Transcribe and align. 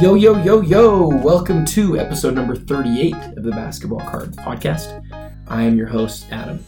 Yo, 0.00 0.14
yo, 0.14 0.42
yo, 0.42 0.62
yo! 0.62 1.08
Welcome 1.08 1.66
to 1.66 1.98
episode 1.98 2.32
number 2.32 2.56
38 2.56 3.12
of 3.36 3.42
the 3.42 3.50
Basketball 3.50 4.00
Card 4.00 4.32
Podcast. 4.32 5.04
I 5.46 5.64
am 5.64 5.76
your 5.76 5.88
host, 5.88 6.24
Adam. 6.30 6.64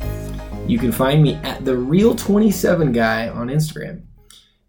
You 0.68 0.78
can 0.78 0.92
find 0.92 1.22
me 1.22 1.36
at 1.36 1.64
the 1.64 1.74
Real 1.74 2.14
27 2.14 2.92
Guy 2.92 3.30
on 3.30 3.46
Instagram, 3.46 4.02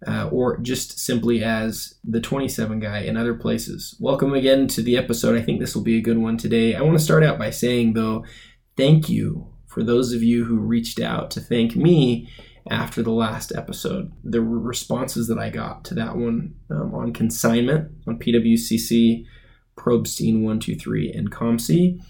uh, 0.07 0.29
or 0.31 0.59
just 0.59 0.97
simply 0.97 1.43
as 1.43 1.95
the 2.05 2.21
27 2.21 2.79
Guy 2.79 2.99
in 2.99 3.17
other 3.17 3.33
places. 3.33 3.97
Welcome 3.99 4.33
again 4.33 4.69
to 4.69 4.81
the 4.81 4.95
episode. 4.95 5.35
I 5.35 5.41
think 5.41 5.59
this 5.59 5.75
will 5.75 5.83
be 5.83 5.97
a 5.97 6.01
good 6.01 6.19
one 6.19 6.37
today. 6.37 6.73
I 6.73 6.81
want 6.83 6.97
to 6.97 7.03
start 7.03 7.21
out 7.21 7.37
by 7.37 7.49
saying, 7.49 7.95
though, 7.95 8.23
thank 8.77 9.09
you 9.09 9.45
for 9.67 9.83
those 9.83 10.13
of 10.13 10.23
you 10.23 10.45
who 10.45 10.55
reached 10.55 11.01
out 11.01 11.31
to 11.31 11.41
thank 11.41 11.75
me 11.75 12.29
after 12.69 13.01
the 13.01 13.11
last 13.11 13.51
episode. 13.55 14.11
The 14.23 14.41
responses 14.41 15.27
that 15.27 15.37
I 15.37 15.49
got 15.49 15.83
to 15.85 15.95
that 15.95 16.15
one 16.15 16.55
um, 16.69 16.93
on 16.93 17.13
consignment 17.13 17.91
on 18.07 18.19
PWCC, 18.19 19.25
Probstein 19.77 20.35
123, 20.35 21.11
and 21.11 21.31
COMC 21.31 22.01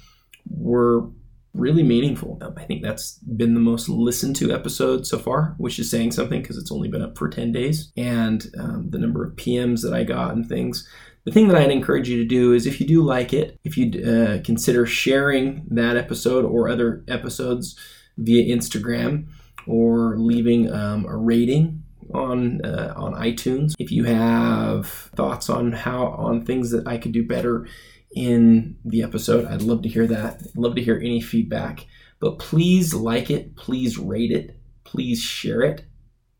were 0.50 1.10
really 1.54 1.84
meaningful. 1.84 2.38
Um, 2.42 2.54
I 2.58 2.64
think 2.64 2.84
that's 2.84 3.20
been 3.20 3.54
the 3.54 3.60
most 3.60 3.88
listened 3.88 4.36
to 4.38 4.52
episode 4.52 5.06
so 5.06 5.20
far, 5.20 5.56
which 5.58 5.80
is 5.80 5.90
saying 5.90 6.12
something 6.12 6.42
because 6.42 6.58
it's 6.58 6.72
only 6.72 6.90
been 6.90 7.04
up 7.04 7.18
for 7.18 7.30
10 7.30 7.52
days. 7.52 7.92
And 7.96 8.46
um, 8.58 8.90
the 8.90 8.98
number 8.98 9.24
of 9.24 9.36
PMs 9.36 9.82
that 9.84 9.94
I 9.94 10.04
got 10.04 10.34
and 10.34 10.48
things. 10.48 10.88
The 11.26 11.32
thing 11.32 11.48
that 11.48 11.58
I'd 11.58 11.72
encourage 11.72 12.10
you 12.10 12.18
to 12.18 12.28
do 12.28 12.54
is 12.54 12.66
if 12.66 12.82
you 12.82 12.88
do 12.88 13.02
like 13.02 13.34
it, 13.34 13.60
if 13.64 13.78
you 13.78 14.04
uh, 14.04 14.44
consider 14.44 14.86
sharing 14.86 15.66
that 15.70 15.96
episode 15.96 16.44
or 16.44 16.68
other 16.68 17.06
episodes 17.08 17.80
via 18.18 18.54
Instagram, 18.54 19.28
or 19.68 20.18
leaving 20.18 20.72
um, 20.72 21.06
a 21.06 21.16
rating 21.16 21.84
on 22.14 22.64
uh, 22.64 22.94
on 22.96 23.14
iTunes. 23.14 23.74
If 23.80 23.92
you 23.92 24.04
have 24.06 24.88
thoughts 24.88 25.50
on 25.50 25.72
how 25.72 26.08
on 26.08 26.46
things 26.46 26.72
that 26.72 26.88
I 26.88 26.98
could 26.98 27.12
do 27.12 27.26
better 27.26 27.68
in 28.16 28.78
the 28.86 29.04
episode, 29.04 29.46
I'd 29.46 29.62
love 29.62 29.82
to 29.84 29.90
hear 29.90 30.08
that. 30.08 30.42
I'd 30.44 30.58
love 30.58 30.76
to 30.76 30.84
hear 30.84 30.98
any 30.98 31.22
feedback. 31.22 31.86
But 32.20 32.40
please 32.40 32.94
like 32.94 33.30
it, 33.30 33.56
please 33.56 33.98
rate 33.98 34.32
it, 34.32 34.58
please 34.84 35.22
share 35.22 35.62
it. 35.62 35.86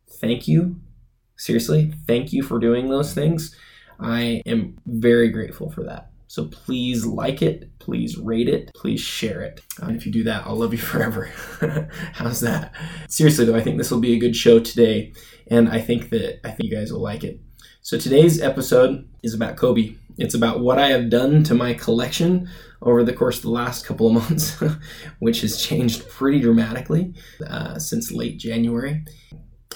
Thank 0.10 0.48
you. 0.48 0.80
Seriously, 1.36 1.94
thank 2.08 2.32
you 2.32 2.44
for 2.44 2.60
doing 2.60 2.90
those 2.90 3.14
things. 3.14 3.56
I 4.00 4.42
am 4.46 4.78
very 4.86 5.30
grateful 5.30 5.70
for 5.70 5.84
that. 5.84 6.13
So 6.34 6.46
please 6.46 7.06
like 7.06 7.44
it, 7.44 7.78
please 7.78 8.18
rate 8.18 8.50
it, 8.50 8.72
please 8.74 9.00
share 9.00 9.44
it. 9.44 9.62
And 9.80 9.96
if 9.96 10.04
you 10.04 10.12
do 10.12 10.24
that, 10.24 10.48
I'll 10.48 10.56
love 10.56 10.72
you 10.72 10.80
forever. 10.92 11.30
How's 12.14 12.42
that? 12.42 12.74
Seriously 13.08 13.46
though, 13.46 13.56
I 13.56 13.62
think 13.62 13.78
this 13.78 13.92
will 13.92 14.00
be 14.00 14.16
a 14.16 14.20
good 14.20 14.36
show 14.36 14.60
today, 14.60 15.14
and 15.46 15.70
I 15.70 15.80
think 15.80 16.10
that 16.10 16.40
I 16.44 16.50
think 16.50 16.72
you 16.72 16.76
guys 16.76 16.92
will 16.92 17.04
like 17.04 17.24
it. 17.24 17.40
So 17.82 18.00
today's 18.00 18.42
episode 18.42 19.08
is 19.22 19.36
about 19.36 19.58
Kobe. 19.58 19.94
It's 20.18 20.34
about 20.34 20.62
what 20.62 20.80
I 20.80 20.88
have 20.88 21.12
done 21.12 21.44
to 21.44 21.54
my 21.54 21.76
collection 21.76 22.50
over 22.82 23.04
the 23.04 23.14
course 23.14 23.36
of 23.38 23.44
the 23.44 23.52
last 23.52 23.86
couple 23.86 24.08
of 24.08 24.14
months, 24.28 24.60
which 25.20 25.42
has 25.42 25.62
changed 25.62 26.10
pretty 26.10 26.40
dramatically 26.40 27.14
uh, 27.48 27.78
since 27.78 28.12
late 28.12 28.40
January, 28.40 29.06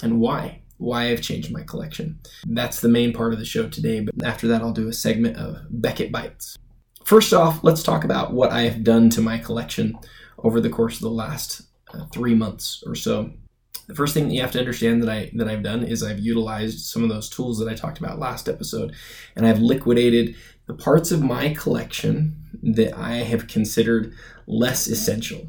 and 0.02 0.18
why 0.18 0.62
why 0.78 1.10
I've 1.10 1.20
changed 1.20 1.52
my 1.52 1.62
collection. 1.62 2.18
That's 2.46 2.80
the 2.80 2.88
main 2.88 3.12
part 3.12 3.32
of 3.32 3.38
the 3.38 3.44
show 3.44 3.68
today, 3.68 4.00
but 4.00 4.24
after 4.24 4.48
that, 4.48 4.62
I'll 4.62 4.72
do 4.72 4.88
a 4.88 4.92
segment 4.92 5.36
of 5.36 5.58
Beckett 5.70 6.10
Bites. 6.10 6.56
First 7.04 7.32
off, 7.32 7.62
let's 7.62 7.82
talk 7.82 8.04
about 8.04 8.32
what 8.32 8.50
I 8.52 8.62
have 8.62 8.84
done 8.84 9.10
to 9.10 9.20
my 9.20 9.38
collection 9.38 9.98
over 10.38 10.60
the 10.60 10.70
course 10.70 10.96
of 10.96 11.02
the 11.02 11.10
last 11.10 11.62
uh, 11.92 12.06
three 12.12 12.34
months 12.34 12.82
or 12.86 12.94
so. 12.94 13.32
The 13.86 13.94
first 13.94 14.12
thing 14.12 14.28
that 14.28 14.34
you 14.34 14.42
have 14.42 14.52
to 14.52 14.58
understand 14.58 15.02
that 15.02 15.08
I 15.08 15.30
that 15.34 15.48
I've 15.48 15.62
done 15.62 15.82
is 15.82 16.02
I've 16.02 16.18
utilized 16.18 16.80
some 16.80 17.02
of 17.02 17.08
those 17.08 17.30
tools 17.30 17.58
that 17.58 17.68
I 17.68 17.74
talked 17.74 17.98
about 17.98 18.18
last 18.18 18.48
episode, 18.48 18.94
and 19.34 19.46
I've 19.46 19.60
liquidated 19.60 20.36
the 20.66 20.74
parts 20.74 21.10
of 21.10 21.22
my 21.22 21.54
collection 21.54 22.36
that 22.62 22.94
I 22.96 23.16
have 23.16 23.48
considered 23.48 24.12
less 24.46 24.86
essential. 24.86 25.48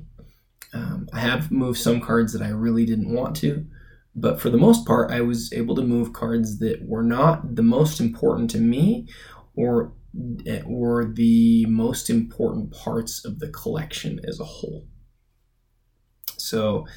Um, 0.73 1.09
I 1.11 1.19
have 1.19 1.51
moved 1.51 1.79
some 1.79 1.99
cards 1.99 2.31
that 2.31 2.41
I 2.41 2.49
really 2.49 2.85
didn't 2.85 3.13
want 3.13 3.35
to, 3.37 3.65
but 4.19 4.41
for 4.41 4.49
the 4.49 4.57
most 4.57 4.85
part, 4.85 5.11
I 5.11 5.21
was 5.21 5.51
able 5.53 5.75
to 5.75 5.81
move 5.81 6.13
cards 6.13 6.59
that 6.59 6.85
were 6.85 7.03
not 7.03 7.55
the 7.55 7.63
most 7.63 7.99
important 7.99 8.49
to 8.51 8.59
me 8.59 9.07
or 9.55 9.93
or 10.65 11.05
the 11.05 11.65
most 11.67 12.09
important 12.09 12.71
parts 12.71 13.23
of 13.23 13.39
the 13.39 13.49
collection 13.49 14.19
as 14.27 14.39
a 14.39 14.45
whole. 14.45 14.87
So, 16.37 16.87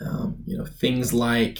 um, 0.00 0.44
you 0.46 0.56
know, 0.56 0.64
things 0.64 1.12
like 1.12 1.58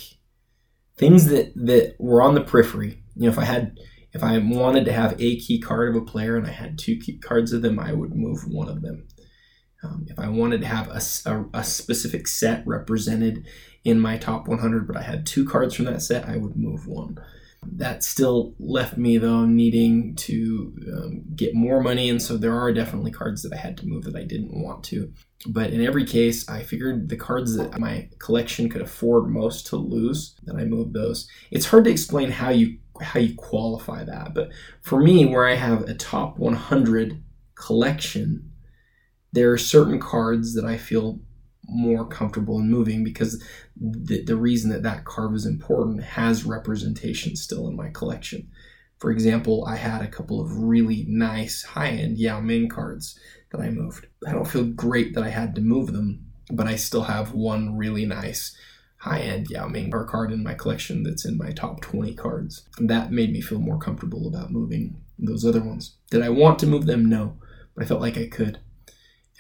things 0.96 1.26
that 1.26 1.52
that 1.56 1.96
were 1.98 2.22
on 2.22 2.34
the 2.34 2.40
periphery. 2.40 3.02
You 3.16 3.24
know, 3.24 3.28
if 3.30 3.38
I 3.38 3.44
had 3.44 3.76
if 4.12 4.22
I 4.22 4.38
wanted 4.38 4.84
to 4.86 4.92
have 4.92 5.20
a 5.20 5.36
key 5.36 5.60
card 5.60 5.88
of 5.88 6.02
a 6.02 6.04
player 6.04 6.36
and 6.36 6.46
I 6.46 6.50
had 6.50 6.78
two 6.78 6.96
key 6.96 7.18
cards 7.18 7.52
of 7.52 7.62
them, 7.62 7.78
I 7.78 7.92
would 7.92 8.14
move 8.14 8.46
one 8.48 8.68
of 8.68 8.82
them. 8.82 9.06
Um, 9.82 10.06
if 10.08 10.18
I 10.18 10.28
wanted 10.28 10.60
to 10.60 10.66
have 10.66 10.88
a, 10.88 11.00
a, 11.30 11.60
a, 11.60 11.64
specific 11.64 12.28
set 12.28 12.66
represented 12.66 13.46
in 13.84 13.98
my 14.00 14.16
top 14.16 14.46
100, 14.46 14.86
but 14.86 14.96
I 14.96 15.02
had 15.02 15.26
two 15.26 15.44
cards 15.44 15.74
from 15.74 15.86
that 15.86 16.02
set, 16.02 16.28
I 16.28 16.36
would 16.36 16.56
move 16.56 16.86
one. 16.86 17.18
That 17.62 18.02
still 18.02 18.54
left 18.58 18.96
me, 18.96 19.18
though, 19.18 19.44
needing 19.44 20.14
to 20.16 20.74
um, 20.94 21.22
get 21.34 21.54
more 21.54 21.80
money, 21.82 22.08
and 22.08 22.20
so 22.20 22.36
there 22.36 22.58
are 22.58 22.72
definitely 22.72 23.10
cards 23.10 23.42
that 23.42 23.52
I 23.52 23.56
had 23.56 23.76
to 23.78 23.86
move 23.86 24.04
that 24.04 24.16
I 24.16 24.24
didn't 24.24 24.62
want 24.62 24.82
to. 24.84 25.12
But 25.46 25.70
in 25.70 25.84
every 25.84 26.04
case, 26.04 26.48
I 26.48 26.62
figured 26.62 27.08
the 27.08 27.16
cards 27.16 27.56
that 27.56 27.78
my 27.78 28.08
collection 28.18 28.68
could 28.68 28.82
afford 28.82 29.28
most 29.28 29.66
to 29.68 29.76
lose, 29.76 30.36
that 30.44 30.56
I 30.56 30.64
moved 30.64 30.94
those. 30.94 31.28
It's 31.50 31.66
hard 31.66 31.84
to 31.84 31.90
explain 31.90 32.30
how 32.30 32.50
you 32.50 32.78
how 33.00 33.18
you 33.18 33.34
qualify 33.34 34.04
that, 34.04 34.34
but 34.34 34.50
for 34.82 35.00
me, 35.00 35.24
where 35.24 35.48
I 35.48 35.54
have 35.54 35.82
a 35.82 35.94
top 35.94 36.38
100 36.38 37.22
collection, 37.54 38.52
there 39.32 39.50
are 39.52 39.58
certain 39.58 39.98
cards 39.98 40.54
that 40.54 40.66
I 40.66 40.76
feel 40.76 41.20
more 41.70 42.06
comfortable 42.06 42.58
in 42.58 42.70
moving 42.70 43.04
because 43.04 43.42
the, 43.76 44.22
the 44.24 44.36
reason 44.36 44.70
that 44.70 44.82
that 44.82 45.04
card 45.04 45.32
was 45.32 45.46
important 45.46 46.02
has 46.02 46.44
representation 46.44 47.36
still 47.36 47.68
in 47.68 47.76
my 47.76 47.88
collection. 47.90 48.48
For 48.98 49.10
example, 49.10 49.64
I 49.66 49.76
had 49.76 50.02
a 50.02 50.08
couple 50.08 50.40
of 50.40 50.58
really 50.58 51.06
nice 51.08 51.62
high 51.62 51.88
end 51.88 52.18
Yao 52.18 52.40
Ming 52.40 52.68
cards 52.68 53.18
that 53.50 53.60
I 53.60 53.70
moved. 53.70 54.06
I 54.26 54.32
don't 54.32 54.48
feel 54.48 54.64
great 54.64 55.14
that 55.14 55.24
I 55.24 55.30
had 55.30 55.54
to 55.54 55.60
move 55.60 55.92
them, 55.92 56.26
but 56.50 56.66
I 56.66 56.76
still 56.76 57.04
have 57.04 57.32
one 57.32 57.76
really 57.76 58.04
nice 58.04 58.54
high 58.98 59.20
end 59.20 59.48
Yao 59.48 59.68
Ming 59.68 59.90
card 59.90 60.32
in 60.32 60.42
my 60.44 60.54
collection 60.54 61.02
that's 61.02 61.24
in 61.24 61.38
my 61.38 61.50
top 61.52 61.80
20 61.80 62.14
cards. 62.14 62.68
That 62.78 63.10
made 63.10 63.32
me 63.32 63.40
feel 63.40 63.58
more 63.58 63.78
comfortable 63.78 64.28
about 64.28 64.52
moving 64.52 65.00
those 65.18 65.44
other 65.46 65.62
ones. 65.62 65.96
Did 66.10 66.22
I 66.22 66.28
want 66.28 66.58
to 66.58 66.66
move 66.66 66.86
them? 66.86 67.08
No, 67.08 67.38
but 67.74 67.84
I 67.84 67.86
felt 67.86 68.02
like 68.02 68.18
I 68.18 68.26
could. 68.26 68.58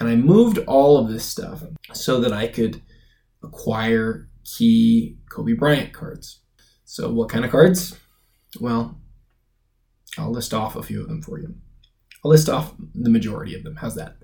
And 0.00 0.08
I 0.08 0.16
moved 0.16 0.58
all 0.66 0.96
of 0.96 1.10
this 1.10 1.24
stuff 1.24 1.62
so 1.92 2.20
that 2.20 2.32
I 2.32 2.48
could 2.48 2.80
acquire 3.42 4.28
key 4.44 5.18
Kobe 5.30 5.52
Bryant 5.52 5.92
cards. 5.92 6.40
So, 6.84 7.12
what 7.12 7.28
kind 7.28 7.44
of 7.44 7.50
cards? 7.50 7.96
Well, 8.58 8.98
I'll 10.18 10.32
list 10.32 10.54
off 10.54 10.74
a 10.74 10.82
few 10.82 11.02
of 11.02 11.08
them 11.08 11.22
for 11.22 11.38
you. 11.38 11.54
I'll 12.24 12.30
list 12.30 12.48
off 12.48 12.74
the 12.94 13.10
majority 13.10 13.54
of 13.54 13.62
them. 13.62 13.76
How's 13.76 13.94
that? 13.94 14.16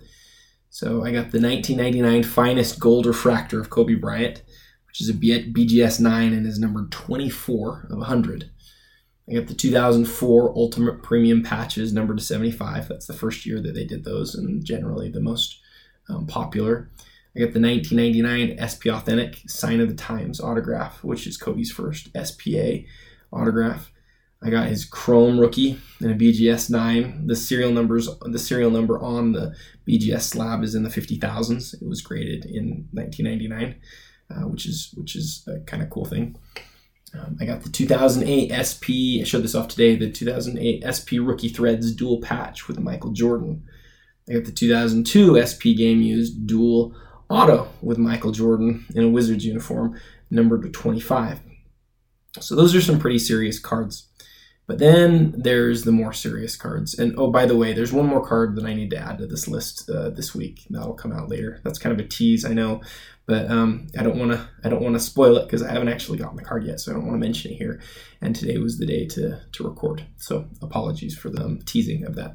So, 0.71 1.05
I 1.05 1.13
got 1.13 1.31
the 1.31 1.41
1999 1.41 2.23
finest 2.23 2.81
gold 2.81 3.07
refractor 3.07 3.61
of 3.61 3.71
Kobe 3.71 3.95
Bryant, 3.95 4.43
which 4.89 5.03
is 5.03 5.11
a 5.11 5.15
BGS 5.15 6.01
9 6.01 6.33
and 6.33 6.47
is 6.47 6.59
number 6.59 6.89
24 6.91 7.89
of 7.91 7.99
100. 7.99 8.51
I 9.29 9.35
got 9.35 9.47
the 9.49 9.55
2004 9.55 10.57
Ultimate 10.57 11.03
Premium 11.03 11.43
patches, 11.43 11.93
numbered 11.93 12.19
to 12.19 12.25
75. 12.25 12.89
That's 12.89 13.07
the 13.07 13.13
first 13.13 13.45
year 13.45 13.61
that 13.61 13.75
they 13.75 13.85
did 13.85 14.05
those, 14.05 14.35
and 14.35 14.65
generally 14.65 15.11
the 15.11 15.21
most 15.21 15.61
um, 16.09 16.27
popular. 16.27 16.91
I 17.35 17.41
got 17.41 17.53
the 17.53 17.61
1999 17.61 18.57
SP 18.57 18.89
Authentic 18.89 19.43
Sign 19.47 19.81
of 19.81 19.89
the 19.89 19.95
Times 19.95 20.41
autograph, 20.41 21.05
which 21.05 21.27
is 21.27 21.37
Kobe's 21.37 21.71
first 21.71 22.09
SPA 22.25 22.79
autograph. 23.33 23.93
I 24.43 24.51
got 24.51 24.69
his 24.69 24.85
Chrome 24.85 25.39
rookie 25.39 25.79
and 26.01 26.11
a 26.11 26.15
BGS 26.15 26.71
9. 26.71 27.27
The 27.27 27.37
serial 27.37 27.73
numbers, 27.73 28.09
the 28.23 28.39
serial 28.39 28.71
number 28.71 28.99
on 29.01 29.33
the 29.33 29.55
BGS 29.89 30.23
slab 30.23 30.63
is 30.63 30.75
in 30.75 30.83
the 30.83 30.89
50,000s. 30.89 31.75
It 31.75 31.87
was 31.87 32.01
graded 32.01 32.45
in 32.45 32.89
1999, 32.93 33.77
uh, 34.31 34.49
which 34.49 34.67
is 34.67 34.95
which 34.97 35.17
is 35.17 35.47
a 35.47 35.61
kind 35.61 35.83
of 35.83 35.91
cool 35.91 36.05
thing. 36.05 36.37
Um, 37.15 37.37
I 37.41 37.45
got 37.45 37.63
the 37.63 37.71
2008 37.71 38.53
SP. 38.53 39.21
I 39.21 39.25
showed 39.25 39.43
this 39.43 39.55
off 39.55 39.69
today. 39.69 39.97
The 39.97 40.11
2008 40.11 40.85
SP 40.85 41.21
Rookie 41.21 41.49
Threads 41.49 41.95
dual 41.95 42.21
patch 42.21 42.69
with 42.69 42.79
Michael 42.79 43.13
Jordan. 43.13 43.65
I 44.29 44.35
got 44.35 44.45
the 44.45 44.53
2002 44.53 45.45
SP 45.47 45.77
game 45.77 46.03
used 46.03 46.47
dual 46.47 46.95
auto 47.29 47.69
with 47.81 47.99
Michael 47.99 48.33
Jordan 48.33 48.85
in 48.95 49.05
a 49.05 49.09
Wizards 49.09 49.45
uniform, 49.45 50.01
numbered 50.31 50.63
to 50.63 50.71
25. 50.71 51.41
So 52.41 52.55
those 52.55 52.75
are 52.75 52.81
some 52.81 52.99
pretty 52.99 53.19
serious 53.19 53.59
cards. 53.59 54.09
But 54.67 54.79
then 54.79 55.33
there's 55.37 55.85
the 55.85 55.93
more 55.93 56.13
serious 56.13 56.57
cards. 56.57 56.99
And 56.99 57.15
oh, 57.17 57.31
by 57.31 57.47
the 57.47 57.57
way, 57.57 57.73
there's 57.73 57.93
one 57.93 58.07
more 58.07 58.27
card 58.27 58.57
that 58.57 58.65
I 58.65 58.75
need 58.75 58.91
to 58.91 58.99
add 58.99 59.19
to 59.19 59.27
this 59.27 59.47
list 59.47 59.89
uh, 59.89 60.11
this 60.11 60.35
week. 60.35 60.67
That'll 60.71 60.95
come 60.95 61.13
out 61.13 61.29
later. 61.29 61.61
That's 61.63 61.79
kind 61.79 61.99
of 61.99 62.05
a 62.05 62.09
tease, 62.09 62.45
I 62.45 62.53
know, 62.53 62.81
but 63.27 63.49
um, 63.49 63.87
I 63.97 64.03
don't 64.03 64.19
want 64.19 64.33
to. 64.33 64.49
I 64.65 64.69
don't 64.69 64.83
want 64.83 64.95
to 64.97 65.01
spoil 65.01 65.37
it 65.37 65.45
because 65.45 65.63
I 65.63 65.71
haven't 65.71 65.89
actually 65.89 66.19
gotten 66.19 66.37
the 66.37 66.43
card 66.43 66.65
yet, 66.65 66.81
so 66.81 66.91
I 66.91 66.95
don't 66.95 67.07
want 67.07 67.15
to 67.15 67.25
mention 67.25 67.53
it 67.53 67.59
here. 67.59 67.81
And 68.21 68.35
today 68.35 68.59
was 68.59 68.79
the 68.79 68.87
day 68.87 69.07
to 69.07 69.41
to 69.53 69.65
record, 69.65 70.05
so 70.17 70.49
apologies 70.61 71.17
for 71.17 71.31
the 71.31 71.45
um, 71.45 71.61
teasing 71.65 72.05
of 72.05 72.17
that. 72.17 72.35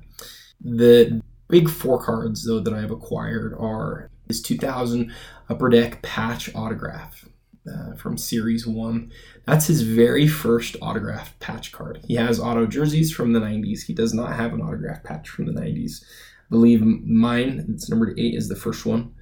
The 0.62 1.22
big 1.52 1.70
four 1.70 2.02
cards 2.02 2.46
though 2.46 2.60
that 2.60 2.74
I've 2.74 2.92
acquired 2.92 3.54
are 3.60 4.10
his 4.28 4.42
2000 4.42 5.14
Upper 5.50 5.70
Deck 5.70 6.02
patch 6.02 6.54
autograph 6.56 7.28
uh, 7.70 7.94
from 7.96 8.18
Series 8.18 8.66
1. 8.66 9.12
That's 9.46 9.68
his 9.68 9.82
very 9.82 10.28
first 10.28 10.78
autograph 10.82 11.38
patch 11.40 11.72
card. 11.72 12.04
He 12.08 12.16
has 12.16 12.40
auto 12.40 12.66
jerseys 12.66 13.12
from 13.12 13.34
the 13.34 13.40
90s. 13.40 13.84
He 13.84 13.94
does 13.94 14.14
not 14.14 14.36
have 14.36 14.54
an 14.54 14.62
autograph 14.62 15.04
patch 15.04 15.30
from 15.30 15.46
the 15.46 15.62
90s. 15.62 16.04
I 16.04 16.50
believe 16.50 16.82
mine, 16.82 17.66
it's 17.70 17.90
number 17.90 18.16
8, 18.18 18.36
is 18.36 18.50
the 18.50 18.56
first 18.56 18.86
one. 18.86 19.14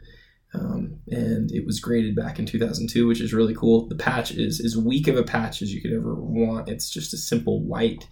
Um, 0.53 0.99
and 1.07 1.51
it 1.51 1.65
was 1.65 1.79
graded 1.79 2.15
back 2.15 2.39
in 2.39 2.45
2002, 2.45 3.05
which 3.07 3.21
is 3.21 3.33
really 3.33 3.53
cool. 3.53 3.87
The 3.87 3.95
patch 3.95 4.31
is 4.31 4.59
as 4.59 4.77
weak 4.77 5.07
of 5.07 5.15
a 5.15 5.23
patch 5.23 5.61
as 5.61 5.73
you 5.73 5.81
could 5.81 5.93
ever 5.93 6.15
want. 6.15 6.69
It's 6.69 6.89
just 6.89 7.13
a 7.13 7.17
simple 7.17 7.61
white, 7.61 8.07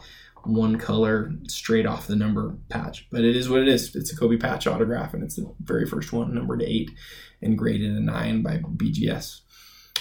one 0.48 0.78
color, 0.78 1.32
straight 1.48 1.86
off 1.86 2.08
the 2.08 2.16
number 2.16 2.56
patch. 2.70 3.08
But 3.12 3.24
it 3.24 3.36
is 3.36 3.50
what 3.50 3.62
it 3.62 3.68
is. 3.68 3.96
It's 3.96 4.12
a 4.12 4.16
Kobe 4.16 4.38
patch 4.38 4.68
autograph, 4.68 5.14
and 5.14 5.24
it's 5.24 5.36
the 5.36 5.54
very 5.62 5.86
first 5.86 6.14
one, 6.14 6.34
numbered 6.34 6.62
eight, 6.62 6.92
and 7.42 7.58
graded 7.58 7.92
a 7.92 8.00
nine 8.00 8.42
by 8.42 8.58
BGS. 8.58 9.42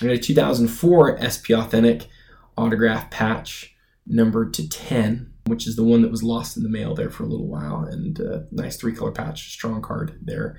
I 0.00 0.06
got 0.06 0.14
a 0.14 0.18
2004 0.18 1.18
SP 1.24 1.52
Authentic 1.52 2.08
autograph 2.56 3.10
patch 3.10 3.74
numbered 4.06 4.54
to 4.54 4.68
10, 4.68 5.32
which 5.46 5.66
is 5.66 5.76
the 5.76 5.84
one 5.84 6.02
that 6.02 6.10
was 6.10 6.22
lost 6.22 6.56
in 6.56 6.62
the 6.62 6.68
mail 6.68 6.94
there 6.94 7.10
for 7.10 7.24
a 7.24 7.28
little 7.28 7.48
while, 7.48 7.84
and 7.84 8.20
uh, 8.20 8.40
nice 8.50 8.76
three 8.76 8.92
color 8.92 9.12
patch, 9.12 9.52
strong 9.52 9.82
card 9.82 10.18
there. 10.22 10.58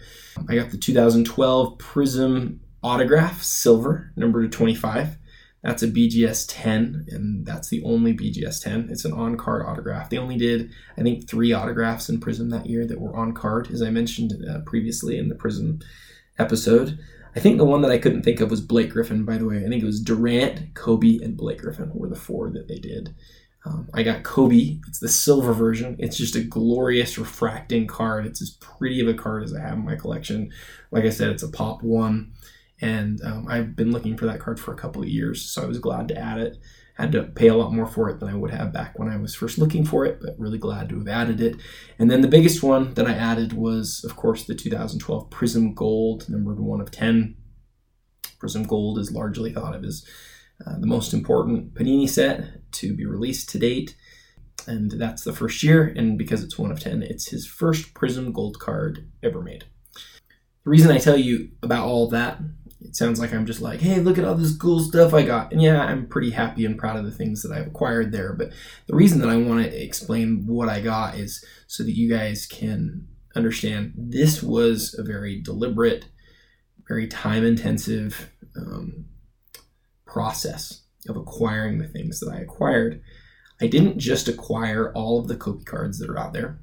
I 0.49 0.55
got 0.55 0.71
the 0.71 0.77
2012 0.77 1.77
Prizm 1.77 2.59
autograph 2.83 3.43
silver, 3.43 4.11
numbered 4.15 4.51
to 4.51 4.57
25. 4.57 5.17
That's 5.63 5.83
a 5.83 5.87
BGS 5.87 6.45
10, 6.47 7.07
and 7.09 7.45
that's 7.45 7.69
the 7.69 7.83
only 7.83 8.13
BGS 8.13 8.63
10. 8.63 8.89
It's 8.91 9.05
an 9.05 9.13
on 9.13 9.37
card 9.37 9.65
autograph. 9.65 10.09
They 10.09 10.17
only 10.17 10.37
did, 10.37 10.71
I 10.97 11.01
think, 11.01 11.27
three 11.27 11.51
autographs 11.51 12.09
in 12.09 12.19
Prizm 12.19 12.51
that 12.51 12.67
year 12.67 12.85
that 12.85 13.01
were 13.01 13.15
on 13.15 13.33
card, 13.33 13.71
as 13.71 13.81
I 13.81 13.89
mentioned 13.89 14.33
uh, 14.47 14.59
previously 14.59 15.17
in 15.17 15.29
the 15.29 15.35
Prizm 15.35 15.83
episode. 16.37 16.99
I 17.35 17.39
think 17.39 17.57
the 17.57 17.65
one 17.65 17.81
that 17.81 17.91
I 17.91 17.97
couldn't 17.97 18.23
think 18.23 18.39
of 18.39 18.49
was 18.49 18.61
Blake 18.61 18.91
Griffin, 18.91 19.25
by 19.25 19.37
the 19.37 19.45
way. 19.45 19.57
I 19.57 19.67
think 19.67 19.83
it 19.83 19.85
was 19.87 20.01
Durant, 20.01 20.73
Kobe, 20.75 21.19
and 21.21 21.37
Blake 21.37 21.59
Griffin 21.59 21.91
were 21.93 22.09
the 22.09 22.15
four 22.15 22.49
that 22.51 22.67
they 22.67 22.79
did. 22.79 23.13
Um, 23.65 23.89
I 23.93 24.03
got 24.03 24.23
Kobe. 24.23 24.79
It's 24.87 24.99
the 24.99 25.09
silver 25.09 25.53
version. 25.53 25.97
It's 25.99 26.17
just 26.17 26.35
a 26.35 26.43
glorious 26.43 27.17
refracting 27.17 27.87
card. 27.87 28.25
It's 28.25 28.41
as 28.41 28.51
pretty 28.51 29.01
of 29.01 29.07
a 29.07 29.13
card 29.13 29.43
as 29.43 29.53
I 29.53 29.59
have 29.61 29.73
in 29.73 29.85
my 29.85 29.95
collection. 29.95 30.51
Like 30.91 31.03
I 31.03 31.09
said, 31.09 31.29
it's 31.29 31.43
a 31.43 31.49
pop 31.49 31.83
one. 31.83 32.31
And 32.81 33.21
um, 33.23 33.47
I've 33.49 33.75
been 33.75 33.91
looking 33.91 34.17
for 34.17 34.25
that 34.27 34.39
card 34.39 34.59
for 34.59 34.71
a 34.71 34.77
couple 34.77 35.01
of 35.01 35.09
years, 35.09 35.41
so 35.41 35.63
I 35.63 35.65
was 35.65 35.79
glad 35.79 36.07
to 36.09 36.17
add 36.17 36.39
it 36.39 36.57
had 36.97 37.11
to 37.11 37.23
pay 37.23 37.47
a 37.47 37.55
lot 37.55 37.71
more 37.71 37.85
for 37.85 38.09
it 38.09 38.19
than 38.19 38.27
I 38.27 38.33
would 38.33 38.49
have 38.49 38.73
back 38.73 38.97
when 38.97 39.07
I 39.07 39.17
was 39.17 39.35
first 39.35 39.59
looking 39.59 39.85
for 39.85 40.03
it, 40.05 40.19
but 40.19 40.35
really 40.39 40.57
glad 40.57 40.89
to 40.89 40.97
have 40.97 41.07
added 41.07 41.39
it. 41.39 41.57
And 41.99 42.09
then 42.09 42.21
the 42.21 42.27
biggest 42.27 42.63
one 42.63 42.95
that 42.95 43.05
I 43.05 43.13
added 43.13 43.53
was, 43.53 44.03
of 44.03 44.15
course, 44.15 44.45
the 44.45 44.55
2012 44.55 45.29
Prizm 45.29 45.75
Gold, 45.75 46.27
numbered 46.27 46.59
one 46.59 46.81
of 46.81 46.89
10. 46.89 47.35
Prizm 48.41 48.67
Gold 48.67 48.97
is 48.97 49.11
largely 49.11 49.53
thought 49.53 49.75
of 49.75 49.83
as 49.83 50.03
uh, 50.65 50.79
the 50.79 50.87
most 50.87 51.13
important 51.13 51.75
Panini 51.75 52.09
set 52.09 52.71
to 52.71 52.95
be 52.95 53.05
released 53.05 53.49
to 53.49 53.59
date. 53.59 53.95
And 54.65 54.89
that's 54.89 55.23
the 55.23 55.33
first 55.33 55.61
year, 55.61 55.93
and 55.95 56.17
because 56.17 56.43
it's 56.43 56.57
one 56.57 56.71
of 56.71 56.79
10, 56.79 57.03
it's 57.03 57.29
his 57.29 57.45
first 57.45 57.93
Prizm 57.93 58.33
Gold 58.33 58.59
card 58.59 59.07
ever 59.21 59.39
made. 59.39 59.65
The 60.63 60.71
reason 60.71 60.89
I 60.89 60.97
tell 60.97 61.15
you 61.15 61.51
about 61.61 61.85
all 61.85 62.09
that 62.09 62.39
it 62.81 62.95
sounds 62.95 63.19
like 63.19 63.33
I'm 63.33 63.45
just 63.45 63.61
like, 63.61 63.81
hey, 63.81 63.99
look 63.99 64.17
at 64.17 64.25
all 64.25 64.35
this 64.35 64.55
cool 64.55 64.79
stuff 64.79 65.13
I 65.13 65.23
got. 65.23 65.51
And 65.51 65.61
yeah, 65.61 65.83
I'm 65.83 66.07
pretty 66.07 66.31
happy 66.31 66.63
and 66.65 66.77
proud 66.77 66.97
of 66.97 67.05
the 67.05 67.11
things 67.11 67.41
that 67.41 67.51
I've 67.51 67.67
acquired 67.67 68.11
there. 68.11 68.33
But 68.33 68.51
the 68.85 68.95
reason 68.95 69.19
that 69.21 69.29
I 69.29 69.37
want 69.37 69.63
to 69.63 69.83
explain 69.83 70.45
what 70.45 70.69
I 70.69 70.81
got 70.81 71.15
is 71.15 71.43
so 71.65 71.83
that 71.83 71.95
you 71.95 72.09
guys 72.09 72.45
can 72.45 73.07
understand 73.35 73.93
this 73.95 74.43
was 74.43 74.95
a 74.97 75.03
very 75.03 75.41
deliberate, 75.41 76.05
very 76.87 77.07
time 77.07 77.43
intensive 77.43 78.31
um, 78.55 79.05
process 80.05 80.81
of 81.09 81.17
acquiring 81.17 81.79
the 81.79 81.87
things 81.87 82.19
that 82.19 82.31
I 82.31 82.39
acquired. 82.39 83.01
I 83.59 83.67
didn't 83.67 83.97
just 83.97 84.27
acquire 84.27 84.93
all 84.93 85.19
of 85.19 85.27
the 85.27 85.35
Kobe 85.35 85.63
cards 85.63 85.97
that 85.97 86.09
are 86.09 86.19
out 86.19 86.33
there. 86.33 86.59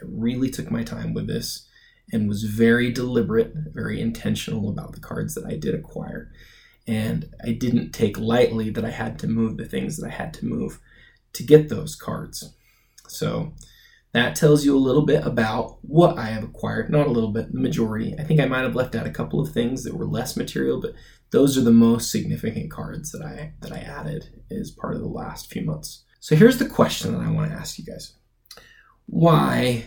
I 0.00 0.04
really 0.06 0.50
took 0.50 0.70
my 0.70 0.82
time 0.82 1.14
with 1.14 1.26
this 1.26 1.66
and 2.10 2.28
was 2.28 2.44
very 2.44 2.90
deliberate, 2.90 3.52
very 3.54 4.00
intentional 4.00 4.68
about 4.68 4.92
the 4.92 5.00
cards 5.00 5.34
that 5.34 5.46
I 5.46 5.56
did 5.56 5.74
acquire. 5.74 6.30
And 6.86 7.30
I 7.44 7.52
didn't 7.52 7.92
take 7.92 8.18
lightly 8.18 8.70
that 8.70 8.84
I 8.84 8.90
had 8.90 9.18
to 9.20 9.28
move 9.28 9.56
the 9.56 9.64
things 9.64 9.96
that 9.96 10.06
I 10.06 10.10
had 10.10 10.34
to 10.34 10.46
move 10.46 10.80
to 11.34 11.42
get 11.42 11.68
those 11.68 11.94
cards. 11.94 12.54
So 13.08 13.52
that 14.12 14.36
tells 14.36 14.64
you 14.64 14.76
a 14.76 14.78
little 14.78 15.06
bit 15.06 15.24
about 15.24 15.78
what 15.82 16.18
I 16.18 16.26
have 16.26 16.44
acquired. 16.44 16.90
Not 16.90 17.06
a 17.06 17.10
little 17.10 17.30
bit, 17.30 17.52
the 17.52 17.60
majority. 17.60 18.14
I 18.18 18.24
think 18.24 18.40
I 18.40 18.46
might 18.46 18.62
have 18.62 18.74
left 18.74 18.94
out 18.94 19.06
a 19.06 19.10
couple 19.10 19.40
of 19.40 19.52
things 19.52 19.84
that 19.84 19.94
were 19.94 20.06
less 20.06 20.36
material, 20.36 20.80
but 20.80 20.92
those 21.30 21.56
are 21.56 21.62
the 21.62 21.70
most 21.70 22.10
significant 22.10 22.70
cards 22.70 23.10
that 23.12 23.22
I 23.22 23.54
that 23.60 23.72
I 23.72 23.78
added 23.78 24.42
as 24.50 24.70
part 24.70 24.94
of 24.94 25.00
the 25.00 25.08
last 25.08 25.50
few 25.50 25.62
months. 25.62 26.04
So 26.20 26.36
here's 26.36 26.58
the 26.58 26.68
question 26.68 27.12
that 27.12 27.26
I 27.26 27.30
want 27.30 27.50
to 27.50 27.56
ask 27.56 27.78
you 27.78 27.84
guys. 27.84 28.12
Why 29.06 29.84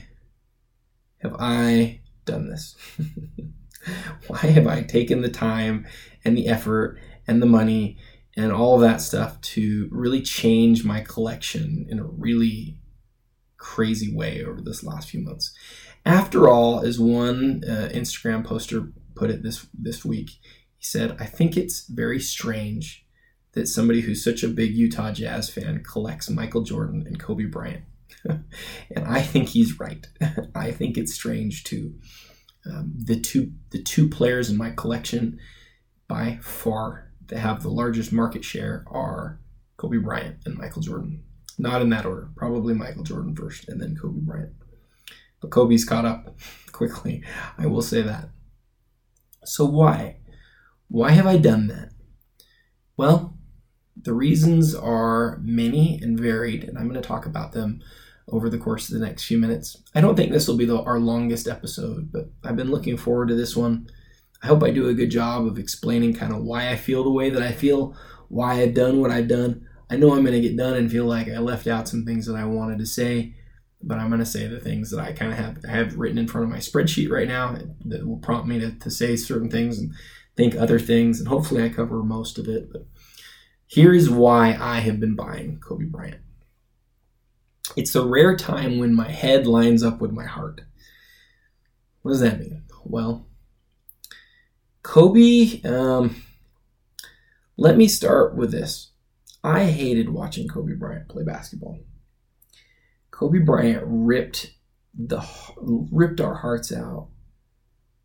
have 1.20 1.36
I 1.40 2.02
done 2.26 2.50
this? 2.50 2.76
Why 4.28 4.40
have 4.40 4.68
I 4.68 4.82
taken 4.82 5.22
the 5.22 5.30
time 5.30 5.86
and 6.24 6.38
the 6.38 6.48
effort 6.48 7.00
and 7.28 7.42
the 7.42 7.48
money 7.48 7.98
and 8.36 8.52
all 8.52 8.76
of 8.76 8.82
that 8.82 9.02
stuff 9.02 9.40
to 9.42 9.88
really 9.92 10.22
change 10.22 10.84
my 10.84 11.02
collection 11.02 11.86
in 11.90 12.00
a 12.00 12.04
really 12.04 12.80
crazy 13.58 14.14
way 14.14 14.44
over 14.44 14.62
this 14.62 14.84
last 14.84 15.10
few 15.10 15.22
months? 15.22 15.54
After 16.06 16.48
all, 16.48 16.82
as 16.82 17.00
one 17.00 17.64
uh, 17.68 17.90
Instagram 17.94 18.46
poster 18.46 18.90
put 19.16 19.32
it 19.32 19.44
this 19.44 19.66
this 19.74 20.06
week, 20.06 20.32
he 20.78 20.84
said, 20.84 21.16
"I 21.20 21.26
think 21.26 21.58
it's 21.58 21.88
very 21.88 22.20
strange 22.20 23.06
that 23.54 23.68
somebody 23.68 24.02
who's 24.02 24.24
such 24.24 24.44
a 24.44 24.50
big 24.50 24.76
Utah 24.76 25.12
Jazz 25.12 25.50
fan 25.50 25.84
collects 25.84 26.30
Michael 26.30 26.62
Jordan 26.62 27.06
and 27.08 27.20
Kobe 27.20 27.46
Bryant." 27.46 27.86
and 28.96 29.06
I 29.08 29.22
think 29.22 29.50
he's 29.50 29.80
right. 29.80 30.06
I 30.56 30.72
think 30.72 30.98
it's 30.98 31.14
strange 31.14 31.64
too. 31.64 31.96
Um, 32.66 32.94
the 32.98 33.20
two 33.20 33.52
the 33.70 33.82
two 33.82 34.10
players 34.10 34.50
in 34.50 34.58
my 34.58 34.72
collection 34.72 35.40
by 36.08 36.40
far 36.42 37.12
that 37.28 37.40
have 37.40 37.62
the 37.62 37.70
largest 37.70 38.12
market 38.12 38.44
share 38.44 38.86
are 38.88 39.40
Kobe 39.78 39.98
Bryant 39.98 40.38
and 40.46 40.58
Michael 40.58 40.82
Jordan. 40.82 41.24
Not 41.58 41.82
in 41.82 41.90
that 41.90 42.06
order. 42.06 42.30
Probably 42.36 42.74
Michael 42.74 43.04
Jordan 43.04 43.36
first 43.36 43.70
and 43.70 43.82
then 43.82 43.96
Kobe 43.96 44.20
Bryant. 44.22 44.54
But 45.42 45.52
Kobe's 45.52 45.86
caught 45.86 46.06
up 46.06 46.36
quickly. 46.72 47.24
I 47.58 47.68
will 47.68 47.82
say 47.82 48.02
that. 48.02 48.30
So 49.44 49.66
why? 49.66 50.18
Why 50.88 51.12
have 51.12 51.28
I 51.28 51.38
done 51.38 51.68
that? 51.68 51.92
Well, 52.98 53.38
the 54.00 54.14
reasons 54.14 54.76
are 54.76 55.40
many 55.42 56.00
and 56.02 56.20
varied, 56.20 56.64
and 56.64 56.78
I'm 56.78 56.88
going 56.88 57.02
to 57.02 57.08
talk 57.08 57.26
about 57.26 57.54
them 57.54 57.82
over 58.30 58.50
the 58.50 58.58
course 58.58 58.90
of 58.90 59.00
the 59.00 59.06
next 59.06 59.26
few 59.26 59.38
minutes. 59.38 59.82
I 59.94 60.02
don't 60.02 60.16
think 60.16 60.32
this 60.32 60.48
will 60.48 60.58
be 60.58 60.66
the, 60.66 60.82
our 60.82 61.00
longest 61.00 61.48
episode, 61.48 62.12
but 62.12 62.30
I've 62.44 62.56
been 62.56 62.72
looking 62.72 62.98
forward 62.98 63.30
to 63.30 63.36
this 63.36 63.56
one. 63.56 63.88
I 64.44 64.48
hope 64.48 64.64
I 64.64 64.72
do 64.72 64.90
a 64.90 64.94
good 64.94 65.12
job 65.12 65.46
of 65.46 65.58
explaining 65.58 66.14
kind 66.14 66.34
of 66.34 66.44
why 66.44 66.70
I 66.70 66.76
feel 66.76 67.04
the 67.04 67.12
way 67.12 67.30
that 67.30 67.42
I 67.42 67.52
feel, 67.52 67.96
why 68.30 68.62
I've 68.62 68.74
done 68.74 69.00
what 69.00 69.12
I've 69.12 69.28
done. 69.28 69.68
I 69.90 69.98
know 69.98 70.14
I'm 70.14 70.24
going 70.24 70.34
to 70.34 70.48
get 70.48 70.58
done 70.58 70.76
and 70.76 70.92
feel 70.92 71.06
like 71.06 71.30
I 71.30 71.38
left 71.38 71.68
out 71.68 71.88
some 71.88 72.06
things 72.06 72.26
that 72.26 72.36
I 72.36 72.46
wanted 72.46 72.80
to 72.80 72.86
say, 72.86 73.36
but 73.82 74.00
I'm 74.00 74.10
going 74.10 74.20
to 74.20 74.26
say 74.26 74.48
the 74.48 74.60
things 74.60 74.90
that 74.90 75.00
I 75.00 75.14
kind 75.14 75.32
of 75.32 75.38
have 75.38 75.64
have 75.66 75.96
written 75.96 76.18
in 76.18 76.28
front 76.28 76.46
of 76.46 76.52
my 76.52 76.58
spreadsheet 76.58 77.12
right 77.12 77.28
now 77.28 77.56
that 77.86 78.08
will 78.08 78.18
prompt 78.18 78.48
me 78.48 78.60
to, 78.60 78.72
to 78.72 78.90
say 78.90 79.16
certain 79.16 79.50
things 79.50 79.78
and 79.78 79.94
think 80.36 80.56
other 80.56 80.80
things, 80.80 81.20
and 81.20 81.28
hopefully 81.28 81.64
I 81.64 81.70
cover 81.70 82.02
most 82.04 82.40
of 82.40 82.48
it. 82.48 82.72
But 82.72 82.88
here 83.68 83.94
is 83.94 84.10
why 84.10 84.58
I 84.60 84.80
have 84.80 85.00
been 85.00 85.16
buying 85.16 85.60
Kobe 85.60 85.86
Bryant. 85.86 86.22
It's 87.76 87.94
the 87.94 88.06
rare 88.06 88.36
time 88.36 88.78
when 88.78 88.94
my 88.94 89.10
head 89.10 89.48
lines 89.48 89.84
up 89.84 90.00
with 90.00 90.12
my 90.12 90.26
heart. 90.26 90.62
What 92.02 92.12
does 92.12 92.22
that 92.22 92.40
mean? 92.40 92.64
Well, 92.84 93.28
Kobe, 94.84 95.62
um, 95.64 96.22
let 97.58 97.78
me 97.78 97.88
start 97.88 98.36
with 98.36 98.52
this. 98.52 98.92
I 99.44 99.66
hated 99.66 100.10
watching 100.10 100.48
Kobe 100.48 100.74
Bryant 100.74 101.10
play 101.10 101.24
basketball. 101.24 101.80
Kobe 103.12 103.40
Bryant 103.40 103.84
ripped 103.86 104.54
the 104.98 105.26
ripped 105.92 106.22
our 106.22 106.36
hearts 106.36 106.72
out 106.72 107.10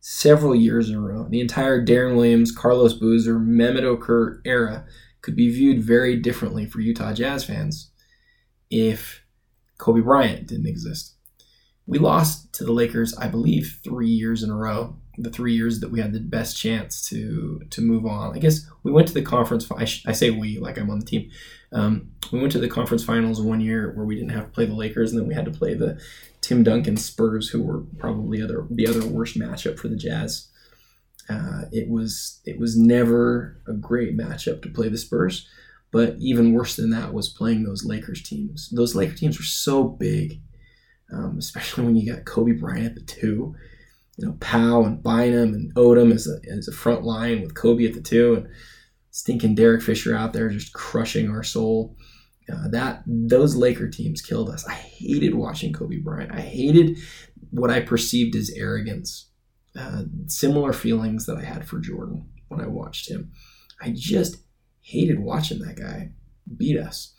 several 0.00 0.54
years 0.54 0.88
in 0.88 0.96
a 0.96 1.00
row. 1.00 1.26
The 1.28 1.40
entire 1.40 1.84
Deron 1.84 2.16
Williams, 2.16 2.52
Carlos 2.52 2.94
Boozer, 2.94 3.38
Mehmet 3.38 3.82
Okur 3.82 4.40
era 4.44 4.84
could 5.22 5.36
be 5.36 5.50
viewed 5.50 5.82
very 5.82 6.16
differently 6.16 6.66
for 6.66 6.80
Utah 6.80 7.12
Jazz 7.12 7.44
fans 7.44 7.90
if 8.70 9.22
Kobe 9.80 10.02
Bryant 10.02 10.46
didn't 10.46 10.66
exist. 10.66 11.14
We 11.86 11.98
lost 11.98 12.52
to 12.54 12.64
the 12.64 12.72
Lakers, 12.72 13.16
I 13.16 13.26
believe, 13.26 13.80
three 13.82 14.10
years 14.10 14.42
in 14.42 14.50
a 14.50 14.56
row. 14.56 14.96
The 15.18 15.30
three 15.30 15.54
years 15.54 15.80
that 15.80 15.90
we 15.90 16.00
had 16.00 16.12
the 16.12 16.20
best 16.20 16.56
chance 16.56 17.06
to 17.08 17.60
to 17.70 17.80
move 17.80 18.06
on. 18.06 18.34
I 18.34 18.38
guess 18.38 18.66
we 18.84 18.92
went 18.92 19.08
to 19.08 19.14
the 19.14 19.22
conference. 19.22 19.70
I, 19.70 19.84
sh- 19.84 20.04
I 20.06 20.12
say 20.12 20.30
we 20.30 20.58
like 20.58 20.78
I'm 20.78 20.90
on 20.90 21.00
the 21.00 21.04
team. 21.04 21.30
Um, 21.72 22.12
we 22.32 22.40
went 22.40 22.52
to 22.52 22.58
the 22.58 22.68
conference 22.68 23.04
finals 23.04 23.40
one 23.40 23.60
year 23.60 23.92
where 23.94 24.04
we 24.04 24.14
didn't 24.14 24.30
have 24.30 24.44
to 24.44 24.50
play 24.50 24.66
the 24.66 24.74
Lakers, 24.74 25.10
and 25.10 25.20
then 25.20 25.28
we 25.28 25.34
had 25.34 25.44
to 25.44 25.50
play 25.50 25.74
the 25.74 26.00
Tim 26.40 26.62
Duncan 26.62 26.96
Spurs, 26.96 27.48
who 27.48 27.62
were 27.62 27.80
probably 27.98 28.40
other 28.40 28.66
the 28.70 28.86
other 28.86 29.04
worst 29.06 29.38
matchup 29.38 29.78
for 29.78 29.88
the 29.88 29.96
Jazz. 29.96 30.48
Uh, 31.28 31.62
it 31.72 31.88
was 31.88 32.40
it 32.44 32.58
was 32.58 32.78
never 32.78 33.60
a 33.66 33.72
great 33.72 34.16
matchup 34.16 34.62
to 34.62 34.68
play 34.68 34.88
the 34.88 34.98
Spurs, 34.98 35.48
but 35.92 36.16
even 36.18 36.52
worse 36.52 36.76
than 36.76 36.90
that 36.90 37.12
was 37.12 37.28
playing 37.28 37.64
those 37.64 37.84
Lakers 37.84 38.22
teams. 38.22 38.70
Those 38.70 38.94
Lakers 38.94 39.20
teams 39.20 39.38
were 39.38 39.44
so 39.44 39.84
big, 39.84 40.40
um, 41.12 41.36
especially 41.38 41.84
when 41.84 41.96
you 41.96 42.12
got 42.12 42.24
Kobe 42.24 42.52
Bryant 42.52 42.86
at 42.86 42.94
the 42.94 43.02
two. 43.02 43.54
You 44.16 44.26
know, 44.26 44.36
Pau 44.40 44.84
and 44.84 45.02
Bynum 45.02 45.54
and 45.54 45.74
Odom 45.74 46.12
as 46.12 46.28
a 46.28 46.38
as 46.52 46.68
a 46.68 46.72
front 46.72 47.04
line 47.04 47.40
with 47.42 47.54
Kobe 47.54 47.86
at 47.86 47.94
the 47.94 48.02
two, 48.02 48.34
and 48.34 48.48
stinking 49.10 49.54
Derek 49.54 49.82
Fisher 49.82 50.14
out 50.14 50.32
there 50.32 50.48
just 50.48 50.72
crushing 50.72 51.30
our 51.30 51.42
soul. 51.42 51.96
Uh, 52.52 52.68
that 52.68 53.02
those 53.06 53.54
Laker 53.54 53.88
teams 53.88 54.22
killed 54.22 54.50
us. 54.50 54.66
I 54.66 54.72
hated 54.74 55.34
watching 55.34 55.72
Kobe 55.72 55.98
Bryant. 55.98 56.32
I 56.32 56.40
hated 56.40 56.98
what 57.50 57.70
I 57.70 57.80
perceived 57.80 58.34
as 58.34 58.50
arrogance. 58.56 59.28
Uh, 59.78 60.02
similar 60.26 60.72
feelings 60.72 61.26
that 61.26 61.36
I 61.36 61.44
had 61.44 61.66
for 61.66 61.78
Jordan 61.78 62.28
when 62.48 62.60
I 62.60 62.66
watched 62.66 63.08
him. 63.08 63.30
I 63.80 63.94
just 63.96 64.38
hated 64.80 65.20
watching 65.20 65.58
that 65.60 65.76
guy 65.76 66.10
beat 66.56 66.78
us. 66.78 67.14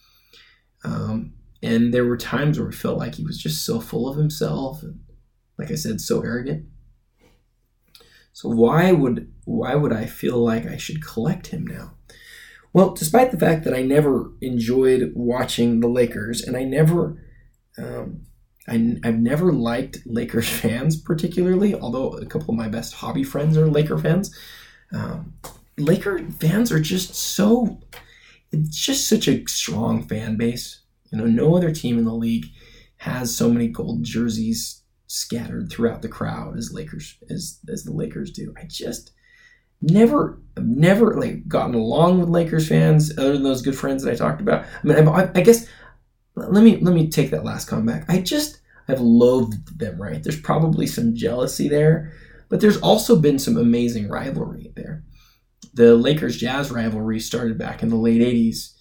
Um, 0.83 1.33
and 1.63 1.93
there 1.93 2.05
were 2.05 2.17
times 2.17 2.59
where 2.59 2.69
it 2.69 2.75
felt 2.75 2.97
like 2.97 3.15
he 3.15 3.23
was 3.23 3.37
just 3.37 3.65
so 3.65 3.79
full 3.79 4.07
of 4.07 4.17
himself 4.17 4.81
and, 4.81 4.99
like 5.57 5.71
I 5.71 5.75
said, 5.75 6.01
so 6.01 6.21
arrogant. 6.21 6.65
So 8.33 8.49
why 8.49 8.91
would 8.91 9.31
why 9.45 9.75
would 9.75 9.91
I 9.91 10.05
feel 10.05 10.37
like 10.37 10.65
I 10.65 10.77
should 10.77 11.05
collect 11.05 11.47
him 11.47 11.67
now? 11.67 11.93
Well, 12.73 12.91
despite 12.93 13.31
the 13.31 13.37
fact 13.37 13.65
that 13.65 13.73
I 13.73 13.81
never 13.81 14.31
enjoyed 14.39 15.11
watching 15.13 15.81
the 15.81 15.89
Lakers, 15.89 16.41
and 16.41 16.55
I 16.55 16.63
never, 16.63 17.21
um, 17.77 18.21
I, 18.67 18.97
have 19.03 19.19
never 19.19 19.51
liked 19.51 19.99
Lakers 20.05 20.47
fans 20.49 20.95
particularly, 20.99 21.75
although 21.75 22.11
a 22.11 22.25
couple 22.25 22.51
of 22.51 22.57
my 22.57 22.69
best 22.69 22.93
hobby 22.93 23.23
friends 23.23 23.57
are 23.57 23.67
Laker 23.67 23.97
fans. 23.97 24.35
Um, 24.93 25.33
Laker 25.81 26.19
fans 26.39 26.71
are 26.71 26.79
just 26.79 27.15
so, 27.15 27.79
it's 28.51 28.77
just 28.77 29.07
such 29.07 29.27
a 29.27 29.45
strong 29.47 30.03
fan 30.03 30.37
base. 30.37 30.81
You 31.11 31.17
know, 31.17 31.25
no 31.25 31.55
other 31.55 31.71
team 31.71 31.97
in 31.97 32.05
the 32.05 32.13
league 32.13 32.45
has 32.97 33.35
so 33.35 33.49
many 33.49 33.67
gold 33.67 34.03
jerseys 34.03 34.81
scattered 35.07 35.69
throughout 35.69 36.01
the 36.01 36.07
crowd 36.07 36.57
as 36.57 36.71
Lakers 36.71 37.17
as 37.29 37.59
as 37.67 37.83
the 37.83 37.91
Lakers 37.91 38.31
do. 38.31 38.53
I 38.57 38.65
just 38.67 39.11
never 39.81 40.39
I've 40.55 40.65
never 40.65 41.19
like 41.19 41.47
gotten 41.47 41.75
along 41.75 42.19
with 42.19 42.29
Lakers 42.29 42.69
fans 42.69 43.17
other 43.17 43.33
than 43.33 43.43
those 43.43 43.61
good 43.61 43.75
friends 43.75 44.03
that 44.03 44.11
I 44.11 44.15
talked 44.15 44.39
about. 44.39 44.63
I 44.83 44.87
mean, 44.87 45.07
I, 45.07 45.29
I 45.35 45.41
guess 45.41 45.67
let 46.35 46.63
me 46.63 46.77
let 46.77 46.95
me 46.95 47.09
take 47.09 47.31
that 47.31 47.43
last 47.43 47.67
comment. 47.67 48.05
I 48.07 48.21
just 48.21 48.61
I've 48.87 49.01
loathed 49.01 49.79
them. 49.79 50.01
Right? 50.01 50.23
There's 50.23 50.39
probably 50.39 50.87
some 50.87 51.15
jealousy 51.15 51.67
there, 51.67 52.13
but 52.47 52.61
there's 52.61 52.77
also 52.77 53.17
been 53.17 53.39
some 53.39 53.57
amazing 53.57 54.07
rivalry 54.07 54.71
there. 54.75 55.03
The 55.73 55.95
Lakers 55.95 56.37
Jazz 56.37 56.71
rivalry 56.71 57.19
started 57.19 57.57
back 57.57 57.83
in 57.83 57.89
the 57.89 57.95
late 57.95 58.21
'80s 58.21 58.73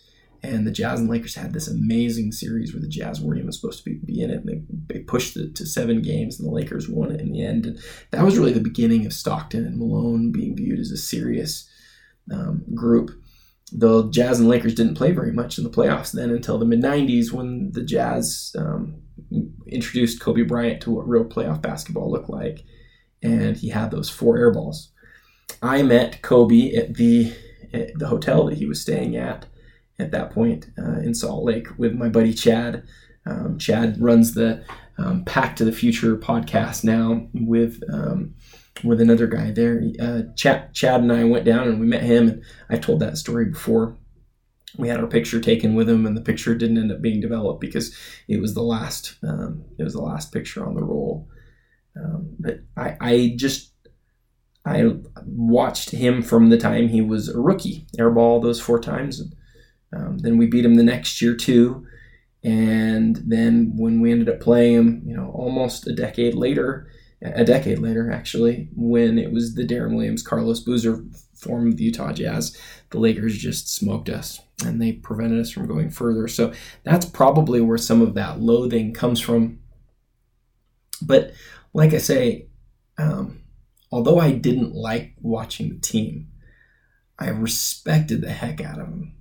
and 0.42 0.66
the 0.66 0.70
Jazz 0.70 1.00
and 1.00 1.08
Lakers 1.08 1.34
had 1.34 1.52
this 1.52 1.68
amazing 1.68 2.32
series 2.32 2.72
where 2.72 2.80
the 2.80 2.88
Jazz 2.88 3.20
weren't 3.20 3.40
even 3.40 3.52
supposed 3.52 3.84
to 3.84 3.84
be, 3.84 4.00
be 4.04 4.22
in 4.22 4.30
it. 4.30 4.46
They, 4.46 4.62
they 4.86 5.00
pushed 5.00 5.36
it 5.36 5.54
to 5.56 5.66
seven 5.66 6.00
games, 6.00 6.38
and 6.38 6.48
the 6.48 6.52
Lakers 6.54 6.88
won 6.88 7.12
it 7.12 7.20
in 7.20 7.32
the 7.32 7.44
end. 7.44 7.66
And 7.66 7.78
that 8.10 8.24
was 8.24 8.38
really 8.38 8.52
the 8.52 8.60
beginning 8.60 9.04
of 9.04 9.12
Stockton 9.12 9.66
and 9.66 9.78
Malone 9.78 10.32
being 10.32 10.56
viewed 10.56 10.80
as 10.80 10.90
a 10.90 10.96
serious 10.96 11.68
um, 12.32 12.64
group. 12.74 13.10
The 13.72 14.08
Jazz 14.10 14.40
and 14.40 14.48
Lakers 14.48 14.74
didn't 14.74 14.96
play 14.96 15.12
very 15.12 15.32
much 15.32 15.58
in 15.58 15.64
the 15.64 15.70
playoffs 15.70 16.12
then 16.12 16.30
until 16.30 16.58
the 16.58 16.64
mid 16.64 16.80
90s 16.80 17.32
when 17.32 17.70
the 17.72 17.84
Jazz 17.84 18.56
um, 18.58 19.02
introduced 19.66 20.20
Kobe 20.20 20.42
Bryant 20.42 20.80
to 20.82 20.90
what 20.90 21.08
real 21.08 21.24
playoff 21.24 21.60
basketball 21.60 22.10
looked 22.10 22.30
like. 22.30 22.64
And 23.22 23.58
he 23.58 23.68
had 23.68 23.90
those 23.90 24.08
four 24.08 24.38
air 24.38 24.50
balls. 24.50 24.89
I 25.62 25.82
met 25.82 26.22
Kobe 26.22 26.74
at 26.74 26.94
the, 26.94 27.32
at 27.72 27.98
the 27.98 28.08
hotel 28.08 28.46
that 28.46 28.58
he 28.58 28.66
was 28.66 28.80
staying 28.80 29.16
at 29.16 29.46
at 30.00 30.10
that 30.10 30.30
point 30.30 30.70
uh, 30.78 30.98
in 31.00 31.14
Salt 31.14 31.44
Lake 31.44 31.68
with 31.78 31.94
my 31.94 32.08
buddy 32.08 32.32
Chad. 32.32 32.84
Um, 33.26 33.58
Chad 33.58 34.00
runs 34.00 34.34
the 34.34 34.64
um, 34.98 35.24
Pack 35.24 35.56
to 35.56 35.64
the 35.64 35.72
Future 35.72 36.16
podcast 36.16 36.84
now 36.84 37.28
with 37.34 37.82
um, 37.92 38.34
with 38.82 39.00
another 39.00 39.26
guy 39.26 39.50
there. 39.50 39.82
Uh, 40.00 40.22
Chad, 40.36 40.72
Chad 40.74 41.02
and 41.02 41.12
I 41.12 41.24
went 41.24 41.44
down 41.44 41.68
and 41.68 41.80
we 41.80 41.86
met 41.86 42.02
him, 42.02 42.28
and 42.28 42.44
I've 42.68 42.80
told 42.80 43.00
that 43.00 43.18
story 43.18 43.46
before. 43.46 43.96
We 44.78 44.88
had 44.88 45.00
our 45.00 45.06
picture 45.06 45.40
taken 45.40 45.74
with 45.74 45.88
him, 45.88 46.06
and 46.06 46.16
the 46.16 46.22
picture 46.22 46.54
didn't 46.54 46.78
end 46.78 46.92
up 46.92 47.02
being 47.02 47.20
developed 47.20 47.60
because 47.60 47.94
it 48.28 48.40
was 48.40 48.54
the 48.54 48.62
last 48.62 49.16
um, 49.22 49.64
it 49.78 49.84
was 49.84 49.94
the 49.94 50.02
last 50.02 50.32
picture 50.32 50.64
on 50.64 50.74
the 50.74 50.82
roll. 50.82 51.28
Um, 51.96 52.36
but 52.38 52.60
I, 52.76 52.96
I 53.00 53.34
just 53.36 53.69
I 54.64 54.96
watched 55.24 55.90
him 55.90 56.22
from 56.22 56.50
the 56.50 56.58
time 56.58 56.88
he 56.88 57.00
was 57.00 57.28
a 57.28 57.40
rookie, 57.40 57.86
airball 57.98 58.42
those 58.42 58.60
four 58.60 58.78
times. 58.78 59.22
Um, 59.94 60.18
then 60.18 60.38
we 60.38 60.46
beat 60.46 60.64
him 60.64 60.74
the 60.74 60.82
next 60.82 61.20
year 61.20 61.34
too, 61.34 61.86
and 62.42 63.16
then 63.26 63.72
when 63.76 64.00
we 64.00 64.12
ended 64.12 64.28
up 64.28 64.40
playing 64.40 64.74
him, 64.74 65.02
you 65.04 65.16
know, 65.16 65.30
almost 65.34 65.86
a 65.86 65.94
decade 65.94 66.34
later, 66.34 66.88
a 67.22 67.44
decade 67.44 67.78
later 67.78 68.10
actually, 68.10 68.68
when 68.74 69.18
it 69.18 69.32
was 69.32 69.54
the 69.54 69.66
Deron 69.66 69.94
Williams, 69.94 70.22
Carlos 70.22 70.60
Boozer 70.60 71.04
form 71.34 71.68
of 71.68 71.76
the 71.76 71.84
Utah 71.84 72.12
Jazz, 72.12 72.56
the 72.90 72.98
Lakers 72.98 73.36
just 73.36 73.74
smoked 73.74 74.08
us 74.08 74.40
and 74.64 74.80
they 74.80 74.92
prevented 74.92 75.40
us 75.40 75.50
from 75.50 75.66
going 75.66 75.90
further. 75.90 76.28
So 76.28 76.52
that's 76.84 77.06
probably 77.06 77.60
where 77.60 77.78
some 77.78 78.00
of 78.00 78.14
that 78.14 78.40
loathing 78.40 78.94
comes 78.94 79.20
from. 79.20 79.58
But 81.02 81.32
like 81.74 81.92
I 81.94 81.98
say, 81.98 82.48
um, 82.98 83.39
although 83.90 84.18
I 84.18 84.32
didn't 84.32 84.74
like 84.74 85.14
watching 85.20 85.68
the 85.68 85.78
team, 85.78 86.28
I 87.18 87.28
respected 87.28 88.22
the 88.22 88.30
heck 88.30 88.60
out 88.60 88.78
of 88.78 88.88
him 88.88 89.14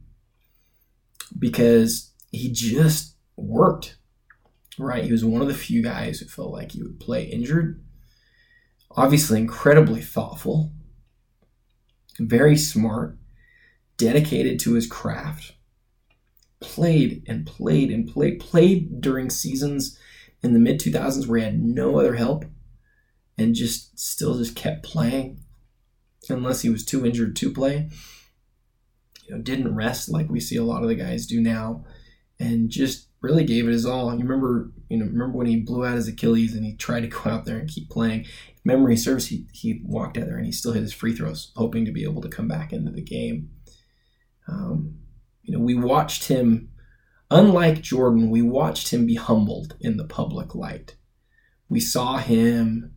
because 1.38 2.12
he 2.32 2.52
just 2.52 3.16
worked. 3.36 3.98
Right? 4.78 5.04
He 5.04 5.12
was 5.12 5.26
one 5.26 5.42
of 5.42 5.50
the 5.50 5.54
few 5.54 5.84
guys 5.84 6.20
who 6.20 6.26
felt 6.26 6.52
like 6.52 6.72
he 6.72 6.82
would 6.82 7.00
play 7.02 7.26
injured. 7.26 7.84
Obviously, 8.92 9.40
incredibly 9.40 10.02
thoughtful, 10.02 10.72
very 12.18 12.56
smart, 12.56 13.18
dedicated 13.98 14.60
to 14.62 14.74
his 14.74 14.88
craft. 14.88 15.54
Played 16.62 17.24
and 17.28 17.46
played 17.46 17.92
and 17.92 18.08
played, 18.08 18.40
played 18.40 19.02
during 19.02 19.30
seasons 19.30 19.98
in 20.42 20.54
the 20.54 20.60
mid 20.60 20.80
2000s 20.80 21.28
where 21.28 21.40
he 21.40 21.46
had 21.46 21.62
no 21.62 22.00
other 22.00 22.16
help 22.16 22.46
and 23.40 23.56
just 23.56 23.98
still 23.98 24.38
just 24.38 24.56
kept 24.56 24.84
playing 24.84 25.40
unless 26.30 26.62
he 26.62 26.70
was 26.70 26.86
too 26.86 27.06
injured 27.06 27.36
to 27.36 27.52
play 27.52 27.90
you 29.30 29.36
know, 29.36 29.42
didn't 29.42 29.76
rest 29.76 30.10
like 30.10 30.30
we 30.30 30.40
see 30.40 30.56
a 30.56 30.64
lot 30.64 30.82
of 30.82 30.90
the 30.90 30.96
guys 30.96 31.28
do 31.28 31.40
now, 31.40 31.86
and 32.40 32.70
just 32.70 33.08
really 33.22 33.44
gave 33.44 33.68
it 33.68 33.72
his 33.72 33.86
all. 33.86 34.12
You 34.12 34.24
remember, 34.24 34.72
you 34.90 34.98
know, 34.98 35.06
remember 35.06 35.38
when 35.38 35.48
he 35.48 35.58
blew 35.58 35.86
out 35.86 35.96
his 35.96 36.08
Achilles 36.08 36.56
and 36.56 36.66
he 36.66 36.76
tried 36.76 37.02
to 37.02 37.08
go 37.08 37.30
out 37.30 37.46
there 37.46 37.58
and 37.58 37.70
keep 37.70 37.90
playing. 37.90 38.26
Memory 38.66 38.98
serves, 38.98 39.28
he 39.28 39.46
he 39.54 39.82
walked 39.86 40.18
out 40.18 40.26
there 40.26 40.38
and 40.38 40.46
he 40.46 40.52
still 40.52 40.74
hit 40.74 40.82
his 40.82 40.94
free 40.94 41.16
throws, 41.16 41.52
hoping 41.56 41.86
to 41.86 41.92
be 41.92 42.04
able 42.04 42.22
to 42.22 42.30
come 42.30 42.48
back 42.48 42.74
into 42.74 42.92
the 42.92 43.04
game. 43.04 43.52
Um, 44.48 44.98
you 45.44 45.54
know, 45.54 45.64
we 45.64 45.76
watched 45.76 46.28
him. 46.28 46.70
Unlike 47.32 47.84
Jordan, 47.84 48.32
we 48.32 48.42
watched 48.42 48.90
him 48.90 49.06
be 49.06 49.14
humbled 49.14 49.76
in 49.80 49.98
the 49.98 50.04
public 50.04 50.56
light. 50.56 50.96
We 51.70 51.80
saw 51.80 52.18
him 52.18 52.96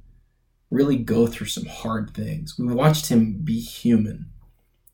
really 0.73 0.97
go 0.97 1.26
through 1.26 1.49
some 1.49 1.67
hard 1.67 2.14
things. 2.14 2.57
We 2.59 2.73
watched 2.73 3.09
him 3.09 3.41
be 3.45 3.61
human. 3.61 4.31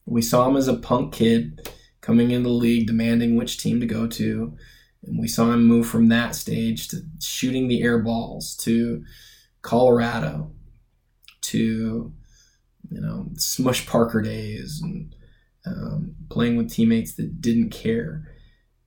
We 0.05 0.23
saw 0.23 0.49
him 0.49 0.57
as 0.57 0.67
a 0.67 0.77
punk 0.77 1.15
kid 1.15 1.71
coming 2.01 2.33
into 2.33 2.49
the 2.49 2.55
league, 2.55 2.87
demanding 2.87 3.37
which 3.37 3.59
team 3.59 3.79
to 3.81 3.87
go 3.87 4.07
to. 4.09 4.57
And 5.05 5.19
we 5.19 5.29
saw 5.29 5.53
him 5.53 5.65
move 5.65 5.87
from 5.87 6.09
that 6.09 6.35
stage 6.35 6.89
to 6.89 7.03
shooting 7.23 7.69
the 7.69 7.83
air 7.83 7.99
balls 7.99 8.57
to 8.57 9.05
Colorado 9.63 10.51
to, 11.43 12.13
you 12.91 13.01
know, 13.01 13.29
Smush 13.35 13.87
Parker 13.87 14.21
days 14.21 14.81
and 14.83 15.15
um, 15.65 16.17
playing 16.29 16.57
with 16.57 16.73
teammates 16.73 17.15
that 17.15 17.41
didn't 17.41 17.71
care 17.71 18.35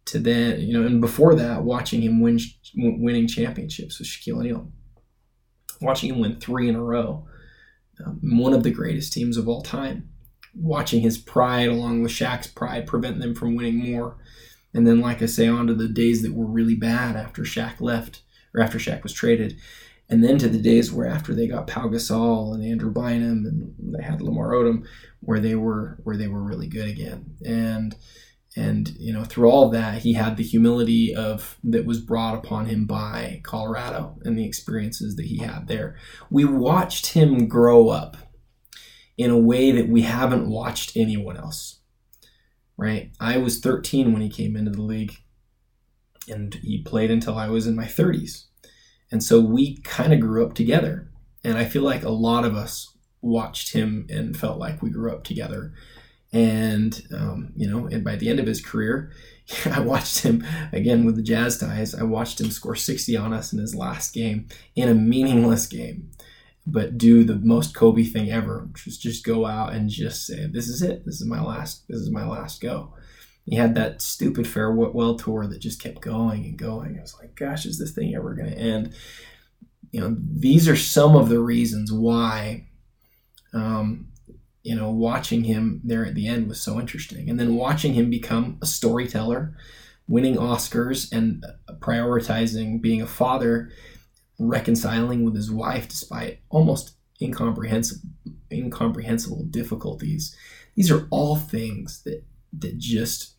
to 0.05 0.19
then, 0.19 0.59
you 0.59 0.77
know, 0.77 0.85
and 0.85 0.99
before 0.99 1.35
that, 1.35 1.63
watching 1.63 2.01
him 2.01 2.19
win, 2.19 2.39
winning 2.75 3.27
championships 3.27 3.97
with 3.97 4.07
Shaquille 4.07 4.39
O'Neal, 4.39 4.71
watching 5.81 6.09
him 6.09 6.19
win 6.19 6.39
three 6.39 6.69
in 6.69 6.75
a 6.75 6.83
row, 6.83 7.25
um, 8.05 8.19
one 8.21 8.53
of 8.53 8.63
the 8.63 8.71
greatest 8.71 9.13
teams 9.13 9.37
of 9.37 9.47
all 9.47 9.61
time 9.61 10.09
watching 10.55 11.01
his 11.01 11.17
pride 11.17 11.69
along 11.69 12.01
with 12.01 12.11
Shaq's 12.11 12.47
pride 12.47 12.87
prevent 12.87 13.19
them 13.19 13.33
from 13.33 13.55
winning 13.55 13.77
more. 13.77 14.17
And 14.73 14.87
then, 14.87 15.01
like 15.01 15.21
I 15.21 15.25
say, 15.25 15.47
on 15.47 15.67
to 15.67 15.73
the 15.73 15.87
days 15.87 16.21
that 16.21 16.33
were 16.33 16.45
really 16.45 16.75
bad 16.75 17.15
after 17.15 17.43
Shaq 17.43 17.81
left 17.81 18.21
or 18.53 18.61
after 18.61 18.77
Shaq 18.77 19.03
was 19.03 19.13
traded. 19.13 19.57
And 20.09 20.23
then 20.23 20.37
to 20.39 20.49
the 20.49 20.61
days 20.61 20.91
where 20.91 21.07
after 21.07 21.33
they 21.33 21.47
got 21.47 21.67
Pau 21.67 21.87
Gasol 21.87 22.53
and 22.53 22.63
Andrew 22.63 22.91
Bynum 22.91 23.45
and 23.45 23.73
they 23.95 24.03
had 24.03 24.21
Lamar 24.21 24.51
Odom, 24.51 24.85
where 25.21 25.39
they 25.39 25.55
were 25.55 25.97
where 26.03 26.17
they 26.17 26.27
were 26.27 26.41
really 26.41 26.67
good 26.67 26.89
again. 26.89 27.37
And 27.45 27.95
and 28.55 28.93
you 28.99 29.13
know 29.13 29.23
through 29.23 29.49
all 29.49 29.69
that 29.69 30.01
he 30.01 30.13
had 30.13 30.35
the 30.35 30.43
humility 30.43 31.15
of 31.15 31.57
that 31.63 31.85
was 31.85 32.01
brought 32.01 32.35
upon 32.35 32.65
him 32.65 32.85
by 32.85 33.39
colorado 33.43 34.17
and 34.25 34.37
the 34.37 34.45
experiences 34.45 35.15
that 35.15 35.25
he 35.25 35.37
had 35.37 35.67
there. 35.67 35.95
We 36.29 36.45
watched 36.45 37.07
him 37.13 37.47
grow 37.47 37.89
up 37.89 38.17
in 39.17 39.29
a 39.29 39.37
way 39.37 39.71
that 39.71 39.87
we 39.87 40.01
haven't 40.01 40.49
watched 40.49 40.97
anyone 40.97 41.37
else 41.37 41.77
right? 42.77 43.11
I 43.19 43.37
was 43.37 43.59
13 43.59 44.11
when 44.11 44.23
he 44.23 44.29
came 44.29 44.55
into 44.55 44.71
the 44.71 44.81
league 44.81 45.13
and 46.27 46.55
he 46.55 46.81
played 46.81 47.11
until 47.11 47.37
i 47.37 47.47
was 47.47 47.67
in 47.67 47.75
my 47.75 47.85
30s 47.85 48.45
and 49.11 49.23
so 49.23 49.39
we 49.39 49.77
kind 49.77 50.13
of 50.13 50.19
grew 50.19 50.45
up 50.45 50.53
together 50.53 51.09
and 51.43 51.57
i 51.57 51.65
feel 51.65 51.83
like 51.83 52.03
a 52.03 52.09
lot 52.09 52.45
of 52.45 52.55
us 52.55 52.95
watched 53.21 53.73
him 53.73 54.05
and 54.09 54.37
felt 54.37 54.57
like 54.57 54.81
we 54.81 54.89
grew 54.89 55.11
up 55.11 55.23
together 55.23 55.73
and 56.33 57.01
um, 57.13 57.51
you 57.55 57.69
know, 57.69 57.87
and 57.87 58.03
by 58.03 58.15
the 58.15 58.29
end 58.29 58.39
of 58.39 58.47
his 58.47 58.61
career, 58.61 59.11
I 59.65 59.81
watched 59.81 60.19
him 60.19 60.45
again 60.71 61.05
with 61.05 61.15
the 61.15 61.21
Jazz 61.21 61.57
ties. 61.57 61.93
I 61.93 62.03
watched 62.03 62.39
him 62.39 62.51
score 62.51 62.75
60 62.75 63.15
on 63.17 63.33
us 63.33 63.51
in 63.51 63.59
his 63.59 63.75
last 63.75 64.13
game 64.13 64.47
in 64.75 64.87
a 64.89 64.93
meaningless 64.93 65.67
game, 65.67 66.11
but 66.65 66.97
do 66.97 67.23
the 67.23 67.35
most 67.35 67.75
Kobe 67.75 68.03
thing 68.03 68.31
ever, 68.31 68.67
which 68.71 68.85
was 68.85 68.97
just 68.97 69.25
go 69.25 69.45
out 69.45 69.73
and 69.73 69.89
just 69.89 70.25
say, 70.25 70.47
"This 70.47 70.67
is 70.67 70.81
it. 70.81 71.05
This 71.05 71.19
is 71.19 71.27
my 71.27 71.41
last. 71.41 71.87
This 71.87 71.99
is 71.99 72.11
my 72.11 72.25
last 72.25 72.61
go." 72.61 72.93
He 73.45 73.55
had 73.55 73.75
that 73.75 74.01
stupid 74.01 74.47
farewell 74.47 75.15
tour 75.15 75.47
that 75.47 75.59
just 75.59 75.81
kept 75.81 75.99
going 75.99 76.45
and 76.45 76.57
going. 76.57 76.97
I 76.97 77.01
was 77.01 77.15
like, 77.19 77.35
"Gosh, 77.35 77.65
is 77.65 77.77
this 77.77 77.91
thing 77.91 78.15
ever 78.15 78.33
going 78.33 78.51
to 78.51 78.57
end?" 78.57 78.93
You 79.91 79.99
know, 79.99 80.15
these 80.17 80.69
are 80.69 80.77
some 80.77 81.17
of 81.17 81.27
the 81.27 81.41
reasons 81.41 81.91
why 81.91 82.67
um, 83.53 84.10
you 84.63 84.75
know, 84.75 84.91
watching 84.91 85.43
him 85.45 85.81
there 85.83 86.05
at 86.05 86.15
the 86.15 86.27
end 86.27 86.47
was 86.47 86.61
so 86.61 86.79
interesting. 86.79 87.29
And 87.29 87.39
then 87.39 87.55
watching 87.55 87.93
him 87.93 88.09
become 88.09 88.57
a 88.61 88.65
storyteller, 88.65 89.55
winning 90.07 90.35
Oscars, 90.35 91.11
and 91.11 91.43
prioritizing 91.79 92.81
being 92.81 93.01
a 93.01 93.07
father, 93.07 93.71
reconciling 94.39 95.23
with 95.23 95.35
his 95.35 95.51
wife 95.51 95.87
despite 95.87 96.39
almost 96.49 96.95
incomprehensible, 97.21 98.09
incomprehensible 98.51 99.43
difficulties. 99.45 100.35
These 100.75 100.91
are 100.91 101.07
all 101.09 101.35
things 101.35 102.03
that 102.03 102.23
that 102.53 102.77
just 102.77 103.35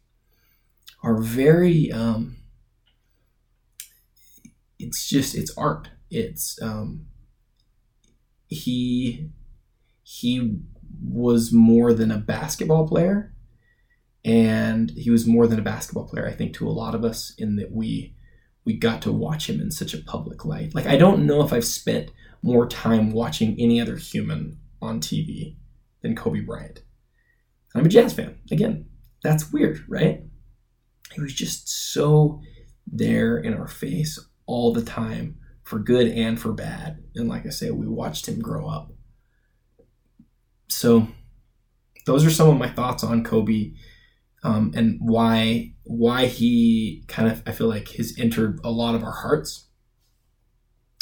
are 1.03 1.21
very. 1.21 1.93
Um, 1.93 2.37
it's 4.79 5.09
just 5.09 5.37
it's 5.37 5.57
art. 5.57 5.89
It's 6.11 6.61
um, 6.61 7.07
he 8.49 9.31
he 10.03 10.61
was 11.03 11.53
more 11.53 11.93
than 11.93 12.11
a 12.11 12.19
basketball 12.19 12.87
player. 12.87 13.35
And 14.25 14.91
he 14.91 15.11
was 15.11 15.27
more 15.27 15.47
than 15.47 15.59
a 15.59 15.63
basketball 15.63 16.09
player, 16.09 16.29
I 16.29 16.33
think, 16.33 16.55
to 16.55 16.69
a 16.69 16.71
lot 16.71 16.95
of 16.95 17.05
us, 17.05 17.33
in 17.39 17.57
that 17.57 17.73
we 17.73 18.15
we 18.65 18.75
got 18.75 19.03
to 19.03 19.13
watch 19.13 19.51
him 19.51 19.61
in 19.61 19.73
such 19.73 19.95
a 19.95 20.03
public 20.03 20.45
light. 20.45 20.75
Like 20.75 20.87
I 20.87 20.97
don't 20.97 21.27
know 21.27 21.43
if 21.43 21.53
I've 21.53 21.65
spent 21.65 22.13
more 22.43 22.69
time 22.69 23.13
watching 23.13 23.57
any 23.59 23.81
other 23.81 23.97
human 23.97 24.59
on 24.81 25.01
TV 25.01 25.57
than 26.03 26.15
Kobe 26.15 26.41
Bryant. 26.41 26.83
I'm 27.75 27.87
a 27.87 27.89
Jazz 27.89 28.13
fan. 28.13 28.39
Again, 28.51 28.87
that's 29.23 29.53
weird, 29.53 29.85
right? 29.89 30.23
He 31.13 31.21
was 31.21 31.35
just 31.35 31.69
so 31.93 32.41
there 32.87 33.39
in 33.39 33.55
our 33.55 33.69
face 33.69 34.19
all 34.47 34.73
the 34.73 34.83
time 34.83 35.37
for 35.63 35.79
good 35.79 36.09
and 36.09 36.39
for 36.39 36.53
bad. 36.53 37.03
And 37.15 37.29
like 37.29 37.47
I 37.47 37.51
say, 37.51 37.71
we 37.71 37.87
watched 37.87 38.29
him 38.29 38.41
grow 38.41 38.69
up. 38.69 38.93
So 40.75 41.09
those 42.07 42.25
are 42.25 42.31
some 42.31 42.49
of 42.49 42.59
my 42.59 42.69
thoughts 42.69 43.05
on 43.05 43.25
Kobe 43.25 43.73
um, 44.43 44.73
and 44.75 44.99
why 45.01 45.73
why 45.85 46.27
he 46.27 47.05
kind 47.09 47.31
of 47.31 47.43
I 47.47 47.53
feel 47.53 47.69
like 47.69 47.89
has 47.93 48.15
entered 48.19 48.61
a 48.65 48.71
lot 48.71 48.95
of 48.95 49.05
our 49.05 49.13
hearts. 49.13 49.69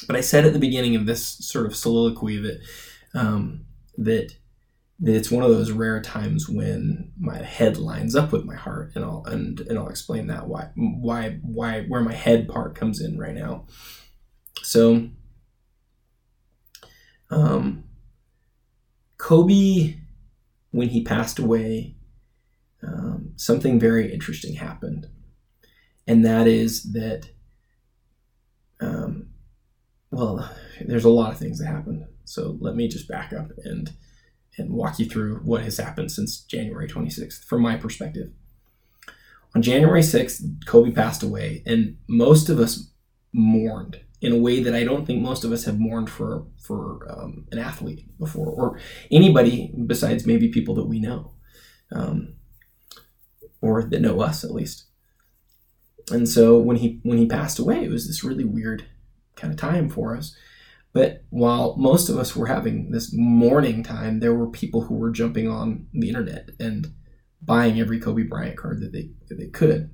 But 0.07 0.17
I 0.17 0.21
said 0.21 0.45
at 0.45 0.53
the 0.53 0.59
beginning 0.59 0.97
of 0.97 1.07
this 1.07 1.25
sort 1.25 1.67
of 1.67 1.77
soliloquy 1.77 2.39
that 2.39 2.61
um, 3.15 3.65
that 3.97 4.33
that 5.01 5.17
it's 5.17 5.31
one 5.31 5.43
of 5.43 5.51
those 5.51 5.71
rare 5.71 6.01
times 6.03 6.49
when 6.49 7.13
my 7.19 7.39
head 7.39 7.79
lines 7.79 8.15
up 8.15 8.33
with 8.33 8.45
my 8.45 8.57
heart, 8.57 8.93
and 8.95 9.05
I'll 9.05 9.25
and 9.27 9.61
and 9.61 9.79
I'll 9.79 9.89
explain 9.89 10.27
that 10.27 10.47
why 10.47 10.71
why 10.75 11.39
why 11.43 11.83
where 11.83 12.03
my 12.03 12.15
head 12.15 12.49
part 12.49 12.75
comes 12.75 13.01
in 13.01 13.19
right 13.19 13.35
now. 13.35 13.67
So, 14.63 15.09
um, 17.31 17.85
Kobe, 19.21 19.97
when 20.71 20.89
he 20.89 21.05
passed 21.05 21.39
away, 21.39 21.95
um, 22.83 23.33
something 23.37 23.79
very 23.79 24.13
interesting 24.13 24.55
happened. 24.55 25.09
And 26.07 26.25
that 26.25 26.47
is 26.47 26.93
that, 26.95 27.29
um, 28.81 29.29
well, 30.11 30.51
there's 30.81 31.05
a 31.05 31.11
lot 31.11 31.33
of 31.33 31.39
things 31.39 31.59
that 31.59 31.67
happened. 31.67 32.07
So 32.25 32.57
let 32.61 32.75
me 32.75 32.89
just 32.89 33.09
back 33.09 33.33
up 33.33 33.51
and 33.63 33.93
and 34.59 34.73
walk 34.73 34.99
you 34.99 35.07
through 35.07 35.37
what 35.39 35.63
has 35.63 35.77
happened 35.77 36.11
since 36.11 36.41
January 36.41 36.89
26th 36.89 37.45
from 37.45 37.63
my 37.63 37.77
perspective. 37.77 38.33
On 39.55 39.63
January 39.63 40.03
6th, 40.03 40.67
Kobe 40.67 40.91
passed 40.91 41.23
away, 41.23 41.63
and 41.67 41.99
most 42.09 42.49
of 42.49 42.59
us 42.59 42.91
mourned 43.33 44.01
in 44.21 44.33
a 44.33 44.39
way 44.39 44.63
that 44.63 44.75
I 44.75 44.85
don't 44.85 45.07
think 45.07 45.23
most 45.23 45.45
of 45.45 45.53
us 45.53 45.65
have 45.65 45.79
mourned 45.79 46.11
for 46.11 46.47
for 46.59 47.07
um, 47.11 47.47
an 47.53 47.59
athlete 47.59 48.07
before, 48.19 48.49
or 48.49 48.79
anybody 49.11 49.73
besides 49.87 50.27
maybe 50.27 50.49
people 50.49 50.75
that 50.75 50.87
we 50.87 51.01
know, 51.01 51.33
um, 51.93 52.35
or 53.61 53.83
that 53.83 54.01
know 54.01 54.21
us 54.21 54.45
at 54.45 54.53
least. 54.53 54.85
And 56.11 56.29
so 56.29 56.59
when 56.59 56.77
he 56.77 57.01
when 57.03 57.19
he 57.19 57.27
passed 57.27 57.59
away, 57.59 57.85
it 57.85 57.91
was 57.91 58.07
this 58.07 58.25
really 58.25 58.45
weird 58.45 58.87
kind 59.37 59.53
of 59.53 59.59
time 59.59 59.89
for 59.89 60.17
us. 60.17 60.37
But 60.93 61.25
while 61.31 61.77
most 61.77 62.09
of 62.09 62.19
us 62.19 62.35
were 62.35 62.47
having 62.47 62.91
this 62.91 63.13
mourning 63.15 63.85
time, 63.85 64.19
there 64.19 64.35
were 64.35 64.51
people 64.51 64.83
who 64.83 64.97
were 64.97 65.11
jumping 65.11 65.49
on 65.49 65.87
the 65.93 66.09
internet 66.09 66.51
and 66.59 66.89
buying 67.41 67.81
every 67.81 68.01
Kobe 68.01 68.25
Bryant 68.25 68.59
card 68.59 68.81
that 68.81 68.93
they 68.93 69.11
that 69.29 69.39
they 69.39 69.47
could 69.47 69.91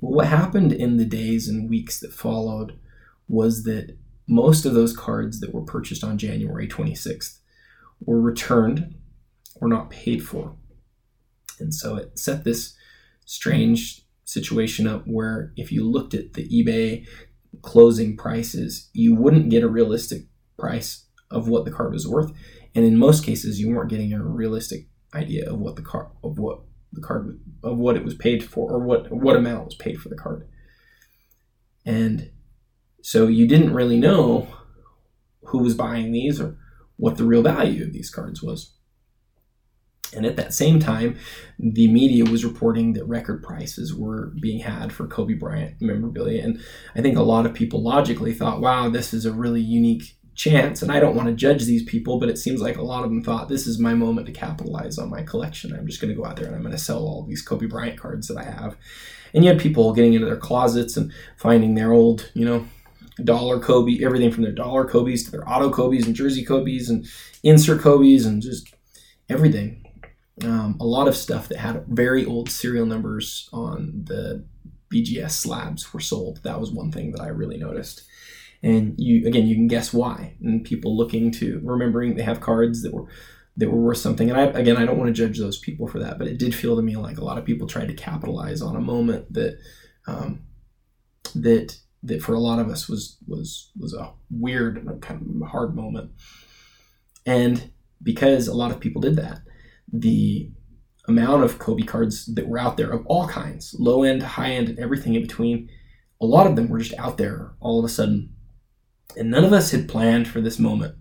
what 0.00 0.26
happened 0.26 0.72
in 0.72 0.96
the 0.96 1.04
days 1.04 1.48
and 1.48 1.70
weeks 1.70 2.00
that 2.00 2.12
followed 2.12 2.78
was 3.28 3.64
that 3.64 3.96
most 4.26 4.64
of 4.64 4.74
those 4.74 4.96
cards 4.96 5.40
that 5.40 5.54
were 5.54 5.62
purchased 5.62 6.02
on 6.02 6.18
January 6.18 6.66
26th 6.66 7.38
were 8.00 8.20
returned 8.20 8.94
or 9.60 9.68
not 9.68 9.90
paid 9.90 10.24
for. 10.24 10.56
And 11.60 11.72
so 11.72 11.96
it 11.96 12.18
set 12.18 12.44
this 12.44 12.74
strange 13.24 14.02
situation 14.24 14.86
up 14.86 15.04
where 15.06 15.52
if 15.56 15.70
you 15.70 15.88
looked 15.88 16.14
at 16.14 16.32
the 16.32 16.48
eBay 16.48 17.06
closing 17.62 18.16
prices, 18.16 18.88
you 18.92 19.14
wouldn't 19.14 19.50
get 19.50 19.62
a 19.62 19.68
realistic 19.68 20.22
price 20.58 21.06
of 21.30 21.48
what 21.48 21.64
the 21.64 21.70
card 21.70 21.92
was 21.92 22.08
worth. 22.08 22.32
And 22.74 22.84
in 22.84 22.98
most 22.98 23.24
cases, 23.24 23.60
you 23.60 23.70
weren't 23.70 23.90
getting 23.90 24.12
a 24.12 24.22
realistic 24.22 24.88
idea 25.14 25.50
of 25.50 25.60
what 25.60 25.76
the 25.76 25.82
card 25.82 26.08
of 26.24 26.38
what 26.38 26.60
the 26.94 27.00
card 27.00 27.40
of 27.62 27.76
what 27.76 27.96
it 27.96 28.04
was 28.04 28.14
paid 28.14 28.44
for 28.44 28.70
or 28.70 28.78
what 28.78 29.10
what 29.10 29.36
amount 29.36 29.66
was 29.66 29.74
paid 29.74 30.00
for 30.00 30.08
the 30.08 30.16
card. 30.16 30.46
And 31.84 32.30
so 33.02 33.26
you 33.26 33.46
didn't 33.46 33.74
really 33.74 33.98
know 33.98 34.48
who 35.44 35.58
was 35.58 35.74
buying 35.74 36.12
these 36.12 36.40
or 36.40 36.56
what 36.96 37.16
the 37.16 37.24
real 37.24 37.42
value 37.42 37.84
of 37.84 37.92
these 37.92 38.10
cards 38.10 38.42
was. 38.42 38.74
And 40.14 40.24
at 40.24 40.36
that 40.36 40.54
same 40.54 40.78
time, 40.78 41.18
the 41.58 41.88
media 41.88 42.24
was 42.24 42.44
reporting 42.44 42.92
that 42.92 43.04
record 43.04 43.42
prices 43.42 43.94
were 43.94 44.32
being 44.40 44.60
had 44.60 44.92
for 44.92 45.06
Kobe 45.06 45.34
Bryant 45.34 45.80
memorabilia. 45.80 46.42
And 46.42 46.60
I 46.94 47.02
think 47.02 47.18
a 47.18 47.22
lot 47.22 47.46
of 47.46 47.54
people 47.54 47.82
logically 47.82 48.32
thought, 48.32 48.60
wow, 48.60 48.88
this 48.88 49.12
is 49.12 49.26
a 49.26 49.32
really 49.32 49.60
unique 49.60 50.16
chance, 50.34 50.82
and 50.82 50.90
I 50.90 51.00
don't 51.00 51.14
want 51.14 51.28
to 51.28 51.34
judge 51.34 51.64
these 51.64 51.84
people, 51.84 52.18
but 52.18 52.28
it 52.28 52.38
seems 52.38 52.60
like 52.60 52.76
a 52.76 52.82
lot 52.82 53.04
of 53.04 53.10
them 53.10 53.22
thought 53.22 53.48
this 53.48 53.66
is 53.66 53.78
my 53.78 53.94
moment 53.94 54.26
to 54.26 54.32
capitalize 54.32 54.98
on 54.98 55.10
my 55.10 55.22
collection. 55.22 55.74
I'm 55.74 55.86
just 55.86 56.00
going 56.00 56.12
to 56.12 56.20
go 56.20 56.26
out 56.26 56.36
there 56.36 56.46
and 56.46 56.54
I'm 56.54 56.62
going 56.62 56.72
to 56.72 56.78
sell 56.78 56.98
all 56.98 57.22
these 57.22 57.42
Kobe 57.42 57.66
Bryant 57.66 57.98
cards 57.98 58.28
that 58.28 58.38
I 58.38 58.44
have. 58.44 58.76
And 59.32 59.44
you 59.44 59.50
had 59.50 59.60
people 59.60 59.92
getting 59.92 60.14
into 60.14 60.26
their 60.26 60.36
closets 60.36 60.96
and 60.96 61.12
finding 61.36 61.74
their 61.74 61.92
old, 61.92 62.30
you 62.34 62.44
know, 62.44 62.66
dollar 63.22 63.60
Kobe, 63.60 64.02
everything 64.04 64.30
from 64.30 64.42
their 64.42 64.52
dollar 64.52 64.84
Kobe's 64.84 65.24
to 65.24 65.30
their 65.30 65.48
auto 65.48 65.70
Kobe's 65.70 66.06
and 66.06 66.16
jersey 66.16 66.44
Kobe's 66.44 66.88
and 66.88 67.06
insert 67.42 67.80
Kobe's 67.80 68.26
and 68.26 68.42
just 68.42 68.74
everything. 69.28 69.84
Um, 70.42 70.76
a 70.80 70.84
lot 70.84 71.06
of 71.06 71.16
stuff 71.16 71.48
that 71.48 71.58
had 71.58 71.86
very 71.86 72.24
old 72.24 72.50
serial 72.50 72.86
numbers 72.86 73.48
on 73.52 74.04
the 74.04 74.44
BGS 74.92 75.30
slabs 75.30 75.92
were 75.92 76.00
sold. 76.00 76.40
That 76.42 76.60
was 76.60 76.72
one 76.72 76.90
thing 76.90 77.12
that 77.12 77.20
I 77.20 77.28
really 77.28 77.56
noticed 77.56 78.04
and 78.64 78.94
you 78.98 79.26
again 79.28 79.46
you 79.46 79.54
can 79.54 79.68
guess 79.68 79.92
why 79.92 80.36
and 80.40 80.64
people 80.64 80.96
looking 80.96 81.30
to 81.30 81.60
remembering 81.62 82.16
they 82.16 82.22
have 82.22 82.40
cards 82.40 82.82
that 82.82 82.92
were 82.92 83.06
that 83.56 83.70
were 83.70 83.80
worth 83.80 83.98
something. 83.98 84.30
And 84.30 84.38
I, 84.38 84.44
again, 84.58 84.76
I 84.76 84.84
don't 84.84 84.98
want 84.98 85.08
to 85.08 85.12
judge 85.12 85.38
those 85.38 85.58
people 85.58 85.86
for 85.86 86.00
that, 86.00 86.18
but 86.18 86.26
it 86.26 86.38
did 86.38 86.54
feel 86.54 86.76
to 86.76 86.82
me 86.82 86.96
like 86.96 87.18
a 87.18 87.24
lot 87.24 87.38
of 87.38 87.44
people 87.44 87.66
tried 87.66 87.88
to 87.88 87.94
capitalize 87.94 88.60
on 88.60 88.76
a 88.76 88.80
moment 88.80 89.32
that 89.32 89.58
um, 90.06 90.42
that 91.34 91.78
that 92.02 92.22
for 92.22 92.34
a 92.34 92.40
lot 92.40 92.58
of 92.58 92.68
us 92.68 92.88
was 92.88 93.18
was 93.26 93.70
was 93.78 93.94
a 93.94 94.12
weird 94.30 94.78
and 94.78 95.00
kind 95.00 95.20
of 95.42 95.48
hard 95.48 95.74
moment. 95.74 96.10
And 97.24 97.70
because 98.02 98.48
a 98.48 98.54
lot 98.54 98.70
of 98.70 98.80
people 98.80 99.00
did 99.00 99.16
that, 99.16 99.40
the 99.92 100.50
amount 101.06 101.44
of 101.44 101.58
Kobe 101.58 101.84
cards 101.84 102.26
that 102.34 102.48
were 102.48 102.58
out 102.58 102.76
there 102.76 102.90
of 102.90 103.06
all 103.06 103.28
kinds, 103.28 103.74
low 103.78 104.02
end, 104.02 104.22
high 104.22 104.50
end, 104.50 104.68
and 104.68 104.78
everything 104.78 105.14
in 105.14 105.22
between, 105.22 105.70
a 106.20 106.26
lot 106.26 106.46
of 106.46 106.56
them 106.56 106.68
were 106.68 106.78
just 106.78 106.98
out 106.98 107.18
there 107.18 107.54
all 107.60 107.78
of 107.78 107.84
a 107.84 107.88
sudden. 107.88 108.33
And 109.16 109.30
none 109.30 109.44
of 109.44 109.52
us 109.52 109.70
had 109.70 109.88
planned 109.88 110.28
for 110.28 110.40
this 110.40 110.58
moment. 110.58 110.96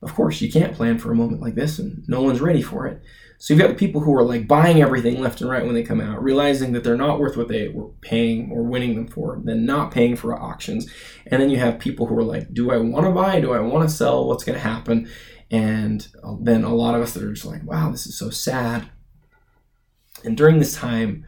Of 0.00 0.14
course, 0.14 0.40
you 0.40 0.50
can't 0.50 0.74
plan 0.74 0.98
for 0.98 1.10
a 1.10 1.16
moment 1.16 1.42
like 1.42 1.56
this, 1.56 1.78
and 1.78 2.04
no 2.06 2.22
one's 2.22 2.40
ready 2.40 2.62
for 2.62 2.86
it. 2.86 3.02
So 3.38 3.54
you've 3.54 3.60
got 3.60 3.68
the 3.68 3.74
people 3.74 4.00
who 4.00 4.14
are 4.16 4.24
like 4.24 4.48
buying 4.48 4.82
everything 4.82 5.20
left 5.20 5.40
and 5.40 5.48
right 5.48 5.64
when 5.64 5.74
they 5.74 5.84
come 5.84 6.00
out, 6.00 6.22
realizing 6.22 6.72
that 6.72 6.82
they're 6.82 6.96
not 6.96 7.20
worth 7.20 7.36
what 7.36 7.46
they 7.46 7.68
were 7.68 7.88
paying 8.00 8.50
or 8.52 8.64
winning 8.64 8.96
them 8.96 9.06
for, 9.06 9.40
then 9.44 9.64
not 9.64 9.92
paying 9.92 10.16
for 10.16 10.36
auctions. 10.36 10.90
And 11.26 11.40
then 11.40 11.48
you 11.48 11.56
have 11.58 11.78
people 11.78 12.06
who 12.06 12.18
are 12.18 12.24
like, 12.24 12.52
do 12.52 12.72
I 12.72 12.78
want 12.78 13.06
to 13.06 13.12
buy? 13.12 13.40
Do 13.40 13.52
I 13.52 13.60
want 13.60 13.88
to 13.88 13.94
sell? 13.94 14.26
What's 14.26 14.42
going 14.42 14.58
to 14.58 14.64
happen? 14.64 15.08
And 15.52 16.06
uh, 16.24 16.34
then 16.40 16.64
a 16.64 16.74
lot 16.74 16.96
of 16.96 17.02
us 17.02 17.14
that 17.14 17.22
are 17.22 17.32
just 17.32 17.46
like, 17.46 17.64
wow, 17.64 17.90
this 17.90 18.06
is 18.06 18.18
so 18.18 18.28
sad. 18.28 18.90
And 20.24 20.36
during 20.36 20.58
this 20.58 20.74
time 20.74 21.24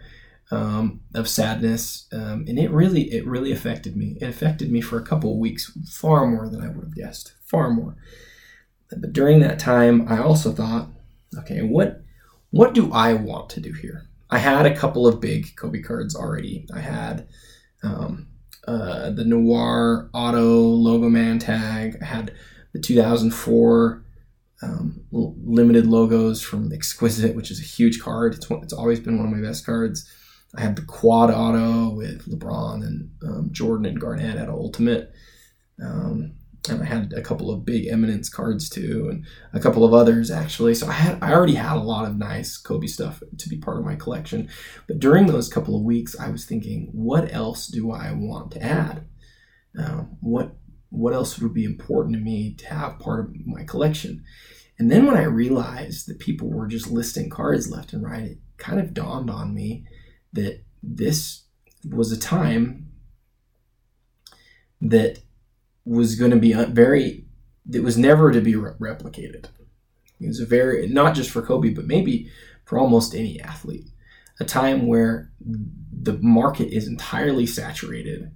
um, 0.50 1.00
of 1.14 1.28
sadness, 1.28 2.06
um, 2.12 2.44
and 2.48 2.58
it 2.58 2.70
really, 2.70 3.02
it 3.12 3.26
really 3.26 3.52
affected 3.52 3.96
me. 3.96 4.16
It 4.20 4.28
affected 4.28 4.70
me 4.70 4.80
for 4.80 4.98
a 4.98 5.04
couple 5.04 5.32
of 5.32 5.38
weeks, 5.38 5.76
far 5.88 6.26
more 6.26 6.48
than 6.48 6.62
I 6.62 6.68
would 6.68 6.84
have 6.84 6.94
guessed, 6.94 7.34
far 7.44 7.70
more. 7.70 7.96
But 8.90 9.12
during 9.12 9.40
that 9.40 9.58
time, 9.58 10.08
I 10.08 10.18
also 10.18 10.52
thought, 10.52 10.88
okay, 11.38 11.62
what 11.62 12.02
what 12.50 12.74
do 12.74 12.92
I 12.92 13.14
want 13.14 13.50
to 13.50 13.60
do 13.60 13.72
here? 13.72 14.08
I 14.28 14.38
had 14.38 14.66
a 14.66 14.76
couple 14.76 15.06
of 15.06 15.20
big 15.20 15.54
Kobe 15.56 15.80
cards 15.80 16.14
already. 16.14 16.66
I 16.74 16.80
had 16.80 17.28
um, 17.82 18.28
uh, 18.66 19.10
the 19.10 19.24
Noir 19.24 20.10
Auto 20.12 20.60
Logo 20.60 21.08
Man 21.08 21.38
tag. 21.38 21.96
I 22.00 22.04
had 22.04 22.34
the 22.72 22.80
2004 22.80 24.04
um, 24.62 25.04
limited 25.10 25.86
logos 25.86 26.42
from 26.42 26.72
Exquisite, 26.72 27.34
which 27.34 27.50
is 27.50 27.60
a 27.60 27.64
huge 27.64 28.00
card. 28.00 28.34
It's 28.34 28.50
one, 28.50 28.62
it's 28.62 28.72
always 28.72 29.00
been 29.00 29.16
one 29.16 29.26
of 29.26 29.32
my 29.32 29.46
best 29.46 29.64
cards. 29.64 30.08
I 30.56 30.62
had 30.62 30.76
the 30.76 30.82
Quad 30.82 31.30
Auto 31.30 31.94
with 31.94 32.26
LeBron 32.26 32.84
and 32.84 33.10
um, 33.24 33.48
Jordan 33.52 33.86
and 33.86 34.00
Garnett 34.00 34.36
at 34.36 34.48
Ultimate. 34.48 35.12
Um, 35.82 36.34
and 36.68 36.82
I 36.82 36.84
had 36.84 37.14
a 37.14 37.22
couple 37.22 37.50
of 37.50 37.64
big 37.64 37.86
eminence 37.86 38.28
cards 38.28 38.68
too, 38.68 39.08
and 39.10 39.24
a 39.54 39.60
couple 39.60 39.84
of 39.84 39.94
others 39.94 40.30
actually. 40.30 40.74
So 40.74 40.86
I 40.88 40.92
had 40.92 41.18
I 41.22 41.32
already 41.32 41.54
had 41.54 41.76
a 41.76 41.80
lot 41.80 42.06
of 42.06 42.18
nice 42.18 42.58
Kobe 42.58 42.86
stuff 42.86 43.22
to 43.38 43.48
be 43.48 43.56
part 43.56 43.78
of 43.78 43.84
my 43.84 43.94
collection. 43.94 44.50
But 44.86 44.98
during 44.98 45.26
those 45.26 45.48
couple 45.48 45.76
of 45.76 45.84
weeks, 45.84 46.18
I 46.18 46.28
was 46.30 46.44
thinking, 46.44 46.90
what 46.92 47.32
else 47.32 47.66
do 47.66 47.92
I 47.92 48.12
want 48.12 48.52
to 48.52 48.62
add? 48.62 49.06
Um, 49.78 50.16
what 50.20 50.56
what 50.90 51.14
else 51.14 51.38
would 51.38 51.54
be 51.54 51.64
important 51.64 52.16
to 52.16 52.20
me 52.20 52.54
to 52.54 52.66
have 52.66 52.98
part 52.98 53.20
of 53.20 53.46
my 53.46 53.64
collection? 53.64 54.24
And 54.78 54.90
then 54.90 55.06
when 55.06 55.16
I 55.16 55.24
realized 55.24 56.08
that 56.08 56.18
people 56.18 56.50
were 56.50 56.66
just 56.66 56.90
listing 56.90 57.30
cards 57.30 57.70
left 57.70 57.92
and 57.92 58.02
right, 58.02 58.22
it 58.22 58.38
kind 58.58 58.80
of 58.80 58.92
dawned 58.92 59.30
on 59.30 59.54
me 59.54 59.86
that 60.32 60.62
this 60.82 61.44
was 61.88 62.12
a 62.12 62.18
time 62.18 62.90
that 64.80 65.20
was 65.84 66.14
going 66.14 66.30
to 66.30 66.36
be 66.36 66.52
very 66.52 67.26
that 67.66 67.82
was 67.82 67.98
never 67.98 68.32
to 68.32 68.40
be 68.40 68.56
re- 68.56 68.72
replicated. 68.80 69.46
It 70.20 70.26
was 70.26 70.40
a 70.40 70.46
very 70.46 70.88
not 70.88 71.14
just 71.14 71.30
for 71.30 71.42
kobe 71.42 71.70
but 71.70 71.86
maybe 71.86 72.30
for 72.64 72.78
almost 72.78 73.14
any 73.14 73.40
athlete. 73.40 73.88
A 74.38 74.44
time 74.44 74.86
where 74.86 75.30
the 75.40 76.18
market 76.22 76.72
is 76.72 76.86
entirely 76.86 77.46
saturated 77.46 78.30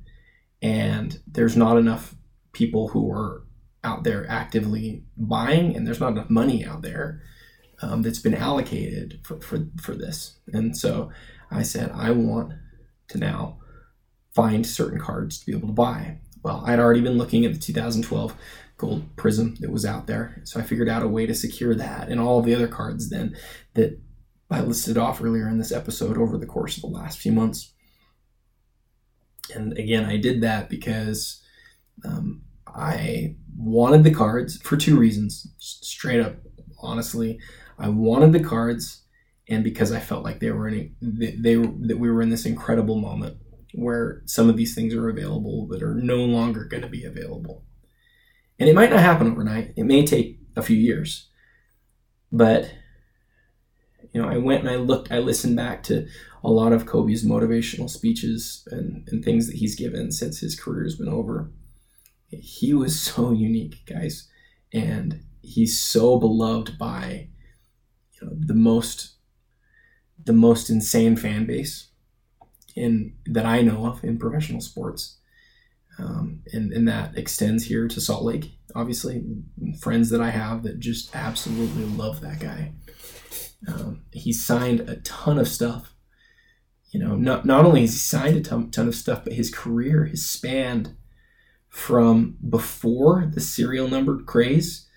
and 0.60 1.18
there's 1.26 1.56
not 1.56 1.78
enough 1.78 2.14
people 2.52 2.88
who 2.88 3.10
are 3.10 3.44
out 3.82 4.04
there 4.04 4.28
actively 4.28 5.04
buying 5.16 5.76
and 5.76 5.86
there's 5.86 6.00
not 6.00 6.12
enough 6.12 6.30
money 6.30 6.64
out 6.64 6.82
there 6.82 7.22
um, 7.82 8.02
that's 8.02 8.18
been 8.18 8.34
allocated 8.34 9.20
for, 9.22 9.40
for, 9.40 9.66
for 9.80 9.94
this. 9.94 10.38
And 10.52 10.76
so 10.76 11.10
i 11.54 11.62
said 11.62 11.90
i 11.94 12.10
want 12.10 12.52
to 13.08 13.18
now 13.18 13.58
find 14.34 14.66
certain 14.66 14.98
cards 14.98 15.38
to 15.38 15.46
be 15.46 15.56
able 15.56 15.68
to 15.68 15.74
buy 15.74 16.18
well, 16.44 16.62
I'd 16.66 16.78
already 16.78 17.00
been 17.00 17.16
looking 17.16 17.46
at 17.46 17.54
the 17.54 17.58
2012 17.58 18.36
gold 18.76 19.16
prizm 19.16 19.58
that 19.60 19.70
was 19.70 19.86
out 19.86 20.06
there. 20.06 20.42
So 20.44 20.60
I 20.60 20.62
figured 20.62 20.90
out 20.90 21.02
a 21.02 21.08
way 21.08 21.24
to 21.26 21.34
secure 21.34 21.74
that 21.74 22.08
and 22.08 22.20
all 22.20 22.42
the 22.42 22.54
other 22.54 22.68
cards 22.68 23.08
then 23.08 23.34
that 23.72 23.98
I 24.50 24.60
listed 24.60 24.98
off 24.98 25.22
earlier 25.22 25.48
in 25.48 25.58
this 25.58 25.72
episode 25.72 26.18
over 26.18 26.36
the 26.36 26.46
course 26.46 26.76
of 26.76 26.82
the 26.82 26.88
last 26.88 27.18
few 27.18 27.32
months. 27.32 27.72
And 29.54 29.76
again, 29.78 30.04
I 30.04 30.18
did 30.18 30.42
that 30.42 30.68
because 30.68 31.42
um, 32.04 32.42
I 32.66 33.36
wanted 33.56 34.04
the 34.04 34.14
cards 34.14 34.58
for 34.58 34.76
two 34.76 34.98
reasons. 34.98 35.46
Straight 35.58 36.20
up, 36.20 36.36
honestly, 36.78 37.40
I 37.78 37.88
wanted 37.88 38.32
the 38.32 38.44
cards, 38.44 39.03
and 39.48 39.62
because 39.62 39.92
I 39.92 40.00
felt 40.00 40.24
like 40.24 40.40
they 40.40 40.50
were 40.50 40.68
in 40.68 40.94
they, 41.00 41.36
they 41.36 41.56
that 41.56 41.98
we 41.98 42.10
were 42.10 42.22
in 42.22 42.30
this 42.30 42.46
incredible 42.46 42.96
moment 42.96 43.36
where 43.74 44.22
some 44.26 44.48
of 44.48 44.56
these 44.56 44.74
things 44.74 44.94
are 44.94 45.08
available 45.08 45.66
that 45.68 45.82
are 45.82 45.94
no 45.94 46.16
longer 46.16 46.64
going 46.64 46.82
to 46.82 46.88
be 46.88 47.04
available. 47.04 47.64
And 48.58 48.68
it 48.68 48.74
might 48.74 48.90
not 48.90 49.00
happen 49.00 49.30
overnight. 49.30 49.74
It 49.76 49.84
may 49.84 50.06
take 50.06 50.38
a 50.56 50.62
few 50.62 50.76
years. 50.76 51.28
But 52.30 52.72
you 54.12 54.22
know, 54.22 54.28
I 54.28 54.38
went 54.38 54.60
and 54.60 54.70
I 54.70 54.76
looked, 54.76 55.10
I 55.10 55.18
listened 55.18 55.56
back 55.56 55.82
to 55.84 56.06
a 56.44 56.50
lot 56.50 56.72
of 56.72 56.86
Kobe's 56.86 57.24
motivational 57.24 57.90
speeches 57.90 58.66
and, 58.70 59.06
and 59.08 59.24
things 59.24 59.48
that 59.48 59.56
he's 59.56 59.74
given 59.74 60.12
since 60.12 60.38
his 60.38 60.58
career's 60.58 60.96
been 60.96 61.08
over. 61.08 61.50
He 62.28 62.72
was 62.74 63.00
so 63.00 63.32
unique, 63.32 63.84
guys. 63.86 64.28
And 64.72 65.24
he's 65.42 65.80
so 65.80 66.18
beloved 66.18 66.78
by 66.78 67.28
you 68.12 68.26
know, 68.26 68.36
the 68.38 68.54
most 68.54 69.13
the 70.22 70.32
most 70.32 70.70
insane 70.70 71.16
fan 71.16 71.46
base 71.46 71.88
in 72.74 73.14
that 73.26 73.46
I 73.46 73.62
know 73.62 73.86
of 73.86 74.02
in 74.04 74.18
professional 74.18 74.60
sports. 74.60 75.18
Um, 75.98 76.42
and, 76.52 76.72
and 76.72 76.88
that 76.88 77.16
extends 77.16 77.64
here 77.64 77.86
to 77.86 78.00
Salt 78.00 78.24
Lake. 78.24 78.58
Obviously, 78.74 79.22
friends 79.80 80.10
that 80.10 80.20
I 80.20 80.30
have 80.30 80.64
that 80.64 80.80
just 80.80 81.14
absolutely 81.14 81.84
love 81.84 82.20
that 82.20 82.40
guy. 82.40 82.72
Um, 83.68 84.02
he 84.10 84.32
signed 84.32 84.80
a 84.80 84.96
ton 84.96 85.38
of 85.38 85.48
stuff. 85.48 85.94
You 86.90 87.00
know, 87.00 87.16
not 87.16 87.44
not 87.44 87.64
only 87.64 87.82
has 87.82 87.92
he 87.92 87.98
signed 87.98 88.36
a 88.36 88.40
ton, 88.40 88.70
ton 88.70 88.88
of 88.88 88.94
stuff, 88.94 89.24
but 89.24 89.32
his 89.32 89.50
career 89.50 90.06
has 90.06 90.24
spanned 90.24 90.96
from 91.68 92.36
before 92.48 93.28
the 93.32 93.40
serial 93.40 93.88
numbered 93.88 94.26
craze 94.26 94.88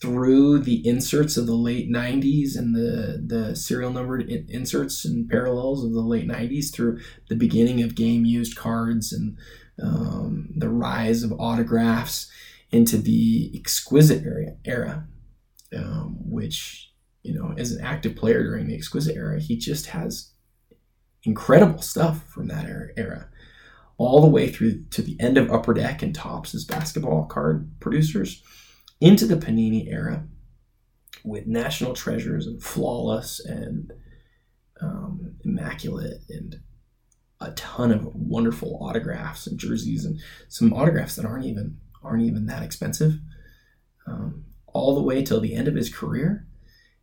through 0.00 0.60
the 0.60 0.86
inserts 0.86 1.36
of 1.36 1.46
the 1.46 1.56
late 1.56 1.90
90s 1.90 2.56
and 2.56 2.74
the, 2.74 3.22
the 3.26 3.56
serial 3.56 3.90
numbered 3.90 4.22
in- 4.30 4.46
inserts 4.48 5.04
and 5.04 5.28
parallels 5.28 5.84
of 5.84 5.92
the 5.92 6.00
late 6.00 6.28
90s 6.28 6.72
through 6.72 7.00
the 7.28 7.34
beginning 7.34 7.82
of 7.82 7.96
game 7.96 8.24
used 8.24 8.56
cards 8.56 9.12
and 9.12 9.36
um, 9.82 10.50
the 10.56 10.68
rise 10.68 11.22
of 11.22 11.32
autographs 11.40 12.30
into 12.70 12.96
the 12.96 13.50
exquisite 13.54 14.24
era, 14.24 14.54
era 14.64 15.08
um, 15.76 16.16
which, 16.20 16.92
you 17.22 17.34
know, 17.34 17.54
as 17.56 17.72
an 17.72 17.84
active 17.84 18.14
player 18.14 18.42
during 18.42 18.68
the 18.68 18.74
exquisite 18.74 19.16
era, 19.16 19.40
he 19.40 19.56
just 19.56 19.86
has 19.86 20.30
incredible 21.24 21.82
stuff 21.82 22.24
from 22.28 22.46
that 22.48 22.66
era, 22.66 22.88
era. 22.96 23.28
All 23.96 24.20
the 24.20 24.28
way 24.28 24.48
through 24.48 24.84
to 24.90 25.02
the 25.02 25.16
end 25.18 25.36
of 25.36 25.50
Upper 25.50 25.74
Deck 25.74 26.02
and 26.02 26.14
Topps 26.14 26.54
as 26.54 26.64
basketball 26.64 27.24
card 27.24 27.68
producers 27.80 28.44
into 29.00 29.26
the 29.26 29.36
Panini 29.36 29.90
era 29.90 30.26
with 31.24 31.46
national 31.46 31.94
treasures 31.94 32.46
and 32.46 32.62
flawless 32.62 33.40
and 33.40 33.92
um, 34.80 35.36
immaculate 35.44 36.22
and 36.28 36.60
a 37.40 37.52
ton 37.52 37.92
of 37.92 38.14
wonderful 38.14 38.78
autographs 38.80 39.46
and 39.46 39.58
jerseys 39.58 40.04
and 40.04 40.20
some 40.48 40.72
autographs 40.72 41.16
that 41.16 41.24
aren't 41.24 41.44
even 41.44 41.76
aren't 42.02 42.22
even 42.22 42.46
that 42.46 42.62
expensive 42.62 43.14
um, 44.06 44.44
all 44.66 44.94
the 44.94 45.02
way 45.02 45.22
till 45.22 45.40
the 45.40 45.54
end 45.54 45.68
of 45.68 45.74
his 45.74 45.92
career 45.92 46.46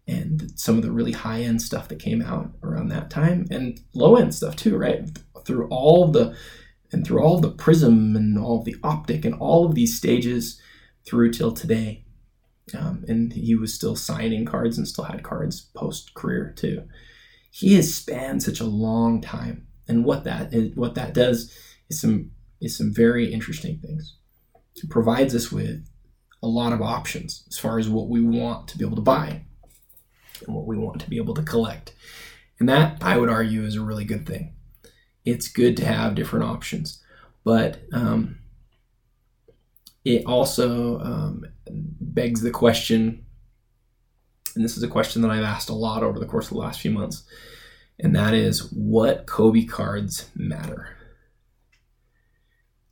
and 0.07 0.51
some 0.55 0.77
of 0.77 0.83
the 0.83 0.91
really 0.91 1.11
high 1.11 1.41
end 1.41 1.61
stuff 1.61 1.87
that 1.87 1.99
came 1.99 2.21
out 2.21 2.51
around 2.63 2.89
that 2.89 3.09
time 3.09 3.45
and 3.49 3.79
low 3.93 4.15
end 4.15 4.33
stuff 4.33 4.55
too 4.55 4.77
right? 4.77 5.09
Through 5.45 5.67
all 5.69 6.07
the 6.07 6.35
and 6.91 7.05
through 7.05 7.21
all 7.21 7.39
the 7.39 7.51
prizm 7.51 8.15
and 8.15 8.37
all 8.37 8.63
the 8.63 8.75
optic 8.83 9.25
and 9.25 9.35
all 9.35 9.65
of 9.65 9.75
these 9.75 9.97
stages 9.97 10.61
through 11.05 11.31
till 11.31 11.51
today. 11.51 12.05
Um, 12.77 13.05
and 13.07 13.31
he 13.33 13.55
was 13.55 13.73
still 13.73 13.95
signing 13.95 14.45
cards 14.45 14.77
and 14.77 14.87
still 14.87 15.03
had 15.05 15.23
cards 15.23 15.61
post 15.75 16.13
career 16.15 16.53
too. 16.57 16.83
He 17.51 17.75
has 17.75 17.95
spanned 17.95 18.43
such 18.43 18.59
a 18.59 18.65
long 18.65 19.21
time, 19.21 19.67
and 19.87 20.03
what 20.03 20.23
that 20.23 20.53
is, 20.53 20.75
what 20.75 20.95
that 20.95 21.13
does 21.13 21.55
is 21.89 22.01
some 22.01 22.31
is 22.59 22.77
some 22.77 22.93
very 22.93 23.31
interesting 23.31 23.77
things. 23.77 24.17
It 24.75 24.89
provides 24.89 25.35
us 25.35 25.51
with 25.51 25.87
a 26.41 26.47
lot 26.47 26.73
of 26.73 26.81
options 26.81 27.45
as 27.49 27.57
far 27.57 27.79
as 27.79 27.87
what 27.87 28.09
we 28.09 28.21
want 28.21 28.67
to 28.69 28.77
be 28.77 28.85
able 28.85 28.97
to 28.97 29.01
buy. 29.01 29.45
and 30.45 30.55
what 30.55 30.65
we 30.65 30.77
want 30.77 31.01
to 31.01 31.09
be 31.09 31.17
able 31.17 31.33
to 31.35 31.43
collect. 31.43 31.93
And 32.59 32.69
that, 32.69 32.97
I 33.01 33.17
would 33.17 33.29
argue, 33.29 33.63
is 33.63 33.75
a 33.75 33.81
really 33.83 34.05
good 34.05 34.25
thing. 34.27 34.53
It's 35.25 35.47
good 35.47 35.75
to 35.77 35.85
have 35.85 36.15
different 36.15 36.45
options, 36.45 37.03
but 37.43 37.81
um, 37.93 38.37
it 40.05 40.25
also 40.25 40.99
um, 40.99 41.45
begs 41.69 42.41
the 42.41 42.51
question, 42.51 43.25
and 44.55 44.63
this 44.63 44.77
is 44.77 44.83
a 44.83 44.87
question 44.87 45.21
that 45.23 45.31
I've 45.31 45.43
asked 45.43 45.69
a 45.69 45.73
lot 45.73 46.03
over 46.03 46.19
the 46.19 46.25
course 46.25 46.45
of 46.45 46.51
the 46.51 46.59
last 46.59 46.79
few 46.79 46.91
months, 46.91 47.23
and 47.99 48.15
that 48.15 48.33
is 48.33 48.71
what 48.71 49.25
Kobe 49.25 49.65
cards 49.65 50.29
matter. 50.35 50.95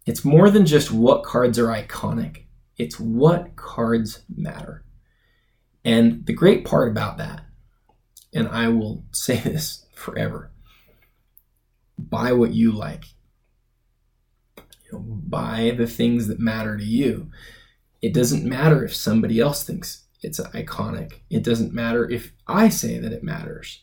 It's 0.06 0.26
more 0.26 0.50
than 0.50 0.66
just 0.66 0.92
what 0.92 1.24
cards 1.24 1.58
are 1.60 1.68
iconic, 1.68 2.46
it's 2.78 3.00
what 3.00 3.56
cards 3.56 4.24
matter. 4.36 4.84
And 5.86 6.26
the 6.26 6.34
great 6.34 6.66
part 6.66 6.90
about 6.90 7.18
that, 7.20 7.46
and 8.34 8.48
I 8.48 8.68
will 8.70 9.06
say 9.12 9.38
this 9.38 9.86
forever 9.94 10.50
buy 11.98 12.32
what 12.34 12.54
you 12.54 12.72
like. 12.72 13.06
Buy 15.00 15.74
the 15.76 15.88
things 15.88 16.28
that 16.28 16.40
matter 16.40 16.78
to 16.78 16.84
you. 16.84 17.32
It 18.02 18.14
doesn't 18.14 18.46
matter 18.46 18.84
if 18.84 18.96
somebody 18.96 19.40
else 19.40 19.64
thinks 19.64 20.04
it's 20.22 20.40
iconic. 20.40 21.22
It 21.30 21.44
doesn't 21.44 21.74
matter 21.74 22.10
if 22.10 22.34
I 22.48 22.70
say 22.70 23.00
that 23.00 23.12
it 23.12 23.24
matters. 23.24 23.82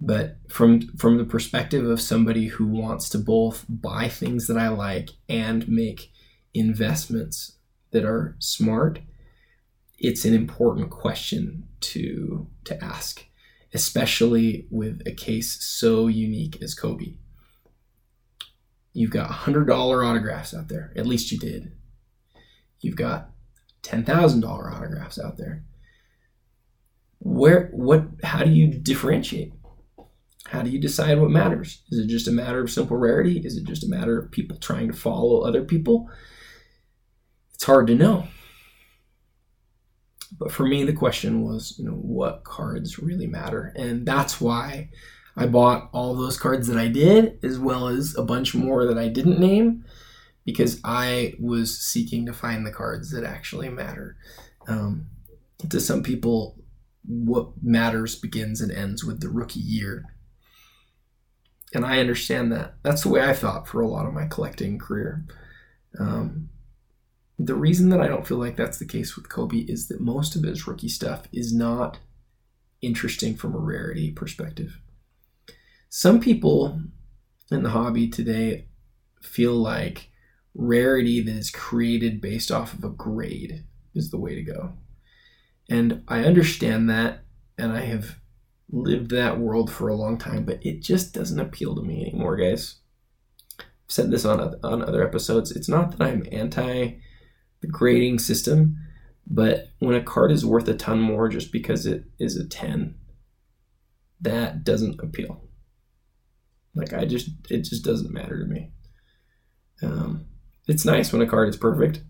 But 0.00 0.38
from 0.48 0.88
from 0.96 1.16
the 1.16 1.24
perspective 1.24 1.86
of 1.86 2.00
somebody 2.00 2.46
who 2.46 2.66
wants 2.66 3.08
to 3.10 3.18
both 3.18 3.64
buy 3.68 4.08
things 4.08 4.46
that 4.46 4.58
I 4.58 4.68
like 4.68 5.10
and 5.28 5.66
make 5.68 6.12
investments 6.52 7.56
that 7.92 8.04
are 8.04 8.36
smart, 8.38 9.00
it's 9.98 10.24
an 10.24 10.34
important 10.34 10.90
question 10.90 11.66
to 11.80 12.46
to 12.64 12.84
ask, 12.84 13.24
especially 13.72 14.66
with 14.70 15.02
a 15.06 15.12
case 15.12 15.64
so 15.64 16.08
unique 16.08 16.62
as 16.62 16.74
Kobe. 16.74 17.14
You've 18.96 19.10
got 19.10 19.30
$100 19.30 19.68
autographs 19.70 20.54
out 20.54 20.68
there. 20.68 20.90
At 20.96 21.06
least 21.06 21.30
you 21.30 21.38
did. 21.38 21.72
You've 22.80 22.96
got 22.96 23.30
$10,000 23.82 24.42
autographs 24.44 25.18
out 25.18 25.36
there. 25.36 25.64
Where 27.18 27.68
what 27.72 28.06
how 28.22 28.42
do 28.42 28.50
you 28.50 28.68
differentiate? 28.68 29.52
How 30.46 30.62
do 30.62 30.70
you 30.70 30.78
decide 30.78 31.20
what 31.20 31.30
matters? 31.30 31.82
Is 31.90 31.98
it 31.98 32.06
just 32.06 32.28
a 32.28 32.32
matter 32.32 32.62
of 32.62 32.70
simple 32.70 32.96
rarity? 32.96 33.40
Is 33.44 33.58
it 33.58 33.64
just 33.64 33.84
a 33.84 33.88
matter 33.88 34.18
of 34.18 34.30
people 34.30 34.56
trying 34.56 34.88
to 34.88 34.96
follow 34.96 35.40
other 35.40 35.62
people? 35.62 36.08
It's 37.52 37.64
hard 37.64 37.88
to 37.88 37.94
know. 37.94 38.28
But 40.38 40.52
for 40.52 40.64
me, 40.66 40.84
the 40.84 40.92
question 40.92 41.42
was, 41.42 41.74
you 41.78 41.84
know, 41.84 41.96
what 41.96 42.44
cards 42.44 42.98
really 42.98 43.26
matter? 43.26 43.74
And 43.76 44.06
that's 44.06 44.40
why 44.40 44.90
I 45.36 45.46
bought 45.46 45.90
all 45.92 46.14
those 46.14 46.38
cards 46.38 46.66
that 46.68 46.78
I 46.78 46.88
did, 46.88 47.38
as 47.44 47.58
well 47.58 47.88
as 47.88 48.16
a 48.16 48.22
bunch 48.22 48.54
more 48.54 48.86
that 48.86 48.98
I 48.98 49.08
didn't 49.08 49.38
name, 49.38 49.84
because 50.44 50.80
I 50.82 51.34
was 51.38 51.78
seeking 51.78 52.24
to 52.26 52.32
find 52.32 52.66
the 52.66 52.72
cards 52.72 53.10
that 53.10 53.24
actually 53.24 53.68
matter. 53.68 54.16
Um, 54.66 55.06
to 55.68 55.80
some 55.80 56.02
people, 56.02 56.56
what 57.06 57.50
matters 57.62 58.16
begins 58.16 58.60
and 58.60 58.72
ends 58.72 59.04
with 59.04 59.20
the 59.20 59.28
rookie 59.28 59.60
year. 59.60 60.06
And 61.74 61.84
I 61.84 61.98
understand 61.98 62.50
that. 62.52 62.74
That's 62.82 63.02
the 63.02 63.10
way 63.10 63.22
I 63.22 63.34
thought 63.34 63.68
for 63.68 63.80
a 63.80 63.88
lot 63.88 64.06
of 64.06 64.14
my 64.14 64.26
collecting 64.26 64.78
career. 64.78 65.24
Um, 65.98 66.48
the 67.38 67.54
reason 67.54 67.90
that 67.90 68.00
I 68.00 68.08
don't 68.08 68.26
feel 68.26 68.38
like 68.38 68.56
that's 68.56 68.78
the 68.78 68.86
case 68.86 69.16
with 69.16 69.28
Kobe 69.28 69.58
is 69.58 69.88
that 69.88 70.00
most 70.00 70.36
of 70.36 70.42
his 70.42 70.66
rookie 70.66 70.88
stuff 70.88 71.28
is 71.32 71.54
not 71.54 71.98
interesting 72.80 73.36
from 73.36 73.54
a 73.54 73.58
rarity 73.58 74.10
perspective. 74.10 74.80
Some 75.88 76.20
people 76.20 76.80
in 77.50 77.62
the 77.62 77.70
hobby 77.70 78.08
today 78.08 78.66
feel 79.22 79.54
like 79.54 80.10
rarity 80.54 81.20
that 81.22 81.34
is 81.34 81.50
created 81.50 82.20
based 82.20 82.50
off 82.50 82.72
of 82.74 82.84
a 82.84 82.88
grade 82.88 83.64
is 83.94 84.10
the 84.10 84.18
way 84.18 84.34
to 84.34 84.42
go. 84.42 84.72
And 85.68 86.02
I 86.08 86.24
understand 86.24 86.88
that, 86.90 87.24
and 87.58 87.72
I 87.72 87.80
have 87.80 88.18
lived 88.70 89.10
that 89.10 89.38
world 89.38 89.70
for 89.70 89.88
a 89.88 89.96
long 89.96 90.18
time, 90.18 90.44
but 90.44 90.64
it 90.64 90.82
just 90.82 91.12
doesn't 91.12 91.40
appeal 91.40 91.74
to 91.74 91.82
me 91.82 92.02
anymore, 92.02 92.36
guys. 92.36 92.76
I've 93.58 93.66
said 93.88 94.10
this 94.10 94.24
on, 94.24 94.40
on 94.62 94.82
other 94.82 95.06
episodes. 95.06 95.50
It's 95.50 95.68
not 95.68 95.92
that 95.92 96.04
I'm 96.04 96.26
anti 96.32 96.98
the 97.60 97.66
grading 97.68 98.18
system, 98.18 98.76
but 99.26 99.70
when 99.78 99.94
a 99.94 100.02
card 100.02 100.30
is 100.30 100.44
worth 100.44 100.68
a 100.68 100.74
ton 100.74 101.00
more 101.00 101.28
just 101.28 101.50
because 101.52 101.86
it 101.86 102.04
is 102.18 102.36
a 102.36 102.46
10, 102.46 102.94
that 104.20 104.62
doesn't 104.64 105.00
appeal. 105.00 105.45
Like 106.76 106.92
I 106.92 107.04
just, 107.04 107.30
it 107.50 107.62
just 107.62 107.84
doesn't 107.84 108.12
matter 108.12 108.38
to 108.38 108.46
me. 108.46 108.70
Um, 109.82 110.26
it's 110.68 110.84
nice 110.84 111.12
when 111.12 111.22
a 111.22 111.26
card 111.26 111.48
is 111.48 111.56
perfect, 111.56 112.02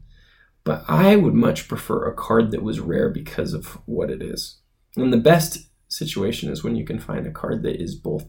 but 0.65 0.85
I 0.87 1.17
would 1.17 1.35
much 1.35 1.69
prefer 1.69 2.07
a 2.07 2.15
card 2.15 2.51
that 2.51 2.63
was 2.63 2.81
rare 2.81 3.09
because 3.09 3.55
of 3.55 3.79
what 3.87 4.11
it 4.11 4.21
is. 4.21 4.59
And 4.97 5.13
the 5.13 5.19
best 5.19 5.69
situation 5.89 6.51
is 6.51 6.63
when 6.63 6.77
you 6.77 6.85
can 6.85 6.99
find 6.99 7.27
a 7.27 7.31
card 7.31 7.63
that 7.63 7.81
is 7.81 7.95
both 7.95 8.27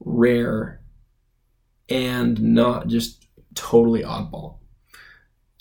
rare 0.00 0.80
and 1.88 2.40
not 2.40 2.86
just 2.86 3.26
totally 3.54 4.02
oddball 4.02 4.58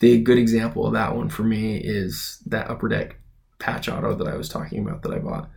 the 0.03 0.19
good 0.19 0.37
example 0.37 0.85
of 0.85 0.91
that 0.91 1.15
one 1.15 1.29
for 1.29 1.43
me 1.43 1.77
is 1.77 2.43
that 2.47 2.69
upper 2.69 2.89
deck 2.89 3.15
patch 3.57 3.87
auto 3.87 4.13
that 4.15 4.27
I 4.27 4.35
was 4.35 4.49
talking 4.49 4.85
about 4.85 5.01
that 5.03 5.13
I 5.13 5.19
bought. 5.19 5.49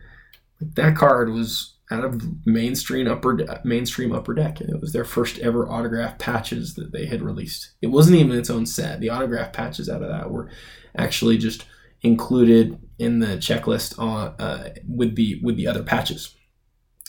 That 0.61 0.95
card 0.95 1.33
was 1.33 1.73
out 1.89 2.03
of 2.03 2.45
mainstream 2.45 3.07
upper 3.07 3.35
de- 3.37 3.61
mainstream 3.63 4.11
upper 4.11 4.33
deck, 4.33 4.59
and 4.59 4.69
it 4.69 4.81
was 4.81 4.91
their 4.91 5.05
first 5.05 5.39
ever 5.39 5.67
autograph 5.69 6.17
patches 6.17 6.75
that 6.75 6.91
they 6.91 7.05
had 7.05 7.21
released. 7.21 7.71
It 7.81 7.87
wasn't 7.87 8.17
even 8.17 8.37
its 8.37 8.49
own 8.49 8.65
set. 8.65 8.99
The 8.99 9.09
autograph 9.09 9.53
patches 9.53 9.89
out 9.89 10.01
of 10.01 10.09
that 10.09 10.29
were 10.29 10.49
actually 10.97 11.37
just 11.37 11.65
included 12.01 12.77
in 12.99 13.19
the 13.19 13.37
checklist 13.37 13.97
on, 13.99 14.35
uh, 14.39 14.73
with 14.87 15.15
the 15.15 15.39
with 15.41 15.55
the 15.55 15.67
other 15.67 15.83
patches. 15.83 16.35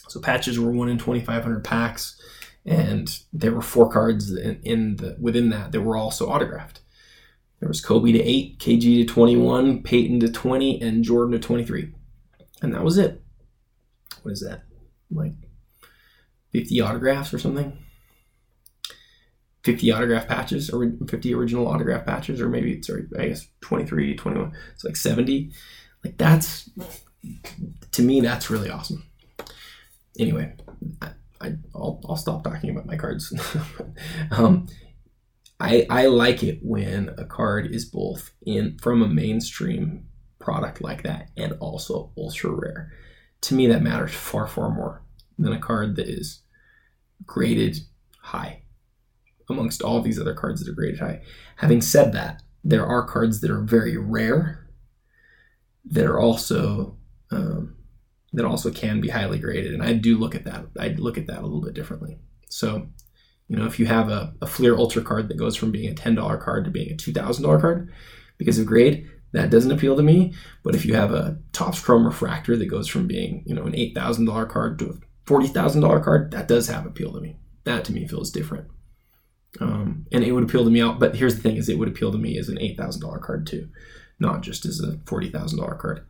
So 0.07 0.19
patches 0.19 0.59
were 0.59 0.71
one 0.71 0.89
in 0.89 0.97
twenty 0.97 1.21
five 1.21 1.43
hundred 1.43 1.63
packs, 1.65 2.19
and 2.65 3.19
there 3.33 3.53
were 3.53 3.61
four 3.61 3.89
cards 3.91 4.31
in, 4.31 4.61
in 4.63 4.95
the 4.95 5.17
within 5.19 5.49
that 5.49 5.73
that 5.73 5.81
were 5.81 5.97
also 5.97 6.29
autographed. 6.29 6.79
There 7.59 7.67
was 7.67 7.81
Kobe 7.81 8.13
to 8.13 8.23
8, 8.23 8.57
KG 8.57 8.81
to 9.01 9.05
21, 9.05 9.83
Payton 9.83 10.21
to 10.21 10.31
20, 10.31 10.81
and 10.81 11.03
Jordan 11.03 11.33
to 11.33 11.39
23. 11.39 11.93
And 12.61 12.73
that 12.73 12.85
was 12.85 12.97
it. 12.97 13.21
What 14.23 14.31
is 14.31 14.39
that? 14.39 14.63
Like 15.11 15.33
50 16.51 16.81
autographs 16.81 17.33
or 17.33 17.39
something? 17.39 17.77
50 19.63 19.91
autograph 19.91 20.27
patches 20.27 20.69
or 20.69 20.91
50 21.07 21.33
original 21.33 21.67
autograph 21.67 22.05
patches 22.05 22.39
or 22.39 22.47
maybe 22.47 22.81
sorry 22.81 23.05
i 23.19 23.27
guess 23.27 23.45
23 23.59 24.15
21 24.15 24.53
it's 24.73 24.85
like 24.85 24.95
70 24.95 25.51
like 26.01 26.17
that's 26.17 26.69
to 27.91 28.01
me 28.01 28.21
that's 28.21 28.49
really 28.49 28.69
awesome 28.69 29.03
anyway 30.17 30.55
I, 31.41 31.55
will 31.73 32.01
I'll 32.07 32.15
stop 32.15 32.43
talking 32.43 32.69
about 32.69 32.85
my 32.85 32.95
cards 32.95 33.33
um, 34.31 34.67
I, 35.59 35.85
I 35.89 36.05
like 36.05 36.41
it 36.41 36.59
when 36.63 37.13
a 37.17 37.25
card 37.25 37.67
is 37.73 37.85
both 37.85 38.31
in 38.45 38.77
from 38.81 39.01
a 39.01 39.07
mainstream 39.07 40.07
product 40.39 40.81
like 40.81 41.03
that 41.03 41.29
and 41.35 41.53
also 41.59 42.11
ultra 42.17 42.51
rare. 42.51 42.93
To 43.41 43.55
me, 43.55 43.67
that 43.67 43.81
matters 43.81 44.13
far, 44.13 44.47
far 44.47 44.69
more 44.69 45.01
than 45.37 45.53
a 45.53 45.59
card 45.59 45.95
that 45.95 46.07
is 46.07 46.41
graded 47.25 47.79
high 48.21 48.63
amongst 49.49 49.81
all 49.81 50.01
these 50.01 50.19
other 50.19 50.33
cards 50.33 50.61
that 50.61 50.69
are 50.69 50.75
graded 50.75 50.99
high. 50.99 51.21
Having 51.57 51.81
said 51.81 52.13
that, 52.13 52.43
there 52.63 52.85
are 52.85 53.07
cards 53.07 53.41
that 53.41 53.49
are 53.49 53.61
very 53.61 53.97
rare 53.97 54.67
that 55.85 56.05
are 56.05 56.19
also 56.19 56.97
um, 57.31 57.75
that 58.33 58.45
also 58.45 58.69
can 58.69 59.01
be 59.01 59.09
highly 59.09 59.39
graded, 59.39 59.73
and 59.73 59.81
I 59.81 59.93
do 59.93 60.17
look 60.17 60.35
at 60.35 60.43
that. 60.45 60.65
I 60.77 60.89
look 60.89 61.17
at 61.17 61.27
that 61.27 61.39
a 61.39 61.41
little 61.41 61.61
bit 61.61 61.73
differently. 61.73 62.19
So 62.49 62.89
you 63.49 63.57
know, 63.57 63.65
if 63.65 63.79
you 63.79 63.87
have 63.87 64.09
a, 64.09 64.33
a 64.41 64.47
Fleer 64.47 64.77
Ultra 64.77 65.01
card 65.01 65.27
that 65.27 65.37
goes 65.37 65.55
from 65.55 65.71
being 65.71 65.91
a 65.91 65.95
$10 65.95 66.39
card 66.39 66.65
to 66.65 66.71
being 66.71 66.91
a 66.91 66.95
$2,000 66.95 67.59
card 67.59 67.91
because 68.37 68.59
of 68.59 68.67
grade, 68.67 69.09
that 69.33 69.49
doesn't 69.49 69.71
appeal 69.71 69.95
to 69.95 70.03
me. 70.03 70.33
But 70.63 70.75
if 70.75 70.85
you 70.85 70.95
have 70.95 71.13
a 71.13 71.37
Topps 71.51 71.79
Chrome 71.79 72.05
Refractor 72.05 72.55
that 72.57 72.65
goes 72.65 72.87
from 72.87 73.07
being, 73.07 73.43
you 73.45 73.53
know, 73.53 73.63
an 73.63 73.73
$8,000 73.73 74.49
card 74.49 74.79
to 74.79 74.89
a 74.89 75.29
$40,000 75.29 76.03
card, 76.03 76.31
that 76.31 76.47
does 76.47 76.67
have 76.67 76.85
appeal 76.85 77.13
to 77.13 77.21
me. 77.21 77.37
That 77.63 77.85
to 77.85 77.93
me 77.93 78.07
feels 78.07 78.31
different. 78.31 78.67
Um, 79.59 80.05
and 80.11 80.23
it 80.23 80.31
would 80.31 80.43
appeal 80.43 80.63
to 80.63 80.69
me 80.69 80.81
out. 80.81 80.99
But 80.99 81.15
here's 81.15 81.35
the 81.35 81.41
thing: 81.41 81.57
is 81.57 81.69
it 81.69 81.77
would 81.77 81.87
appeal 81.87 82.11
to 82.11 82.17
me 82.17 82.37
as 82.37 82.49
an 82.49 82.59
eight 82.59 82.77
thousand 82.77 83.01
dollar 83.01 83.17
card 83.17 83.47
too, 83.47 83.67
not 84.19 84.41
just 84.41 84.65
as 84.65 84.79
a 84.79 84.99
forty 85.05 85.29
thousand 85.29 85.59
dollar 85.59 85.75
card. 85.75 86.05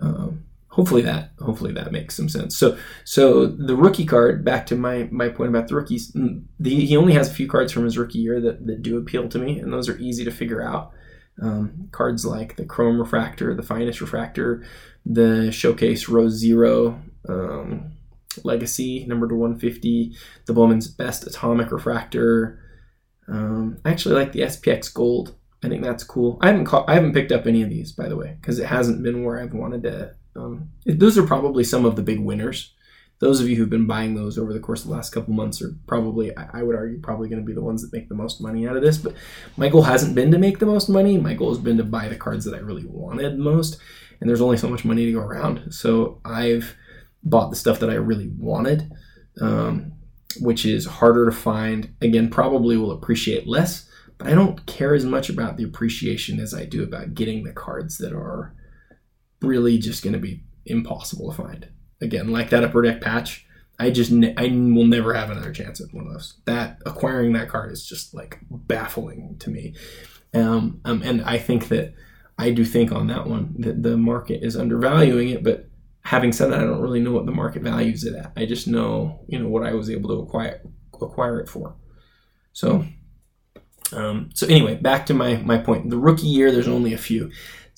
Um, 0.00 0.44
hopefully 0.68 1.02
that 1.02 1.32
hopefully 1.40 1.72
that 1.72 1.92
makes 1.92 2.16
some 2.16 2.28
sense. 2.28 2.56
So 2.56 2.78
so 3.04 3.46
the 3.46 3.76
rookie 3.76 4.06
card, 4.06 4.44
back 4.44 4.66
to 4.66 4.76
my 4.76 5.08
my 5.10 5.28
point 5.28 5.50
about 5.50 5.68
the 5.68 5.74
rookies, 5.74 6.10
mm, 6.12 6.44
the, 6.58 6.86
he 6.86 6.96
only 6.96 7.12
has 7.12 7.30
a 7.30 7.34
few 7.34 7.48
cards 7.48 7.72
from 7.72 7.84
his 7.84 7.98
rookie 7.98 8.18
year 8.18 8.40
that, 8.40 8.66
that 8.66 8.82
do 8.82 8.96
appeal 8.96 9.28
to 9.28 9.38
me, 9.38 9.58
and 9.58 9.72
those 9.72 9.88
are 9.88 9.98
easy 9.98 10.24
to 10.24 10.30
figure 10.30 10.62
out. 10.62 10.92
Um, 11.42 11.88
cards 11.90 12.26
like 12.26 12.56
the 12.56 12.64
Chrome 12.64 12.98
Refractor, 12.98 13.54
the 13.54 13.62
Finest 13.62 14.00
Refractor, 14.00 14.64
the 15.06 15.50
Showcase 15.50 16.08
Rose 16.08 16.32
Zero, 16.32 17.00
um, 17.28 17.92
Legacy 18.44 19.06
number 19.06 19.26
to 19.26 19.34
150, 19.34 20.14
the 20.46 20.52
Bowman's 20.52 20.88
Best 20.88 21.26
Atomic 21.26 21.72
Refractor. 21.72 22.60
Um, 23.26 23.78
I 23.84 23.90
actually 23.90 24.14
like 24.14 24.32
the 24.32 24.42
SPX 24.42 24.92
Gold. 24.92 25.34
I 25.62 25.68
think 25.68 25.82
that's 25.82 26.04
cool. 26.04 26.38
I 26.40 26.48
haven't 26.48 26.64
caught, 26.64 26.88
I 26.88 26.94
haven't 26.94 27.12
picked 27.12 27.32
up 27.32 27.46
any 27.46 27.62
of 27.62 27.68
these 27.68 27.92
by 27.92 28.08
the 28.08 28.16
way 28.16 28.36
because 28.40 28.58
it 28.58 28.66
hasn't 28.66 29.02
been 29.02 29.24
where 29.24 29.40
I've 29.40 29.52
wanted 29.52 29.82
to. 29.84 30.14
Um, 30.36 30.70
it, 30.86 30.98
those 31.00 31.18
are 31.18 31.26
probably 31.26 31.64
some 31.64 31.84
of 31.84 31.96
the 31.96 32.02
big 32.02 32.20
winners. 32.20 32.72
Those 33.20 33.40
of 33.40 33.48
you 33.48 33.56
who've 33.56 33.68
been 33.68 33.86
buying 33.86 34.14
those 34.14 34.38
over 34.38 34.52
the 34.52 34.60
course 34.60 34.80
of 34.80 34.88
the 34.88 34.94
last 34.94 35.10
couple 35.10 35.34
months 35.34 35.60
are 35.60 35.74
probably, 35.86 36.34
I, 36.36 36.62
would 36.62 36.74
argue, 36.74 37.00
probably 37.00 37.28
going 37.28 37.42
to 37.42 37.46
be 37.46 37.52
the 37.52 37.60
ones 37.60 37.82
that 37.82 37.92
make 37.92 38.08
the 38.08 38.14
most 38.14 38.40
money 38.40 38.66
out 38.66 38.76
of 38.76 38.82
this. 38.82 38.96
But 38.96 39.14
my 39.58 39.68
goal 39.68 39.82
hasn't 39.82 40.14
been 40.14 40.30
to 40.30 40.38
make 40.38 40.58
the 40.58 40.66
most 40.66 40.88
money. 40.88 41.18
My 41.18 41.34
goal 41.34 41.50
has 41.50 41.58
been 41.58 41.76
to 41.76 41.84
buy 41.84 42.08
the 42.08 42.16
cards 42.16 42.46
that 42.46 42.54
I 42.54 42.60
really 42.60 42.86
wanted 42.86 43.38
most. 43.38 43.78
And 44.20 44.28
there's 44.28 44.40
only 44.40 44.56
so 44.56 44.70
much 44.70 44.86
money 44.86 45.04
to 45.04 45.12
go 45.12 45.20
around. 45.20 45.72
So 45.72 46.20
I've 46.24 46.74
bought 47.22 47.50
the 47.50 47.56
stuff 47.56 47.78
that 47.80 47.90
I 47.90 47.94
really 47.94 48.28
wanted, 48.38 48.90
um, 49.40 49.92
which 50.40 50.64
is 50.64 50.86
harder 50.86 51.26
to 51.26 51.32
find. 51.32 51.94
Again, 52.00 52.30
probably 52.30 52.78
will 52.78 52.92
appreciate 52.92 53.46
less, 53.46 53.86
but 54.16 54.28
I 54.28 54.34
don't 54.34 54.64
care 54.64 54.94
as 54.94 55.04
much 55.04 55.28
about 55.28 55.58
the 55.58 55.64
appreciation 55.64 56.40
as 56.40 56.54
I 56.54 56.64
do 56.64 56.82
about 56.82 57.14
getting 57.14 57.44
the 57.44 57.52
cards 57.52 57.98
that 57.98 58.14
are 58.14 58.54
really 59.42 59.78
just 59.78 60.02
going 60.02 60.14
to 60.14 60.18
be 60.18 60.42
impossible 60.64 61.30
to 61.30 61.36
find. 61.36 61.68
Again, 62.00 62.28
like 62.28 62.50
that 62.50 62.64
upper 62.64 62.82
deck 62.82 63.00
patch, 63.00 63.46
I 63.78 63.90
just 63.90 64.10
ne- 64.10 64.34
I 64.36 64.44
will 64.44 64.86
never 64.86 65.14
have 65.14 65.30
another 65.30 65.52
chance 65.52 65.80
at 65.80 65.92
one 65.92 66.06
of 66.06 66.12
those. 66.12 66.34
That 66.44 66.78
acquiring 66.86 67.32
that 67.34 67.48
card 67.48 67.72
is 67.72 67.86
just 67.86 68.14
like 68.14 68.38
baffling 68.50 69.36
to 69.40 69.50
me, 69.50 69.74
um, 70.34 70.80
um, 70.84 71.02
and 71.02 71.22
I 71.22 71.38
think 71.38 71.68
that 71.68 71.94
I 72.38 72.50
do 72.50 72.64
think 72.64 72.92
on 72.92 73.06
that 73.08 73.26
one 73.26 73.54
that 73.58 73.82
the 73.82 73.96
market 73.96 74.42
is 74.42 74.56
undervaluing 74.56 75.30
it, 75.30 75.44
but 75.44 75.68
having 76.02 76.32
said 76.32 76.50
that, 76.50 76.60
I 76.60 76.64
don't 76.64 76.80
really 76.80 77.00
know 77.00 77.12
what 77.12 77.26
the 77.26 77.32
market 77.32 77.62
values 77.62 78.04
it 78.04 78.14
at. 78.14 78.32
I 78.36 78.46
just 78.46 78.66
know, 78.66 79.20
you 79.28 79.38
know, 79.38 79.48
what 79.48 79.66
I 79.66 79.74
was 79.74 79.90
able 79.90 80.08
to 80.10 80.22
acquire 80.22 80.60
acquire 80.94 81.40
it 81.40 81.48
for. 81.48 81.74
So, 82.52 82.84
um, 83.92 84.30
so 84.34 84.46
anyway, 84.46 84.76
back 84.76 85.06
to 85.06 85.14
my 85.14 85.36
my 85.36 85.58
point. 85.58 85.90
The 85.90 85.98
rookie 85.98 86.26
year, 86.26 86.50
there's 86.52 86.68
only 86.68 86.92
a 86.92 86.98
few. 86.98 87.30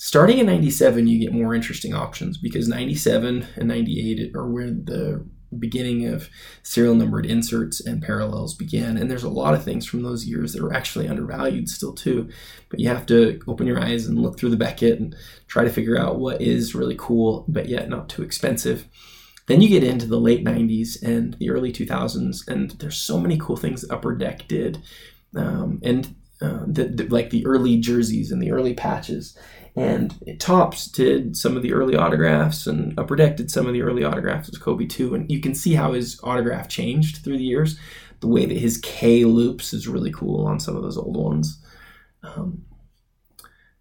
Starting 0.04 0.38
in 0.38 0.46
'97, 0.46 1.06
you 1.06 1.16
get 1.20 1.32
more 1.32 1.54
interesting 1.54 1.94
options 1.94 2.36
because 2.36 2.66
'97 2.66 3.46
and 3.54 3.68
'98 3.68 4.34
are 4.34 4.48
where 4.48 4.66
the 4.66 5.24
beginning 5.56 6.08
of 6.08 6.28
serial 6.64 6.96
numbered 6.96 7.24
inserts 7.24 7.78
and 7.78 8.02
parallels 8.02 8.52
began. 8.52 8.96
And 8.96 9.08
there's 9.08 9.22
a 9.22 9.28
lot 9.28 9.54
of 9.54 9.62
things 9.62 9.86
from 9.86 10.02
those 10.02 10.24
years 10.24 10.54
that 10.54 10.62
are 10.64 10.72
actually 10.72 11.06
undervalued 11.06 11.68
still 11.68 11.92
too. 11.92 12.28
But 12.68 12.80
you 12.80 12.88
have 12.88 13.06
to 13.06 13.40
open 13.46 13.68
your 13.68 13.78
eyes 13.78 14.06
and 14.06 14.18
look 14.18 14.36
through 14.36 14.50
the 14.50 14.56
Beckett 14.56 14.98
and 14.98 15.14
try 15.46 15.62
to 15.62 15.70
figure 15.70 15.96
out 15.96 16.18
what 16.18 16.42
is 16.42 16.74
really 16.74 16.96
cool, 16.98 17.44
but 17.46 17.68
yet 17.68 17.88
not 17.88 18.08
too 18.08 18.24
expensive. 18.24 18.88
Then 19.46 19.60
you 19.60 19.68
get 19.68 19.84
into 19.84 20.06
the 20.06 20.18
late 20.18 20.44
90s 20.44 21.00
and 21.00 21.34
the 21.34 21.50
early 21.50 21.72
2000s, 21.72 22.48
and 22.48 22.72
there's 22.72 22.98
so 22.98 23.20
many 23.20 23.38
cool 23.38 23.56
things 23.56 23.88
Upper 23.88 24.16
Deck 24.16 24.48
did. 24.48 24.82
Um, 25.36 25.78
and 25.84 26.12
uh, 26.40 26.64
the, 26.66 26.86
the, 26.86 27.06
like 27.06 27.30
the 27.30 27.46
early 27.46 27.78
jerseys 27.78 28.32
and 28.32 28.42
the 28.42 28.50
early 28.50 28.74
patches 28.74 29.38
and 29.74 30.36
Topps 30.38 30.86
did 30.86 31.36
some 31.36 31.56
of 31.56 31.62
the 31.62 31.72
early 31.72 31.96
autographs, 31.96 32.66
and 32.66 32.98
Upper 32.98 33.16
Deck 33.16 33.36
did 33.36 33.50
some 33.50 33.66
of 33.66 33.72
the 33.72 33.82
early 33.82 34.04
autographs 34.04 34.50
with 34.50 34.60
Kobe 34.60 34.84
too. 34.86 35.14
And 35.14 35.30
you 35.30 35.40
can 35.40 35.54
see 35.54 35.74
how 35.74 35.92
his 35.92 36.20
autograph 36.22 36.68
changed 36.68 37.24
through 37.24 37.38
the 37.38 37.44
years. 37.44 37.78
The 38.20 38.28
way 38.28 38.44
that 38.44 38.56
his 38.56 38.76
K 38.78 39.24
loops 39.24 39.72
is 39.72 39.88
really 39.88 40.12
cool 40.12 40.46
on 40.46 40.60
some 40.60 40.76
of 40.76 40.82
those 40.82 40.98
old 40.98 41.16
ones. 41.16 41.58
Um, 42.22 42.64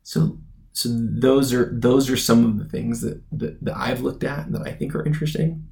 so, 0.02 0.40
so 0.72 0.90
those 0.92 1.54
are 1.54 1.70
those 1.78 2.10
are 2.10 2.18
some 2.18 2.46
of 2.46 2.58
the 2.58 2.66
things 2.66 3.02
that, 3.02 3.22
that 3.34 3.64
that 3.64 3.78
I've 3.78 4.02
looked 4.02 4.24
at 4.24 4.52
that 4.54 4.62
I 4.66 4.72
think 4.72 4.96
are 4.96 5.06
interesting. 5.06 5.68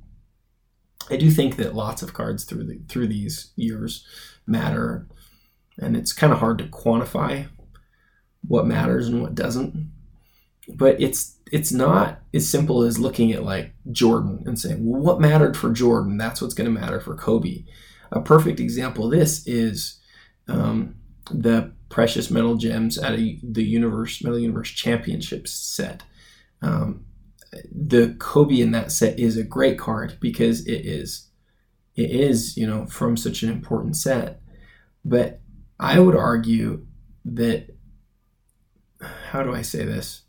I 1.09 1.15
do 1.15 1.31
think 1.31 1.55
that 1.55 1.73
lots 1.73 2.01
of 2.01 2.13
cards 2.13 2.43
through 2.43 2.65
the 2.65 2.81
through 2.89 3.07
these 3.07 3.51
years 3.55 4.05
matter, 4.45 5.07
and 5.79 5.95
it's 5.95 6.11
kind 6.11 6.33
of 6.33 6.39
hard 6.39 6.57
to 6.57 6.65
quantify 6.65 7.47
what 8.45 8.67
matters 8.67 9.07
and 9.07 9.21
what 9.21 9.33
doesn't 9.33 9.89
but 10.75 10.99
it's 11.01 11.37
it's 11.51 11.71
not 11.71 12.21
as 12.33 12.49
simple 12.49 12.83
as 12.83 12.99
looking 12.99 13.31
at 13.31 13.43
like 13.43 13.73
Jordan 13.91 14.43
and 14.45 14.59
saying, 14.59 14.85
well, 14.85 15.01
what 15.01 15.21
mattered 15.21 15.57
for 15.57 15.71
Jordan? 15.71 16.17
That's 16.17 16.41
what's 16.41 16.53
going 16.53 16.73
to 16.73 16.79
matter 16.79 16.99
for 16.99 17.15
Kobe. 17.15 17.65
A 18.11 18.21
perfect 18.21 18.59
example 18.59 19.05
of 19.05 19.11
this 19.11 19.47
is 19.47 19.99
um, 20.47 20.95
the 21.31 21.71
precious 21.89 22.29
metal 22.29 22.55
gems 22.55 22.97
at 22.97 23.13
a, 23.13 23.39
the 23.43 23.63
universe 23.63 24.23
metal 24.23 24.39
universe 24.39 24.69
championships 24.69 25.51
set. 25.51 26.03
Um, 26.61 27.05
the 27.71 28.15
Kobe 28.19 28.61
in 28.61 28.71
that 28.71 28.91
set 28.91 29.19
is 29.19 29.37
a 29.37 29.43
great 29.43 29.79
card 29.79 30.17
because 30.19 30.65
it 30.67 30.85
is 30.85 31.29
it 31.95 32.11
is 32.11 32.55
you 32.57 32.67
know 32.67 32.85
from 32.85 33.17
such 33.17 33.43
an 33.43 33.49
important 33.49 33.95
set. 33.95 34.41
But 35.03 35.41
I 35.79 35.99
would 35.99 36.15
argue 36.15 36.85
that 37.25 37.75
how 38.99 39.43
do 39.43 39.53
I 39.53 39.61
say 39.61 39.85
this? 39.85 40.23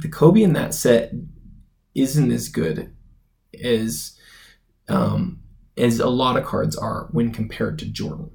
The 0.00 0.08
Kobe 0.08 0.42
in 0.42 0.52
that 0.54 0.74
set 0.74 1.12
isn't 1.94 2.32
as 2.32 2.48
good 2.48 2.94
as 3.62 4.16
um, 4.88 5.40
as 5.76 6.00
a 6.00 6.08
lot 6.08 6.36
of 6.36 6.44
cards 6.44 6.76
are 6.76 7.08
when 7.12 7.32
compared 7.32 7.78
to 7.78 7.86
Jordan. 7.86 8.30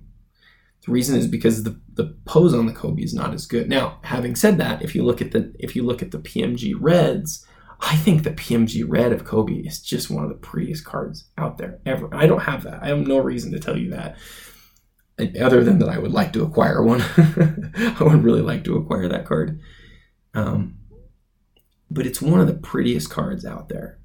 The 0.85 0.91
reason 0.91 1.17
is 1.17 1.27
because 1.27 1.63
the, 1.63 1.79
the 1.93 2.15
pose 2.25 2.53
on 2.53 2.67
the 2.67 2.73
Kobe 2.73 3.01
is 3.01 3.13
not 3.13 3.33
as 3.33 3.47
good. 3.47 3.67
Now, 3.67 3.97
having 4.03 4.35
said 4.35 4.57
that, 4.59 4.83
if 4.83 4.93
you 4.93 5.03
look 5.03 5.21
at 5.21 5.31
the 5.31 5.53
if 5.59 5.75
you 5.75 5.83
look 5.83 6.01
at 6.01 6.11
the 6.11 6.19
PMG 6.19 6.75
reds, 6.79 7.45
I 7.79 7.95
think 7.95 8.23
the 8.23 8.31
PMG 8.31 8.83
red 8.87 9.11
of 9.11 9.25
Kobe 9.25 9.53
is 9.53 9.81
just 9.81 10.09
one 10.09 10.23
of 10.23 10.29
the 10.29 10.35
prettiest 10.35 10.85
cards 10.85 11.25
out 11.37 11.57
there 11.57 11.79
ever. 11.85 12.13
I 12.13 12.27
don't 12.27 12.43
have 12.43 12.63
that. 12.63 12.83
I 12.83 12.87
have 12.87 12.99
no 12.99 13.17
reason 13.17 13.51
to 13.51 13.59
tell 13.59 13.77
you 13.77 13.91
that. 13.91 14.17
Other 15.41 15.63
than 15.63 15.79
that, 15.79 15.89
I 15.89 15.97
would 15.97 16.11
like 16.11 16.33
to 16.33 16.43
acquire 16.43 16.83
one. 16.83 17.01
I 17.17 17.97
would 18.01 18.23
really 18.23 18.41
like 18.41 18.63
to 18.65 18.75
acquire 18.75 19.07
that 19.07 19.25
card. 19.25 19.59
Um, 20.33 20.77
but 21.89 22.05
it's 22.05 22.21
one 22.21 22.39
of 22.39 22.47
the 22.47 22.53
prettiest 22.53 23.09
cards 23.09 23.45
out 23.45 23.69
there. 23.69 23.99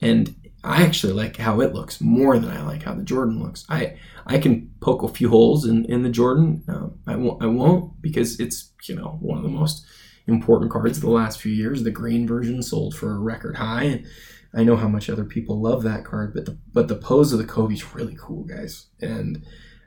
And 0.00 0.34
I 0.64 0.82
actually 0.82 1.12
like 1.12 1.36
how 1.36 1.60
it 1.60 1.74
looks 1.74 2.00
more 2.00 2.38
than 2.38 2.50
I 2.50 2.62
like 2.62 2.82
how 2.82 2.94
the 2.94 3.02
Jordan 3.02 3.42
looks. 3.42 3.64
I 3.68 3.96
I 4.26 4.38
can 4.38 4.70
poke 4.80 5.02
a 5.02 5.08
few 5.08 5.28
holes 5.28 5.64
in, 5.64 5.84
in 5.86 6.02
the 6.02 6.10
Jordan. 6.10 6.64
Um, 6.68 6.98
I 7.06 7.16
won't 7.16 7.42
I 7.42 7.46
won't 7.46 8.00
because 8.02 8.38
it's 8.40 8.72
you 8.88 8.94
know 8.94 9.18
one 9.20 9.38
of 9.38 9.44
the 9.44 9.50
most 9.50 9.86
important 10.26 10.70
cards 10.70 10.98
of 10.98 11.02
the 11.02 11.10
last 11.10 11.40
few 11.40 11.52
years. 11.52 11.82
The 11.82 11.90
green 11.90 12.26
version 12.26 12.62
sold 12.62 12.94
for 12.94 13.12
a 13.12 13.18
record 13.18 13.56
high, 13.56 13.84
and 13.84 14.06
I 14.54 14.64
know 14.64 14.76
how 14.76 14.88
much 14.88 15.08
other 15.08 15.24
people 15.24 15.60
love 15.60 15.82
that 15.84 16.04
card. 16.04 16.34
But 16.34 16.46
the 16.46 16.58
but 16.72 16.88
the 16.88 16.96
pose 16.96 17.32
of 17.32 17.38
the 17.38 17.44
Kobe's 17.44 17.94
really 17.94 18.16
cool, 18.20 18.44
guys. 18.44 18.86
And 19.00 19.44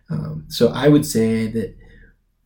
um, 0.10 0.46
so 0.48 0.70
I 0.70 0.88
would 0.88 1.06
say 1.06 1.48
that 1.48 1.76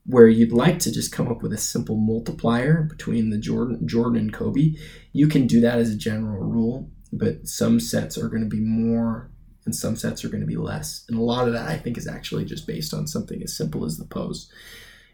where 0.06 0.28
you'd 0.28 0.52
like 0.52 0.80
to 0.80 0.92
just 0.92 1.12
come 1.12 1.28
up 1.28 1.42
with 1.42 1.52
a 1.52 1.58
simple 1.58 1.96
multiplier 1.96 2.84
between 2.84 3.30
the 3.30 3.38
Jordan 3.38 3.88
Jordan 3.88 4.20
and 4.20 4.34
Kobe, 4.34 4.76
you 5.14 5.28
can 5.28 5.48
do 5.48 5.60
that 5.62 5.80
as 5.80 5.90
a 5.90 5.98
general 5.98 6.44
rule, 6.44 6.90
but 7.12 7.48
some 7.48 7.80
sets 7.80 8.18
are 8.18 8.30
going 8.30 8.44
to 8.44 8.50
be 8.50 8.62
more 8.62 9.32
and 9.66 9.76
some 9.76 9.96
sets 9.96 10.24
are 10.24 10.30
going 10.30 10.42
to 10.42 10.48
be 10.48 10.58
less. 10.58 11.06
And 11.10 11.18
a 11.18 11.24
lot 11.24 11.48
of 11.48 11.54
that 11.54 11.68
I 11.68 11.78
think 11.78 11.98
is 11.98 12.08
actually 12.08 12.46
just 12.46 12.68
based 12.68 12.94
on 12.94 13.08
something 13.08 13.42
as 13.42 13.58
simple 13.58 13.84
as 13.84 13.98
the 13.98 14.06
pose. 14.06 14.52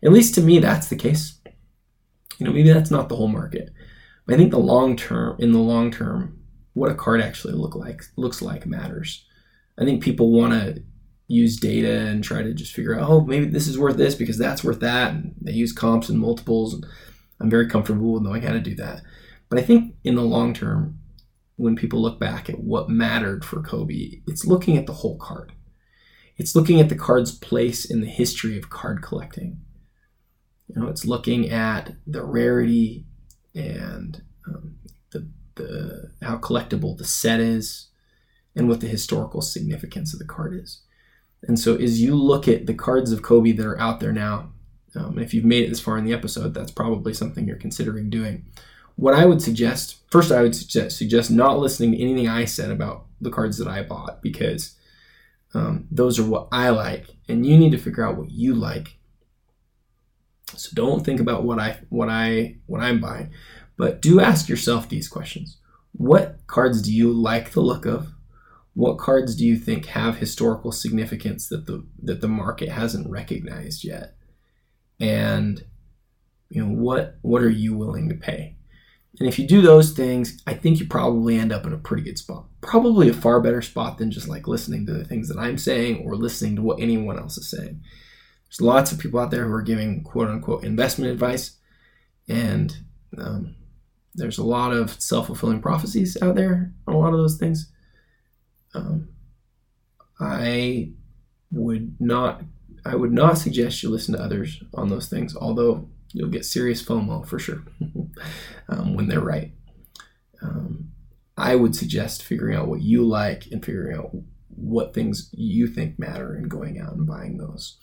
At 0.04 0.12
least 0.12 0.36
to 0.36 0.42
me 0.42 0.60
that's 0.60 0.88
the 0.88 0.98
case. 0.98 1.40
You 2.38 2.46
know, 2.46 2.54
maybe 2.54 2.74
that's 2.74 2.92
not 2.92 3.08
the 3.08 3.16
whole 3.16 3.28
market. 3.28 3.72
But 4.26 4.36
I 4.36 4.38
think 4.38 4.52
the 4.52 4.60
long 4.60 4.98
term 4.98 5.38
in 5.40 5.54
the 5.54 5.60
long 5.60 5.92
term 5.92 6.38
what 6.74 6.92
a 6.92 6.96
card 6.96 7.22
actually 7.22 7.54
look 7.54 7.76
like 7.76 8.02
looks 8.18 8.42
like 8.42 8.66
matters. 8.66 9.26
I 9.80 9.86
think 9.86 10.04
people 10.04 10.32
want 10.32 10.54
to 10.54 10.84
use 11.32 11.58
data 11.58 12.08
and 12.08 12.24
try 12.24 12.44
to 12.44 12.54
just 12.54 12.74
figure 12.74 13.00
out, 13.00 13.10
oh, 13.10 13.22
maybe 13.22 13.46
this 13.46 13.68
is 13.68 13.80
worth 13.80 13.98
this 13.98 14.16
because 14.16 14.38
that's 14.38 14.64
worth 14.64 14.82
that. 14.82 15.12
And 15.14 15.34
they 15.42 15.54
use 15.54 15.72
comps 15.72 16.10
and 16.10 16.20
multiples. 16.20 16.74
And 16.74 16.86
I'm 17.40 17.50
very 17.50 17.68
comfortable 17.68 18.14
with 18.14 18.24
knowing 18.24 18.42
how 18.42 18.52
to 18.52 18.60
do 18.60 18.76
that. 18.76 19.02
But 19.50 19.58
I 19.60 19.62
think 19.62 19.96
in 20.04 20.16
the 20.16 20.22
long 20.22 20.54
term, 20.54 21.00
when 21.56 21.76
people 21.76 22.02
look 22.02 22.20
back 22.20 22.50
at 22.50 22.60
what 22.60 22.90
mattered 22.90 23.46
for 23.46 23.62
Kobe, 23.62 24.22
it's 24.28 24.46
looking 24.46 24.78
at 24.78 24.88
the 24.88 24.94
whole 24.94 25.18
card. 25.18 25.54
It's 26.38 26.56
looking 26.56 26.80
at 26.80 26.90
the 26.90 26.96
card's 26.96 27.38
place 27.38 27.86
in 27.86 28.02
the 28.02 28.08
history 28.08 28.58
of 28.58 28.70
card 28.70 29.02
collecting. 29.02 29.62
You 30.68 30.82
know, 30.82 30.88
it's 30.88 31.06
looking 31.06 31.50
at 31.50 31.96
the 32.08 32.24
rarity 32.24 33.06
and 33.54 34.24
um, 34.48 34.76
the, 35.12 35.30
the 35.56 36.12
how 36.22 36.38
collectible 36.38 36.98
the 36.98 37.06
set 37.06 37.40
is, 37.40 37.90
and 38.56 38.68
what 38.68 38.82
the 38.82 38.88
historical 38.88 39.42
significance 39.42 40.14
of 40.14 40.20
the 40.20 40.26
card 40.26 40.60
is. 40.62 40.82
And 41.44 41.60
so 41.60 41.76
as 41.76 42.02
you 42.02 42.16
look 42.16 42.48
at 42.48 42.68
the 42.68 42.74
cards 42.74 43.12
of 43.12 43.22
Kobe 43.22 43.52
that 43.54 43.66
are 43.66 43.80
out 43.80 44.00
there 44.00 44.12
now, 44.12 44.52
um, 44.96 45.18
if 45.18 45.34
you've 45.34 45.46
made 45.46 45.64
it 45.64 45.70
this 45.70 45.80
far 45.80 45.98
in 45.98 46.06
the 46.06 46.14
episode, 46.14 46.54
that's 46.54 46.72
probably 46.72 47.14
something 47.14 47.48
you're 47.48 47.56
considering 47.56 48.10
doing. 48.10 48.46
What 48.96 49.14
I 49.14 49.26
would 49.26 49.42
suggest, 49.42 49.98
first, 50.12 50.32
I 50.32 50.42
would 50.42 50.56
suggest, 50.56 50.98
suggest 50.98 51.32
not 51.32 51.60
listening 51.60 51.94
to 51.94 52.02
anything 52.02 52.28
I 52.28 52.46
said 52.46 52.72
about 52.72 53.06
the 53.20 53.32
cards 53.32 53.58
that 53.58 53.68
I 53.68 53.84
bought 53.84 54.22
because 54.22 54.76
um, 55.54 55.88
those 55.90 56.20
are 56.20 56.26
what 56.26 56.48
I 56.52 56.70
like, 56.70 57.08
and 57.28 57.46
you 57.46 57.58
need 57.58 57.72
to 57.72 57.78
figure 57.78 58.06
out 58.06 58.18
what 58.18 58.32
you 58.32 58.54
like. 58.54 58.98
So 60.56 60.70
don't 60.74 61.06
think 61.06 61.20
about 61.20 61.44
what 61.44 61.60
I 61.60 61.80
what 61.90 62.10
I 62.10 62.58
what 62.66 62.82
I'm 62.82 63.00
buying, 63.00 63.32
but 63.78 64.02
do 64.02 64.20
ask 64.20 64.50
yourself 64.50 64.90
these 64.90 65.08
questions. 65.08 65.58
What 65.94 66.40
cards 66.48 66.82
do 66.82 66.94
you 66.94 67.12
like 67.12 67.52
the 67.52 67.62
look 67.62 67.86
of? 67.86 68.14
What 68.74 68.98
cards 68.98 69.36
do 69.36 69.46
you 69.46 69.58
think 69.58 69.88
have 69.88 70.18
historical 70.18 70.72
significance 70.72 71.48
that 71.50 71.66
the 71.66 71.86
that 72.04 72.22
the 72.22 72.28
market 72.28 72.70
hasn't 72.70 73.10
recognized 73.10 73.84
yet? 73.84 74.16
And 75.00 75.66
you 76.50 76.66
know, 76.66 76.74
what 76.74 77.18
what 77.22 77.42
are 77.42 77.50
you 77.50 77.76
willing 77.76 78.08
to 78.10 78.16
pay? 78.16 78.56
And 79.20 79.28
if 79.28 79.38
you 79.38 79.46
do 79.46 79.62
those 79.62 79.92
things, 79.92 80.42
I 80.48 80.54
think 80.54 80.80
you 80.80 80.88
probably 80.88 81.38
end 81.38 81.52
up 81.52 81.66
in 81.66 81.74
a 81.74 81.78
pretty 81.78 82.04
good 82.04 82.18
spot. 82.18 82.46
Probably 82.62 83.10
a 83.10 83.14
far 83.14 83.42
better 83.42 83.62
spot 83.62 83.98
than 83.98 84.10
just 84.10 84.28
like 84.28 84.48
listening 84.48 84.86
to 84.86 84.94
the 84.94 85.04
things 85.04 85.28
that 85.28 85.38
I'm 85.38 85.58
saying 85.58 86.04
or 86.06 86.16
listening 86.16 86.56
to 86.56 86.62
what 86.62 86.80
anyone 86.80 87.20
else 87.20 87.38
is 87.38 87.50
saying. 87.50 87.82
There's 88.46 88.62
lots 88.62 88.92
of 88.92 89.00
people 89.00 89.20
out 89.20 89.32
there 89.32 89.46
who 89.46 89.54
are 89.54 89.62
giving 89.62 90.04
quote 90.04 90.30
unquote 90.30 90.64
investment 90.64 91.12
advice, 91.12 91.58
and 92.28 92.76
um, 93.18 93.56
there's 94.14 94.38
a 94.38 94.46
lot 94.46 94.72
of 94.72 95.00
self 95.02 95.28
fulfilling 95.28 95.62
prophecies 95.62 96.18
out 96.22 96.36
there 96.36 96.74
on 96.88 96.94
a 96.94 97.00
lot 97.00 97.14
of 97.14 97.20
those 97.20 97.38
things. 97.38 97.70
Um, 98.74 99.10
I 100.20 100.92
would 101.52 101.96
not 102.00 102.44
I 102.86 102.96
would 102.96 103.12
not 103.12 103.38
suggest 103.38 103.84
you 103.84 103.90
listen 103.90 104.16
to 104.16 104.24
others 104.24 104.64
on 104.74 104.90
those 104.90 105.08
things, 105.08 105.36
although 105.36 105.90
you'll 106.14 106.30
get 106.30 106.46
serious 106.46 106.84
FOMO 106.84 107.26
for 107.26 107.40
sure 107.40 107.64
um, 108.70 108.96
when 108.96 109.08
they're 109.08 109.20
right. 109.20 109.52
Um, 110.42 110.92
I 111.38 111.56
would 111.56 111.76
suggest 111.76 112.24
figuring 112.24 112.58
out 112.58 112.68
what 112.68 112.82
you 112.82 113.04
like 113.04 113.48
and 113.52 113.64
figuring 113.64 113.98
out 113.98 114.12
what 114.50 114.94
things 114.94 115.30
you 115.32 115.68
think 115.68 116.00
matter 116.00 116.34
and 116.34 116.50
going 116.50 116.80
out 116.80 116.94
and 116.94 117.08
buying 117.08 117.38
those. 117.38 117.78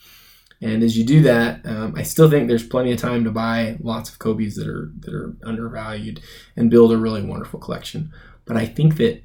And 0.60 0.82
as 0.82 0.98
you 0.98 1.04
do 1.04 1.22
that, 1.22 1.64
um, 1.64 1.94
I 1.96 2.02
still 2.02 2.28
think 2.28 2.48
there's 2.48 2.66
plenty 2.66 2.92
of 2.92 2.98
time 2.98 3.22
to 3.24 3.30
buy 3.30 3.76
lots 3.80 4.10
of 4.10 4.18
Kobe's 4.18 4.56
that 4.56 4.66
are 4.66 4.90
that 5.00 5.14
are 5.14 5.36
undervalued 5.44 6.20
and 6.56 6.70
build 6.70 6.92
a 6.92 6.98
really 6.98 7.22
wonderful 7.22 7.60
collection. 7.60 8.12
But 8.44 8.56
I 8.56 8.66
think 8.66 8.96
that 8.96 9.22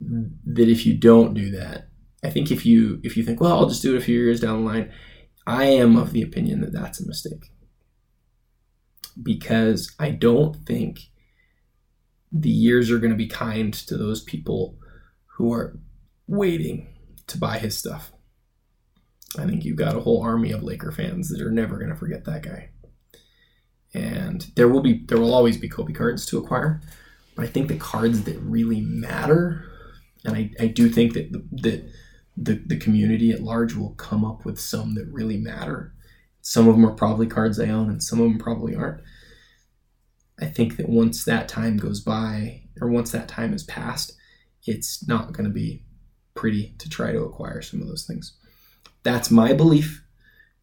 that 0.00 0.68
if 0.68 0.86
you 0.86 0.94
don't 0.94 1.34
do 1.34 1.50
that, 1.50 1.88
I 2.22 2.30
think 2.30 2.50
if 2.50 2.66
you 2.66 3.00
if 3.02 3.16
you 3.16 3.24
think, 3.24 3.40
well, 3.40 3.58
I'll 3.58 3.68
just 3.68 3.82
do 3.82 3.94
it 3.94 3.98
a 3.98 4.04
few 4.04 4.18
years 4.18 4.40
down 4.40 4.64
the 4.64 4.70
line, 4.70 4.92
I 5.46 5.64
am 5.64 5.96
of 5.96 6.12
the 6.12 6.22
opinion 6.22 6.60
that 6.60 6.72
that's 6.72 7.00
a 7.00 7.06
mistake 7.06 7.52
because 9.22 9.94
I 9.98 10.10
don't 10.10 10.56
think 10.66 11.10
the 12.30 12.50
years 12.50 12.90
are 12.90 12.98
going 12.98 13.10
to 13.10 13.16
be 13.16 13.26
kind 13.26 13.72
to 13.72 13.96
those 13.96 14.22
people 14.22 14.76
who 15.36 15.52
are 15.52 15.78
waiting 16.26 16.88
to 17.26 17.38
buy 17.38 17.58
his 17.58 17.76
stuff. 17.76 18.12
I 19.38 19.46
think 19.46 19.64
you've 19.64 19.76
got 19.76 19.96
a 19.96 20.00
whole 20.00 20.22
army 20.22 20.52
of 20.52 20.62
Laker 20.62 20.92
fans 20.92 21.28
that 21.28 21.40
are 21.40 21.50
never 21.50 21.78
going 21.78 21.90
to 21.90 21.96
forget 21.96 22.24
that 22.24 22.42
guy. 22.42 22.70
And 23.94 24.50
there 24.54 24.68
will 24.68 24.80
be 24.80 25.04
there 25.06 25.18
will 25.18 25.34
always 25.34 25.56
be 25.56 25.68
Kobe 25.68 25.92
cards 25.92 26.26
to 26.26 26.38
acquire, 26.38 26.80
but 27.34 27.44
I 27.44 27.48
think 27.48 27.68
the 27.68 27.76
cards 27.76 28.24
that 28.24 28.38
really 28.40 28.80
matter, 28.82 29.64
and 30.24 30.36
I, 30.36 30.50
I 30.60 30.66
do 30.66 30.88
think 30.88 31.14
that 31.14 31.32
the, 31.32 31.44
that 31.62 31.90
the, 32.36 32.62
the 32.66 32.76
community 32.76 33.32
at 33.32 33.42
large 33.42 33.74
will 33.74 33.94
come 33.94 34.24
up 34.24 34.44
with 34.44 34.60
some 34.60 34.94
that 34.94 35.08
really 35.10 35.36
matter. 35.36 35.92
Some 36.40 36.68
of 36.68 36.74
them 36.74 36.86
are 36.86 36.94
probably 36.94 37.26
cards 37.26 37.58
I 37.58 37.68
own, 37.68 37.90
and 37.90 38.02
some 38.02 38.20
of 38.20 38.28
them 38.28 38.38
probably 38.38 38.74
aren't. 38.74 39.02
I 40.40 40.46
think 40.46 40.76
that 40.76 40.88
once 40.88 41.24
that 41.24 41.48
time 41.48 41.76
goes 41.76 42.00
by, 42.00 42.62
or 42.80 42.88
once 42.88 43.10
that 43.10 43.28
time 43.28 43.52
has 43.52 43.64
passed, 43.64 44.12
it's 44.64 45.06
not 45.06 45.32
going 45.32 45.46
to 45.46 45.52
be 45.52 45.84
pretty 46.34 46.74
to 46.78 46.88
try 46.88 47.10
to 47.10 47.24
acquire 47.24 47.60
some 47.60 47.82
of 47.82 47.88
those 47.88 48.06
things. 48.06 48.36
That's 49.02 49.30
my 49.30 49.52
belief, 49.52 50.04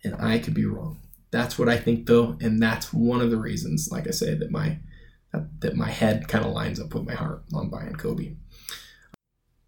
and 0.03 0.16
I 0.16 0.39
could 0.39 0.53
be 0.53 0.66
wrong. 0.66 0.99
That's 1.32 1.60
what 1.60 1.68
I 1.68 1.78
think, 1.78 2.06
though, 2.06 2.38
and 2.39 2.62
that's 2.62 2.93
one 2.93 3.20
of 3.20 3.32
the 3.32 3.38
reasons, 3.38 3.89
like 3.91 4.08
I 4.08 4.12
say, 4.12 4.36
that 4.36 4.51
my 4.51 4.80
that 5.60 5.76
my 5.76 5.89
head 5.89 6.30
kind 6.30 6.45
of 6.45 6.53
lines 6.53 6.80
up 6.80 6.93
with 6.93 7.06
my 7.06 7.14
heart 7.14 7.43
on 7.53 7.70
buying 7.70 7.95
Kobe. 7.95 8.38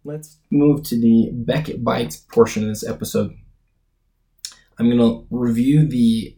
Let's 0.08 0.38
move 0.50 0.84
to 0.84 0.98
the 0.98 1.28
Beckett 1.34 1.84
Bites 1.84 2.16
portion 2.16 2.62
of 2.62 2.70
this 2.70 2.88
episode. 2.88 3.36
I'm 4.78 4.88
going 4.88 4.98
to 4.98 5.26
review 5.30 5.86
the 5.86 6.34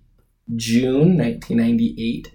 June 0.57 1.17
1998 1.17 2.33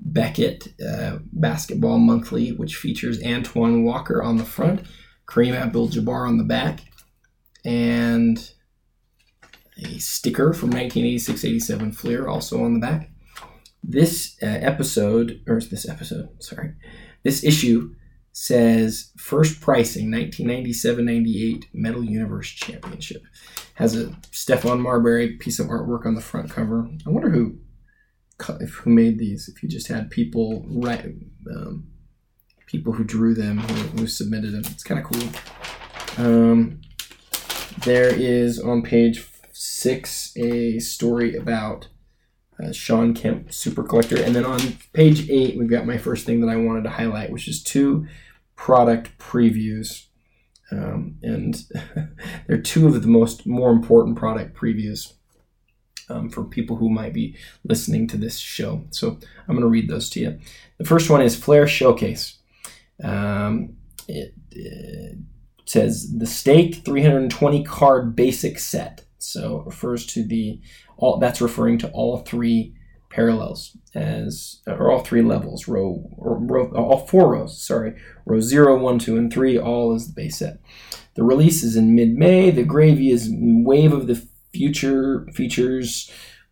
Beckett 0.00 0.74
uh, 0.84 1.18
Basketball 1.32 1.98
Monthly, 1.98 2.50
which 2.50 2.74
features 2.74 3.22
Antoine 3.22 3.84
Walker 3.84 4.24
on 4.24 4.38
the 4.38 4.44
front, 4.44 4.84
Kareem 5.28 5.54
Abdul 5.54 5.90
Jabbar 5.90 6.26
on 6.26 6.38
the 6.38 6.42
back, 6.42 6.80
and 7.64 8.50
a 9.78 9.98
sticker 9.98 10.52
from 10.52 10.70
1986 10.70 11.44
87 11.44 11.92
Fleer 11.92 12.26
also 12.26 12.64
on 12.64 12.74
the 12.74 12.80
back. 12.80 13.08
This 13.84 14.36
uh, 14.42 14.46
episode, 14.46 15.44
or 15.46 15.60
this 15.60 15.88
episode, 15.88 16.42
sorry, 16.42 16.72
this 17.22 17.44
issue 17.44 17.94
says 18.32 19.10
first 19.16 19.60
pricing 19.60 20.10
1997 20.10 21.04
98 21.04 21.66
Metal 21.72 22.04
Universe 22.04 22.48
Championship. 22.48 23.22
Has 23.74 23.96
a 23.96 24.06
Stephon 24.30 24.80
Marbury 24.80 25.36
piece 25.36 25.58
of 25.58 25.66
artwork 25.66 26.06
on 26.06 26.14
the 26.14 26.20
front 26.20 26.50
cover. 26.50 26.88
I 27.06 27.10
wonder 27.10 27.30
who 27.30 27.58
who 28.42 28.90
made 28.90 29.18
these. 29.18 29.48
If 29.48 29.62
you 29.62 29.68
just 29.68 29.88
had 29.88 30.10
people 30.10 30.64
write, 30.66 31.04
um, 31.54 31.86
people 32.66 32.92
who 32.92 33.04
drew 33.04 33.34
them, 33.34 33.58
who, 33.58 33.98
who 33.98 34.06
submitted 34.06 34.52
them. 34.52 34.62
It's 34.66 34.82
kind 34.82 35.00
of 35.00 35.06
cool. 35.06 36.24
Um, 36.24 36.80
there 37.84 38.08
is 38.08 38.58
on 38.58 38.82
page 38.82 39.26
six 39.52 40.36
a 40.36 40.78
story 40.80 41.36
about 41.36 41.88
uh, 42.62 42.72
Shawn 42.72 43.14
Kemp, 43.14 43.52
Super 43.52 43.82
Collector. 43.82 44.22
And 44.22 44.34
then 44.34 44.44
on 44.44 44.60
page 44.92 45.28
eight, 45.30 45.58
we've 45.58 45.70
got 45.70 45.86
my 45.86 45.98
first 45.98 46.26
thing 46.26 46.40
that 46.40 46.50
I 46.50 46.56
wanted 46.56 46.84
to 46.84 46.90
highlight, 46.90 47.30
which 47.30 47.48
is 47.48 47.62
two 47.62 48.06
product 48.56 49.16
previews. 49.18 50.06
Um, 50.70 51.16
and 51.22 51.62
they're 52.46 52.60
two 52.60 52.86
of 52.86 53.00
the 53.00 53.08
most 53.08 53.46
more 53.46 53.70
important 53.70 54.16
product 54.16 54.56
previews 54.56 55.12
um, 56.08 56.30
for 56.30 56.44
people 56.44 56.76
who 56.76 56.88
might 56.88 57.12
be 57.12 57.36
listening 57.64 58.06
to 58.08 58.16
this 58.16 58.38
show. 58.38 58.84
So 58.90 59.18
I'm 59.48 59.54
going 59.54 59.60
to 59.60 59.66
read 59.66 59.88
those 59.88 60.08
to 60.10 60.20
you. 60.20 60.38
The 60.78 60.84
first 60.84 61.10
one 61.10 61.22
is 61.22 61.36
Flair 61.36 61.66
Showcase. 61.66 62.38
Um, 63.02 63.76
it, 64.08 64.34
it 64.50 65.18
says 65.64 66.12
the 66.16 66.26
Stake 66.26 66.84
320 66.84 67.64
card 67.64 68.14
basic 68.14 68.58
set. 68.58 69.04
So 69.18 69.60
it 69.60 69.66
refers 69.66 70.04
to 70.06 70.24
the 70.24 70.60
all 70.96 71.18
that's 71.18 71.40
referring 71.40 71.78
to 71.78 71.90
all 71.90 72.18
three 72.18 72.74
parallels 73.12 73.76
as 73.94 74.62
or 74.66 74.90
all 74.90 75.00
three 75.00 75.22
levels 75.22 75.68
row 75.68 76.02
or 76.16 76.38
row 76.38 76.72
all 76.74 77.06
four 77.06 77.32
rows 77.32 77.62
sorry 77.62 77.94
row 78.24 78.40
0 78.40 78.78
1 78.78 78.98
2 78.98 79.16
and 79.16 79.32
3 79.32 79.58
all 79.58 79.94
is 79.94 80.08
the 80.08 80.14
base 80.14 80.38
set. 80.38 80.58
The 81.14 81.22
release 81.22 81.62
is 81.62 81.76
in 81.76 81.94
mid-may. 81.94 82.50
The 82.50 82.64
gravy 82.64 83.10
is 83.10 83.28
wave 83.30 83.92
of 83.92 84.06
the 84.06 84.26
future 84.52 85.26
features 85.34 86.10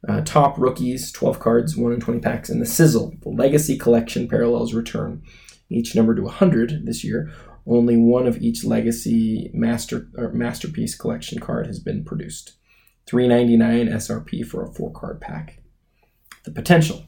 uh, 0.09 0.23
top 0.23 0.59
rookies 0.59 1.13
12 1.13 1.41
cards 1.41 1.77
1 1.77 1.93
and 1.93 2.03
20 2.03 2.21
packs 2.21 2.51
and 2.51 2.61
the 2.61 2.67
sizzle. 2.67 3.15
The 3.23 3.31
legacy 3.31 3.79
collection 3.79 4.29
parallels 4.29 4.75
return 4.75 5.23
each 5.71 5.95
number 5.95 6.15
to 6.15 6.23
100 6.23 6.85
this 6.85 7.05
year. 7.05 7.31
Only 7.67 7.97
one 7.97 8.27
of 8.27 8.39
each 8.39 8.65
legacy 8.65 9.51
master 9.55 10.09
or 10.17 10.33
masterpiece 10.33 10.95
collection 10.95 11.39
card 11.41 11.67
has 11.67 11.79
been 11.79 12.05
produced 12.05 12.57
399 13.11 13.89
SRP 13.89 14.47
for 14.47 14.65
a 14.65 14.73
four 14.73 14.93
card 14.93 15.21
pack. 15.21 15.61
The 16.45 16.53
potential. 16.53 17.07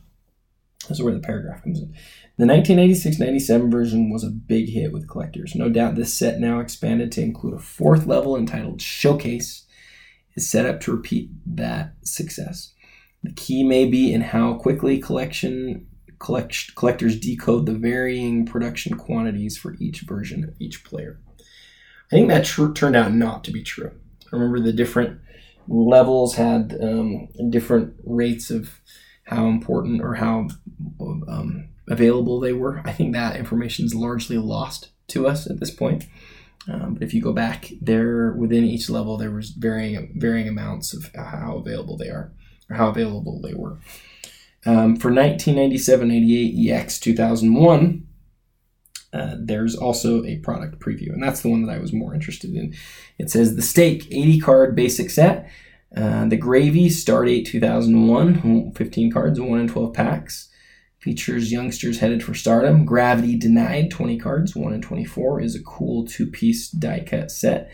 This 0.88 0.98
is 0.98 1.02
where 1.02 1.14
the 1.14 1.20
paragraph 1.20 1.62
comes 1.62 1.78
in. 1.78 1.94
The 2.38 2.44
1986-97 2.46 3.70
version 3.70 4.10
was 4.10 4.24
a 4.24 4.30
big 4.30 4.68
hit 4.68 4.92
with 4.92 5.08
collectors. 5.08 5.54
No 5.54 5.68
doubt 5.68 5.94
this 5.94 6.12
set 6.12 6.40
now 6.40 6.58
expanded 6.58 7.12
to 7.12 7.22
include 7.22 7.54
a 7.54 7.60
fourth 7.60 8.04
level 8.04 8.36
entitled 8.36 8.82
Showcase 8.82 9.64
is 10.34 10.50
set 10.50 10.66
up 10.66 10.80
to 10.80 10.92
repeat 10.92 11.30
that 11.46 11.94
success. 12.02 12.72
The 13.22 13.32
key 13.32 13.62
may 13.62 13.84
be 13.84 14.12
in 14.12 14.22
how 14.22 14.54
quickly 14.54 14.98
collection 14.98 15.86
collect, 16.18 16.74
collectors 16.74 17.18
decode 17.18 17.66
the 17.66 17.74
varying 17.74 18.44
production 18.44 18.96
quantities 18.96 19.56
for 19.56 19.76
each 19.78 20.00
version 20.00 20.42
of 20.42 20.54
each 20.58 20.82
player. 20.82 21.20
I 22.10 22.16
think 22.16 22.28
that 22.28 22.44
tr- 22.44 22.72
turned 22.72 22.96
out 22.96 23.14
not 23.14 23.44
to 23.44 23.52
be 23.52 23.62
true. 23.62 23.92
I 24.32 24.36
Remember 24.36 24.58
the 24.58 24.72
different 24.72 25.20
levels 25.68 26.34
had 26.34 26.76
um, 26.82 27.28
different 27.50 27.94
rates 28.04 28.50
of 28.50 28.80
how 29.24 29.46
important 29.46 30.02
or 30.02 30.14
how 30.14 30.48
um, 31.00 31.68
available 31.88 32.40
they 32.40 32.52
were. 32.52 32.82
I 32.84 32.92
think 32.92 33.12
that 33.12 33.36
information 33.36 33.84
is 33.84 33.94
largely 33.94 34.38
lost 34.38 34.90
to 35.08 35.26
us 35.26 35.48
at 35.48 35.60
this 35.60 35.70
point. 35.70 36.04
Um, 36.70 36.94
but 36.94 37.02
if 37.02 37.12
you 37.12 37.20
go 37.20 37.32
back 37.32 37.70
there 37.80 38.32
within 38.32 38.64
each 38.64 38.88
level, 38.88 39.16
there 39.16 39.30
was 39.30 39.50
varying 39.50 40.14
varying 40.16 40.48
amounts 40.48 40.94
of 40.94 41.10
how 41.14 41.58
available 41.58 41.96
they 41.96 42.08
are 42.08 42.32
or 42.70 42.76
how 42.76 42.88
available 42.88 43.40
they 43.40 43.54
were. 43.54 43.78
Um, 44.64 44.94
for 44.96 45.12
1997, 45.12 46.10
88, 46.10 46.70
EX 46.70 47.00
2001, 47.00 48.06
uh, 49.12 49.36
there's 49.38 49.74
also 49.74 50.24
a 50.24 50.38
product 50.38 50.80
preview, 50.80 51.12
and 51.12 51.22
that's 51.22 51.42
the 51.42 51.48
one 51.48 51.64
that 51.66 51.72
I 51.72 51.78
was 51.78 51.92
more 51.92 52.14
interested 52.14 52.54
in. 52.54 52.74
It 53.18 53.30
says 53.30 53.56
the 53.56 53.62
Stake 53.62 54.06
80 54.10 54.40
card 54.40 54.76
basic 54.76 55.10
set. 55.10 55.50
Uh, 55.94 56.26
the 56.26 56.38
Gravy 56.38 56.88
Stardate 56.88 57.44
2001, 57.44 58.72
15 58.72 59.12
cards, 59.12 59.38
1 59.38 59.60
in 59.60 59.68
12 59.68 59.92
packs. 59.92 60.48
Features 61.00 61.52
youngsters 61.52 61.98
headed 61.98 62.22
for 62.22 62.32
stardom. 62.32 62.86
Gravity 62.86 63.36
Denied, 63.36 63.90
20 63.90 64.18
cards, 64.18 64.56
1 64.56 64.72
in 64.72 64.80
24, 64.80 65.40
is 65.42 65.54
a 65.54 65.62
cool 65.62 66.06
two 66.06 66.26
piece 66.26 66.70
die 66.70 67.04
cut 67.06 67.30
set 67.30 67.70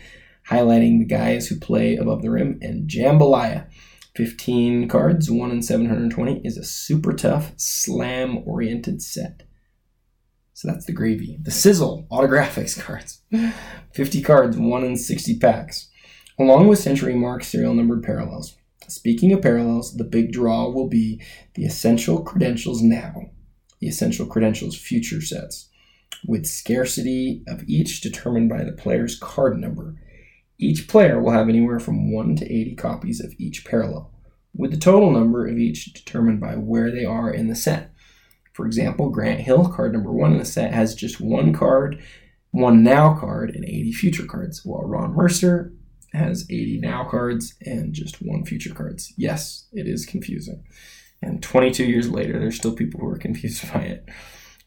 highlighting 0.49 0.99
the 0.99 1.05
guys 1.05 1.47
who 1.47 1.59
play 1.59 1.95
above 1.95 2.21
the 2.21 2.31
rim. 2.31 2.59
And 2.61 2.89
Jambalaya, 2.89 3.67
15 4.15 4.87
cards, 4.87 5.29
1 5.29 5.51
in 5.51 5.61
720, 5.61 6.41
is 6.43 6.57
a 6.57 6.63
super 6.63 7.13
tough, 7.13 7.53
slam 7.57 8.43
oriented 8.45 9.01
set. 9.01 9.43
So 10.59 10.67
that's 10.67 10.85
the 10.85 10.91
gravy. 10.91 11.39
The 11.41 11.51
Sizzle, 11.51 12.05
autographics 12.11 12.77
cards, 12.83 13.21
50 13.93 14.21
cards, 14.21 14.57
1 14.57 14.83
in 14.83 14.97
60 14.97 15.39
packs, 15.39 15.89
along 16.37 16.67
with 16.67 16.79
century 16.79 17.15
mark 17.15 17.45
serial 17.45 17.73
numbered 17.73 18.03
parallels. 18.03 18.57
Speaking 18.89 19.31
of 19.31 19.41
parallels, 19.41 19.95
the 19.95 20.03
big 20.03 20.33
draw 20.33 20.69
will 20.69 20.89
be 20.89 21.21
the 21.53 21.63
Essential 21.63 22.21
Credentials 22.23 22.81
Now, 22.81 23.29
the 23.79 23.87
Essential 23.87 24.25
Credentials 24.25 24.75
Future 24.75 25.21
sets, 25.21 25.69
with 26.27 26.45
scarcity 26.45 27.41
of 27.47 27.63
each 27.65 28.01
determined 28.01 28.49
by 28.49 28.65
the 28.65 28.73
player's 28.73 29.17
card 29.17 29.57
number 29.57 29.95
each 30.57 30.89
player 30.89 31.21
will 31.21 31.31
have 31.31 31.47
anywhere 31.47 31.79
from 31.79 32.11
1 32.11 32.35
to 32.35 32.45
80 32.45 32.75
copies 32.75 33.23
of 33.23 33.33
each 33.37 33.63
parallel, 33.63 34.11
with 34.53 34.71
the 34.71 34.77
total 34.77 35.09
number 35.09 35.47
of 35.47 35.57
each 35.57 35.93
determined 35.93 36.41
by 36.41 36.55
where 36.55 36.91
they 36.91 37.05
are 37.05 37.31
in 37.31 37.47
the 37.47 37.55
set. 37.55 37.88
For 38.59 38.65
example, 38.65 39.09
Grant 39.09 39.39
Hill, 39.39 39.69
card 39.69 39.93
number 39.93 40.11
1 40.11 40.33
in 40.33 40.37
the 40.37 40.43
set, 40.43 40.73
has 40.73 40.93
just 40.93 41.21
one 41.21 41.53
card, 41.53 42.03
one 42.51 42.83
now 42.83 43.17
card, 43.17 43.55
and 43.55 43.63
80 43.63 43.93
future 43.93 44.25
cards, 44.25 44.65
while 44.65 44.83
Ron 44.83 45.13
Mercer 45.13 45.71
has 46.11 46.45
80 46.49 46.81
now 46.81 47.07
cards 47.09 47.55
and 47.65 47.93
just 47.93 48.17
one 48.17 48.43
future 48.43 48.73
cards. 48.73 49.13
Yes, 49.15 49.69
it 49.71 49.87
is 49.87 50.05
confusing. 50.05 50.61
And 51.21 51.41
22 51.41 51.85
years 51.85 52.09
later, 52.09 52.37
there's 52.37 52.57
still 52.57 52.73
people 52.73 52.99
who 52.99 53.07
are 53.07 53.17
confused 53.27 53.71
by 53.73 53.79
it. 53.79 54.09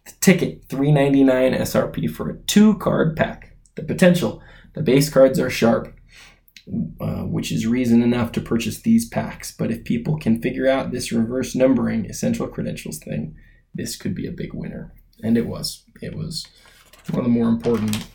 The 0.06 0.12
ticket, 0.22 0.64
399 0.70 1.52
SRP 1.52 2.10
for 2.10 2.30
a 2.30 2.38
two 2.44 2.78
card 2.78 3.14
pack. 3.14 3.58
The 3.74 3.82
potential, 3.82 4.42
the 4.72 4.80
base 4.80 5.10
cards 5.10 5.38
are 5.38 5.50
sharp, 5.50 5.94
uh, 6.98 7.24
which 7.24 7.52
is 7.52 7.66
reason 7.66 8.02
enough 8.02 8.32
to 8.32 8.40
purchase 8.40 8.80
these 8.80 9.06
packs. 9.06 9.54
But 9.54 9.70
if 9.70 9.84
people 9.84 10.16
can 10.16 10.40
figure 10.40 10.66
out 10.66 10.92
this 10.92 11.12
reverse 11.12 11.54
numbering 11.54 12.06
essential 12.06 12.48
credentials 12.48 12.98
thing, 12.98 13.36
this 13.74 13.96
could 13.96 14.14
be 14.14 14.26
a 14.26 14.32
big 14.32 14.52
winner. 14.52 14.92
And 15.22 15.36
it 15.36 15.46
was. 15.46 15.84
It 16.00 16.14
was 16.14 16.46
one 17.10 17.20
of 17.20 17.24
the 17.24 17.30
more 17.30 17.48
important 17.48 18.06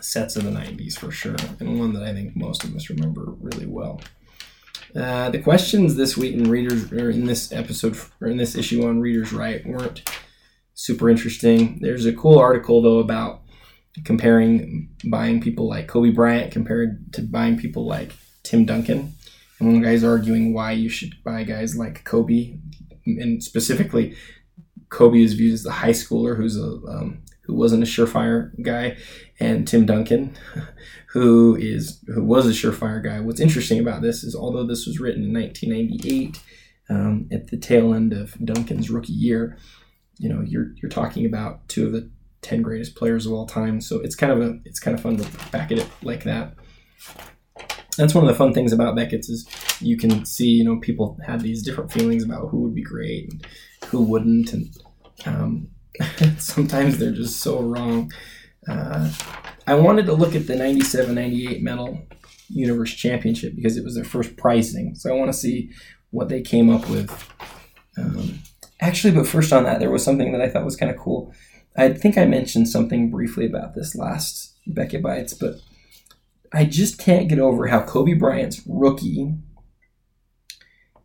sets 0.00 0.36
of 0.36 0.44
the 0.44 0.50
90s 0.50 0.98
for 0.98 1.10
sure, 1.10 1.36
and 1.58 1.78
one 1.78 1.92
that 1.94 2.02
I 2.02 2.12
think 2.12 2.36
most 2.36 2.64
of 2.64 2.74
us 2.74 2.90
remember 2.90 3.34
really 3.40 3.66
well. 3.66 4.00
Uh, 4.94 5.30
the 5.30 5.40
questions 5.40 5.96
this 5.96 6.16
week 6.16 6.34
in 6.34 6.50
readers 6.50 6.90
or 6.92 7.10
in 7.10 7.26
this 7.26 7.52
episode 7.52 7.98
or 8.20 8.28
in 8.28 8.36
this 8.36 8.54
issue 8.54 8.86
on 8.86 9.00
Readers 9.00 9.32
Write 9.32 9.66
weren't 9.66 10.08
super 10.74 11.10
interesting. 11.10 11.78
There's 11.80 12.06
a 12.06 12.12
cool 12.12 12.38
article 12.38 12.80
though 12.80 12.98
about 12.98 13.42
comparing 14.04 14.88
buying 15.04 15.40
people 15.40 15.68
like 15.68 15.88
Kobe 15.88 16.10
Bryant 16.10 16.52
compared 16.52 17.12
to 17.14 17.22
buying 17.22 17.58
people 17.58 17.86
like 17.86 18.12
Tim 18.42 18.64
Duncan. 18.64 19.14
And 19.58 19.72
one 19.72 19.82
guy's 19.82 20.04
arguing 20.04 20.54
why 20.54 20.72
you 20.72 20.88
should 20.88 21.14
buy 21.24 21.42
guys 21.44 21.76
like 21.76 22.04
Kobe, 22.04 22.58
and 23.06 23.42
specifically, 23.42 24.14
Kobe 24.88 25.22
is 25.22 25.34
viewed 25.34 25.54
as 25.54 25.62
the 25.62 25.72
high 25.72 25.90
schooler 25.90 26.36
who's 26.36 26.56
a 26.56 26.66
um, 26.88 27.22
who 27.42 27.54
wasn't 27.54 27.82
a 27.82 27.86
surefire 27.86 28.50
guy, 28.62 28.96
and 29.38 29.66
Tim 29.66 29.86
Duncan, 29.86 30.36
who 31.08 31.56
is 31.56 32.02
who 32.06 32.24
was 32.24 32.46
a 32.46 32.50
surefire 32.50 33.02
guy. 33.02 33.20
What's 33.20 33.40
interesting 33.40 33.80
about 33.80 34.02
this 34.02 34.24
is 34.24 34.34
although 34.34 34.66
this 34.66 34.86
was 34.86 35.00
written 35.00 35.24
in 35.24 35.32
1998, 35.32 36.40
um, 36.88 37.28
at 37.32 37.48
the 37.48 37.56
tail 37.56 37.94
end 37.94 38.12
of 38.12 38.36
Duncan's 38.44 38.90
rookie 38.90 39.12
year, 39.12 39.58
you 40.18 40.28
know 40.28 40.42
you're 40.46 40.72
you're 40.82 40.90
talking 40.90 41.26
about 41.26 41.68
two 41.68 41.86
of 41.86 41.92
the 41.92 42.10
10 42.46 42.62
greatest 42.62 42.94
players 42.94 43.26
of 43.26 43.32
all 43.32 43.46
time. 43.46 43.80
So 43.80 44.00
it's 44.00 44.14
kind 44.14 44.32
of 44.32 44.40
a 44.40 44.58
it's 44.64 44.78
kind 44.78 44.96
of 44.96 45.02
fun 45.02 45.16
to 45.16 45.50
back 45.50 45.72
at 45.72 45.78
it 45.78 45.88
like 46.02 46.24
that. 46.24 46.54
That's 47.96 48.14
one 48.14 48.24
of 48.24 48.28
the 48.28 48.36
fun 48.36 48.52
things 48.52 48.72
about 48.72 48.94
Beckett's 48.94 49.28
is 49.28 49.48
you 49.80 49.96
can 49.96 50.24
see 50.24 50.48
you 50.48 50.64
know 50.64 50.78
people 50.78 51.18
have 51.26 51.42
these 51.42 51.62
different 51.62 51.92
feelings 51.92 52.22
about 52.22 52.48
who 52.48 52.58
would 52.58 52.74
be 52.74 52.82
great 52.82 53.32
and 53.32 53.46
who 53.86 54.02
wouldn't, 54.02 54.52
and 54.52 54.76
um, 55.24 55.68
sometimes 56.38 56.98
they're 56.98 57.12
just 57.12 57.40
so 57.40 57.60
wrong. 57.60 58.12
Uh, 58.68 59.10
I 59.66 59.74
wanted 59.74 60.06
to 60.06 60.12
look 60.12 60.34
at 60.34 60.46
the 60.46 60.54
97-98 60.54 61.62
Metal 61.62 62.00
Universe 62.48 62.92
Championship 62.92 63.54
because 63.54 63.76
it 63.76 63.84
was 63.84 63.94
their 63.94 64.04
first 64.04 64.36
pricing. 64.36 64.94
So 64.94 65.12
I 65.12 65.16
want 65.16 65.32
to 65.32 65.38
see 65.38 65.70
what 66.10 66.28
they 66.28 66.42
came 66.42 66.70
up 66.70 66.88
with. 66.88 67.10
Um, 67.98 68.40
actually, 68.80 69.14
but 69.14 69.26
first 69.26 69.52
on 69.52 69.64
that, 69.64 69.80
there 69.80 69.90
was 69.90 70.04
something 70.04 70.32
that 70.32 70.40
I 70.40 70.48
thought 70.48 70.64
was 70.64 70.76
kind 70.76 70.90
of 70.90 70.98
cool. 70.98 71.32
I 71.76 71.92
think 71.92 72.16
I 72.16 72.24
mentioned 72.24 72.68
something 72.68 73.10
briefly 73.10 73.46
about 73.46 73.74
this 73.74 73.94
last 73.94 74.54
Beckett 74.66 75.02
Bites, 75.02 75.34
but 75.34 75.56
I 76.52 76.64
just 76.64 76.98
can't 76.98 77.28
get 77.28 77.38
over 77.38 77.66
how 77.66 77.82
Kobe 77.82 78.14
Bryant's 78.14 78.62
rookie 78.66 79.34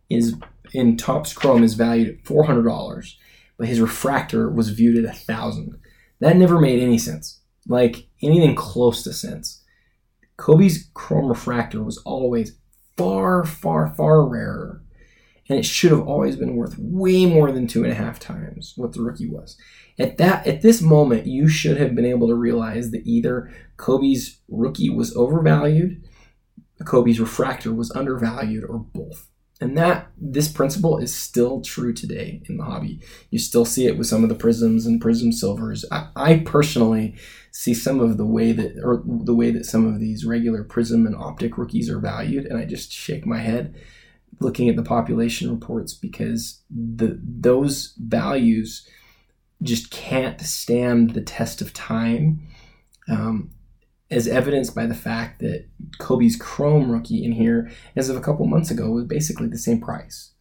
is 0.10 0.36
in 0.74 0.98
Topps 0.98 1.34
Chrome 1.34 1.64
is 1.64 1.74
valued 1.76 2.10
at 2.10 2.26
four 2.26 2.46
hundred 2.46 2.64
dollars, 2.64 3.18
but 3.58 3.68
his 3.68 3.82
refractor 3.82 4.50
was 4.50 4.70
viewed 4.70 5.04
at 5.04 5.12
a 5.12 5.18
thousand. 5.18 5.78
That 6.20 6.38
never 6.38 6.60
made 6.60 6.82
any 6.82 6.98
sense. 6.98 7.40
Like 7.68 8.08
anything 8.22 8.56
close 8.56 9.04
to 9.04 9.14
sense. 9.14 9.64
Kobe's 10.38 10.90
Chrome 10.94 11.28
refractor 11.28 11.84
was 11.84 11.98
always 12.00 12.58
far, 12.98 13.44
far, 13.44 13.94
far 13.96 14.28
rarer, 14.28 14.82
and 15.50 15.60
it 15.60 15.66
should 15.66 15.92
have 15.92 16.08
always 16.08 16.36
been 16.36 16.56
worth 16.56 16.78
way 16.78 17.26
more 17.26 17.52
than 17.52 17.68
two 17.68 17.84
and 17.84 17.92
a 17.92 17.96
half 17.96 18.20
times 18.20 18.74
what 18.76 18.94
the 18.94 19.02
rookie 19.02 19.30
was. 19.30 19.58
At 20.00 20.18
that 20.18 20.48
at 20.48 20.62
this 20.62 20.82
moment, 20.82 21.28
you 21.28 21.48
should 21.48 21.78
have 21.78 21.94
been 21.96 22.06
able 22.06 22.28
to 22.28 22.36
realize 22.36 22.92
that 22.92 23.06
either 23.06 23.52
Kobe's 23.78 24.40
rookie 24.48 24.90
was 24.90 25.16
overvalued, 25.16 26.04
Kobe's 26.86 27.20
refractor 27.20 27.74
was 27.74 27.92
undervalued, 27.92 28.64
or 28.64 28.80
both. 28.80 29.28
And 29.62 29.78
that 29.78 30.12
this 30.18 30.52
principle 30.52 30.98
is 30.98 31.16
still 31.16 31.62
true 31.62 31.94
today 31.94 32.42
in 32.50 32.58
the 32.58 32.64
hobby. 32.64 33.00
You 33.30 33.38
still 33.38 33.64
see 33.64 33.86
it 33.86 33.96
with 33.96 34.08
some 34.08 34.24
of 34.24 34.30
the 34.30 34.36
prizms 34.36 34.88
and 34.88 35.00
prizm 35.00 35.32
silvers. 35.32 35.86
I, 35.92 36.08
I 36.16 36.38
personally 36.40 37.16
see 37.52 37.76
some 37.76 38.00
of 38.00 38.18
the 38.18 38.26
way 38.26 38.54
that 38.54 38.82
or 38.84 39.04
the 39.06 39.36
way 39.36 39.52
that 39.52 39.68
some 39.68 39.86
of 39.86 40.00
these 40.00 40.26
regular 40.26 40.64
prizm 40.64 41.06
and 41.06 41.16
optic 41.16 41.60
rookies 41.60 41.92
are 41.92 42.00
valued, 42.00 42.46
and 42.46 42.58
I 42.58 42.66
just 42.66 42.92
shake 42.92 43.26
my 43.26 43.38
head 43.38 43.76
looking 44.40 44.68
at 44.68 44.76
the 44.76 44.84
population 44.84 45.52
reports 45.52 45.94
because 45.94 46.62
the 46.70 47.20
those 47.24 47.94
values 47.98 48.88
just 49.62 49.92
can't 49.92 50.42
stand 50.42 51.12
the 51.12 51.22
test 51.22 51.62
of 51.62 51.74
time, 51.74 52.48
um, 53.08 53.52
as 54.12 54.28
evidenced 54.28 54.76
by 54.76 54.86
the 54.86 54.94
fact 54.94 55.40
that 55.40 55.66
Kobe's 55.98 56.36
Chrome 56.36 56.92
rookie 56.92 57.24
in 57.24 57.32
here, 57.32 57.72
as 57.96 58.10
of 58.10 58.18
a 58.18 58.22
couple 58.22 58.46
months 58.46 58.70
ago, 58.70 58.92
was 58.92 59.06
basically 59.06 59.48
the 59.48 59.58
same 59.58 59.80
price. 59.80 60.32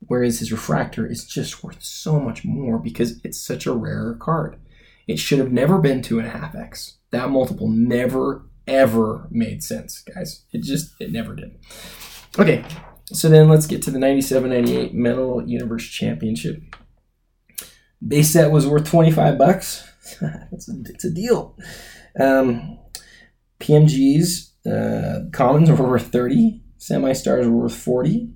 Whereas 0.00 0.38
his 0.38 0.50
refractor 0.50 1.06
is 1.06 1.26
just 1.26 1.62
worth 1.62 1.82
so 1.82 2.18
much 2.18 2.44
more 2.44 2.78
because 2.78 3.20
it's 3.24 3.38
such 3.38 3.66
a 3.66 3.72
rarer 3.72 4.14
card. 4.14 4.56
It 5.06 5.18
should 5.18 5.38
have 5.38 5.52
never 5.52 5.78
been 5.78 6.02
two 6.02 6.18
and 6.18 6.26
a 6.26 6.30
half 6.30 6.54
X. 6.54 6.98
That 7.10 7.30
multiple 7.30 7.68
never, 7.68 8.46
ever 8.66 9.28
made 9.30 9.62
sense, 9.62 10.00
guys. 10.02 10.44
It 10.52 10.62
just, 10.62 10.94
it 11.00 11.12
never 11.12 11.34
did. 11.34 11.58
Okay, 12.38 12.64
so 13.06 13.28
then 13.28 13.48
let's 13.48 13.66
get 13.66 13.82
to 13.82 13.90
the 13.90 13.98
97 13.98 14.50
98 14.50 14.94
Metal 14.94 15.46
Universe 15.46 15.86
Championship. 15.86 16.62
Base 18.06 18.30
set 18.30 18.52
was 18.52 18.66
worth 18.66 18.88
25 18.88 19.36
bucks. 19.36 19.86
it's, 20.52 20.68
a, 20.68 20.74
it's 20.86 21.04
a 21.04 21.10
deal. 21.10 21.56
Um, 22.18 22.78
PMGs, 23.60 24.50
uh, 24.66 25.30
commons 25.32 25.70
were 25.78 25.88
worth 25.88 26.08
30. 26.12 26.62
Semi 26.78 27.12
stars 27.12 27.46
were 27.46 27.56
worth 27.56 27.76
40. 27.76 28.30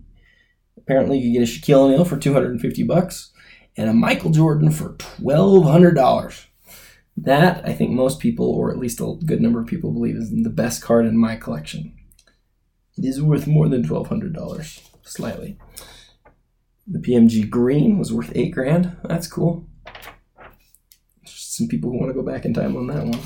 Apparently, 0.77 1.19
you 1.19 1.33
could 1.33 1.47
get 1.47 1.49
a 1.49 1.61
Shaquille 1.61 1.87
O'Neal 1.87 2.05
for 2.05 2.17
250 2.17 2.83
bucks 2.85 3.33
and 3.77 3.89
a 3.89 3.95
Michael 3.95 4.31
Jordan 4.31 4.71
for 4.71 4.95
$1,200. 5.21 6.47
That, 7.17 7.67
I 7.67 7.73
think 7.73 7.91
most 7.91 8.21
people, 8.21 8.47
or 8.47 8.71
at 8.71 8.79
least 8.79 9.01
a 9.01 9.17
good 9.25 9.41
number 9.41 9.61
of 9.61 9.67
people, 9.67 9.93
believe 9.93 10.17
is 10.17 10.31
the 10.31 10.51
best 10.51 10.83
card 10.83 11.07
in 11.07 11.17
my 11.17 11.37
collection. 11.37 11.95
It 12.97 13.05
is 13.05 13.23
worth 13.23 13.47
more 13.47 13.69
than 13.69 13.85
$1,200, 13.85 14.81
slightly. 15.03 15.59
The 16.87 16.99
PMG 16.99 17.49
green 17.49 17.99
was 17.99 18.13
worth 18.13 18.33
eight 18.35 18.51
grand. 18.51 18.97
That's 19.05 19.29
cool. 19.29 19.69
Some 21.25 21.69
people 21.69 21.91
who 21.91 21.99
want 21.99 22.11
to 22.11 22.15
go 22.15 22.23
back 22.23 22.45
in 22.45 22.55
time 22.55 22.77
on 22.77 22.87
that 22.89 23.05
one, 23.05 23.21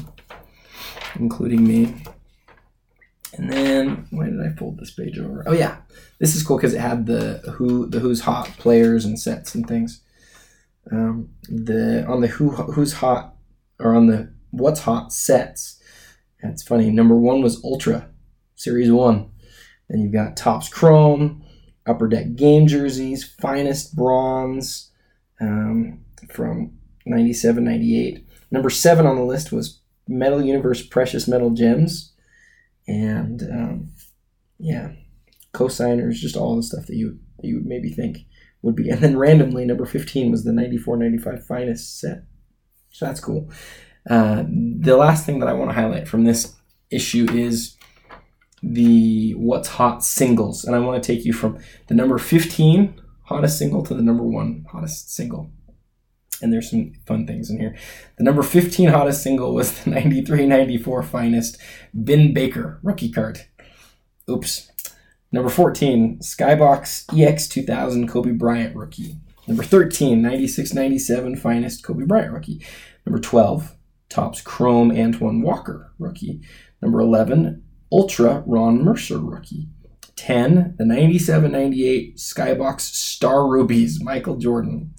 including 1.19 1.67
me. 1.67 1.95
And 3.35 3.53
then 3.53 4.07
why 4.11 4.27
did 4.27 4.41
I 4.41 4.51
fold 4.57 4.79
this 4.79 4.93
page 4.93 5.19
over? 5.19 5.45
Oh 5.47 5.53
yeah, 5.53 5.79
this 6.19 6.35
is 6.35 6.43
cool 6.43 6.57
because 6.57 6.75
it 6.75 6.81
had 6.81 7.07
the 7.07 7.39
who 7.57 7.87
the 7.87 8.01
who's 8.01 8.23
hot 8.23 8.49
players 8.59 9.05
and 9.05 9.19
sets 9.19 9.55
and 9.55 9.67
things. 9.67 10.03
Um, 10.91 11.31
the 11.49 12.05
on 12.07 12.21
the 12.21 12.29
who 12.29 12.51
who's 12.51 12.95
hot 12.95 13.35
or 13.79 13.95
on 13.95 14.07
the 14.07 14.33
what's 14.51 14.81
hot 14.81 15.13
sets. 15.13 15.81
It's 16.43 16.63
funny. 16.63 16.91
Number 16.91 17.17
one 17.17 17.43
was 17.43 17.63
Ultra 17.65 18.09
Series 18.55 18.91
One 18.91 19.31
Then 19.89 20.01
you've 20.01 20.13
got 20.13 20.37
Topps 20.37 20.69
Chrome, 20.69 21.45
Upper 21.87 22.09
Deck 22.09 22.37
game 22.37 22.67
jerseys, 22.67 23.25
finest 23.25 23.97
bronze 23.97 24.93
um, 25.41 26.05
from 26.31 26.79
97, 27.05 27.65
98. 27.65 28.27
Number 28.51 28.71
seven 28.71 29.07
on 29.07 29.17
the 29.17 29.25
list 29.25 29.53
was 29.53 29.81
Metal 30.09 30.43
Universe 30.43 30.87
Precious 30.87 31.27
Metal 31.27 31.51
Gems. 31.51 32.13
And 32.87 33.43
um, 33.43 33.91
yeah, 34.59 34.93
cosigners, 35.55 36.15
just 36.15 36.37
all 36.37 36.57
the 36.57 36.63
stuff 36.63 36.87
that 36.87 36.97
you, 36.97 37.19
you 37.43 37.57
would 37.57 37.67
maybe 37.67 37.91
think 37.91 38.19
would 38.63 38.77
be. 38.77 38.91
And 38.91 39.01
then 39.01 39.17
randomly, 39.17 39.65
number 39.65 39.87
15 39.87 40.31
was 40.31 40.45
the 40.45 40.53
94 40.53 40.97
95 40.97 41.47
finest 41.47 42.01
set. 42.01 42.25
So 42.91 43.07
that's 43.07 43.21
cool. 43.21 43.51
Uh, 44.09 44.45
the 44.49 44.97
last 44.97 45.27
thing 45.27 45.41
that 45.41 45.49
I 45.49 45.53
want 45.53 45.71
to 45.71 45.75
highlight 45.75 46.07
from 46.09 46.25
this 46.25 46.55
issue 46.91 47.27
is 47.33 47.77
the 48.63 49.33
what's 49.33 49.69
hot 49.69 50.05
singles. 50.05 50.65
And 50.65 50.75
I 50.75 50.79
want 50.79 51.03
to 51.03 51.07
take 51.07 51.25
you 51.25 51.33
from 51.33 51.59
the 51.89 51.95
number 51.95 52.19
15 52.19 53.01
hottest 53.25 53.59
single 53.59 53.83
to 53.85 53.95
the 53.95 54.03
number 54.03 54.23
one 54.23 54.65
hottest 54.71 55.13
single. 55.15 55.51
And 56.43 56.53
there's 56.53 56.71
some 56.71 56.93
fun 57.07 57.27
things 57.27 57.51
in 57.51 57.59
here. 57.59 57.75
The 58.19 58.25
number 58.25 58.43
15 58.43 58.91
hottest 58.91 59.23
single 59.23 59.55
was 59.55 59.83
the 59.83 59.91
93 60.03 60.47
94 60.47 61.03
finest 61.03 61.59
Vin 61.95 62.35
Baker 62.35 62.79
rookie 62.83 63.11
card. 63.11 63.41
Oops. 64.29 64.71
Number 65.33 65.51
14, 65.51 66.19
Skybox 66.21 67.07
EX2000 67.07 68.09
Kobe 68.09 68.33
Bryant 68.33 68.77
rookie. 68.77 69.17
Number 69.47 69.63
13, 69.63 70.23
96 70.23 70.75
97 70.75 71.37
finest 71.37 71.85
Kobe 71.85 72.05
Bryant 72.05 72.33
rookie. 72.33 72.65
Number 73.05 73.21
12, 73.21 73.77
Topps 74.09 74.41
Chrome 74.41 74.91
Antoine 74.91 75.43
Walker 75.43 75.93
rookie. 75.99 76.41
Number 76.81 77.01
11, 77.01 77.63
Ultra 77.93 78.43
Ron 78.47 78.83
Mercer 78.85 79.19
rookie. 79.19 79.69
10, 80.17 80.77
the 80.79 80.85
97 80.85 81.53
98 81.53 82.17
Skybox 82.17 82.81
Star 82.81 83.47
Rubies 83.47 84.03
Michael 84.03 84.37
Jordan. 84.37 84.95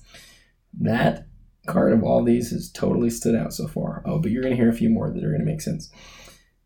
That 0.80 1.27
card 1.68 1.94
of 1.94 2.04
all 2.04 2.24
these 2.24 2.52
has 2.52 2.72
totally 2.72 3.10
stood 3.10 3.36
out 3.36 3.54
so 3.54 3.68
far. 3.68 4.02
Oh, 4.06 4.20
but 4.20 4.32
you're 4.32 4.42
going 4.42 4.56
to 4.56 4.62
hear 4.62 4.70
a 4.70 4.76
few 4.76 4.90
more 4.90 5.10
that 5.10 5.24
are 5.24 5.30
going 5.30 5.42
to 5.42 5.46
make 5.46 5.62
sense. 5.62 5.90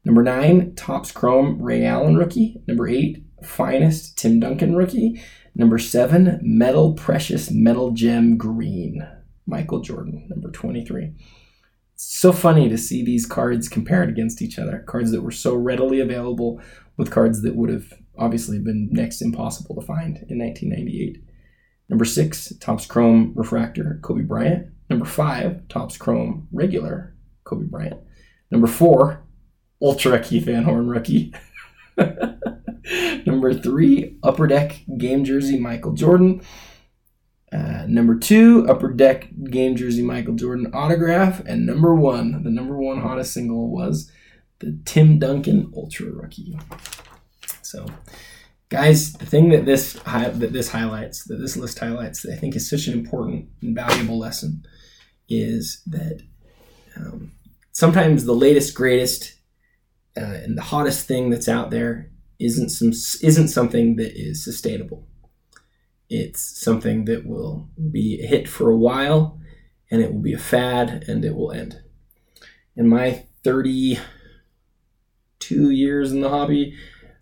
Number 0.06 0.24
9, 0.24 0.76
Topps 0.76 1.12
Chrome 1.12 1.62
Ray 1.62 1.86
Allen 1.86 2.16
rookie. 2.16 2.62
Number 2.68 2.88
8, 2.88 3.24
Finest 3.44 4.18
Tim 4.18 4.40
Duncan 4.40 4.76
rookie. 4.76 5.22
Number 5.54 5.78
7, 5.78 6.40
Metal 6.42 6.94
Precious 6.94 7.52
Metal 7.52 7.92
Gem 7.92 8.38
Green 8.38 9.08
Michael 9.46 9.82
Jordan. 9.82 10.28
Number 10.30 10.50
23 10.50 11.14
so 12.04 12.34
funny 12.34 12.68
to 12.68 12.80
see 12.80 13.06
these 13.06 13.28
cards 13.28 13.70
compared 13.70 14.10
against 14.10 14.42
each 14.42 14.58
other. 14.58 14.84
Cards 14.88 15.12
that 15.12 15.22
were 15.22 15.30
so 15.30 15.54
readily 15.54 16.00
available 16.00 16.60
with 16.98 17.12
cards 17.12 17.44
that 17.44 17.56
would 17.56 17.70
have 17.70 17.94
obviously 18.18 18.58
been 18.58 18.90
next 18.92 19.22
impossible 19.22 19.76
to 19.76 19.86
find 19.86 20.18
in 20.28 20.40
1998. 20.40 21.24
Number 21.90 22.06
six, 22.06 22.54
Topps 22.60 22.88
Chrome 22.88 23.34
Refractor, 23.36 24.00
Kobe 24.02 24.24
Bryant. 24.24 24.70
Number 25.02 25.14
five, 25.14 25.68
Topps 25.68 25.98
Chrome 25.98 26.48
Regular, 26.52 27.16
Kobe 27.44 27.66
Bryant. 27.66 28.00
Number 28.52 28.68
four, 28.68 29.24
Ultra 29.82 30.20
Keith 30.20 30.46
Van 30.46 30.64
Horn 30.64 30.90
Rookie. 30.90 31.34
Number 33.26 33.52
three, 33.52 34.20
Upper 34.22 34.46
Deck 34.46 34.84
Game 35.00 35.24
Jersey, 35.24 35.60
Michael 35.60 35.94
Jordan. 35.94 36.44
Uh, 37.52 37.86
number 37.88 38.16
two, 38.16 38.64
Upper 38.70 38.94
Deck 38.94 39.30
Game 39.46 39.76
Jersey 39.76 40.04
Michael 40.04 40.36
Jordan 40.36 40.70
autograph. 40.72 41.42
And 41.48 41.66
number 41.66 41.96
one, 41.96 42.44
the 42.44 42.52
number 42.52 42.78
one 42.78 43.02
hottest 43.02 43.34
single 43.34 43.72
was 43.72 44.12
the 44.60 44.80
Tim 44.86 45.18
Duncan 45.18 45.74
Ultra 45.76 46.12
Rookie. 46.12 46.60
So, 47.64 47.88
guys, 48.70 49.14
the 49.14 49.26
thing 49.26 49.50
that 49.50 49.66
this 49.66 49.94
that 49.94 50.54
this 50.54 50.70
highlights, 50.70 51.24
that 51.24 51.38
this 51.38 51.58
list 51.58 51.80
highlights, 51.80 52.22
that 52.22 52.34
I 52.34 52.36
think 52.36 52.56
is 52.56 52.70
such 52.70 52.86
an 52.86 52.94
important 52.94 53.50
and 53.64 53.76
valuable 53.76 54.20
lesson, 54.20 54.64
is 55.32 55.82
that 55.88 56.22
um, 56.98 57.32
sometimes 57.72 58.26
the 58.26 58.34
latest, 58.34 58.76
greatest, 58.76 59.36
uh, 60.18 60.38
and 60.44 60.58
the 60.58 60.62
hottest 60.62 61.08
thing 61.08 61.30
that's 61.30 61.48
out 61.48 61.72
there 61.72 62.12
isn't 62.40 62.70
some 62.70 62.90
isn't 62.90 63.48
something 63.48 63.96
that 63.96 64.20
is 64.20 64.44
sustainable 64.44 65.08
it's 66.14 66.62
something 66.62 67.06
that 67.06 67.26
will 67.26 67.70
be 67.90 68.22
a 68.22 68.28
hit 68.28 68.50
for 68.50 68.70
a 68.70 68.76
while 68.76 69.40
and 69.90 70.02
it 70.02 70.12
will 70.12 70.20
be 70.20 70.34
a 70.34 70.38
fad 70.38 71.06
and 71.08 71.24
it 71.24 71.34
will 71.34 71.54
end. 71.54 71.82
In 72.76 72.90
my 72.90 73.24
32 73.46 75.70
years 75.70 76.12
in 76.12 76.20
the 76.20 76.28
hobby, 76.28 76.76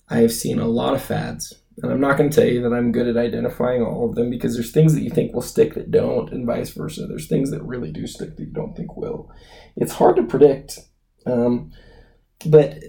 I 0.10 0.22
have 0.22 0.34
seen 0.34 0.58
a 0.58 0.68
lot 0.68 0.96
of 0.96 1.04
fads. 1.04 1.54
And 1.82 1.92
I'm 1.92 2.02
not 2.02 2.18
going 2.18 2.30
to 2.30 2.36
tell 2.36 2.48
you 2.48 2.62
that 2.62 2.76
I'm 2.76 2.92
good 2.92 3.08
at 3.08 3.16
identifying 3.16 3.82
all 3.82 4.10
of 4.10 4.16
them 4.16 4.30
because 4.30 4.54
there's 4.54 4.72
things 4.72 4.94
that 4.94 5.02
you 5.02 5.10
think 5.10 5.34
will 5.34 5.42
stick 5.42 5.76
that 5.76 5.92
don't, 5.92 6.30
and 6.32 6.46
vice 6.46 6.72
versa. 6.72 7.06
There's 7.08 7.28
things 7.28 7.52
that 7.52 7.64
really 7.64 7.92
do 7.92 8.06
stick 8.06 8.36
that 8.36 8.44
you 8.44 8.52
don't 8.52 8.76
think 8.76 8.98
will. 8.98 9.32
It's 9.78 9.94
hard 9.94 10.18
to 10.18 10.24
predict. 10.24 10.80
Um, 11.26 11.72
but 12.46 12.80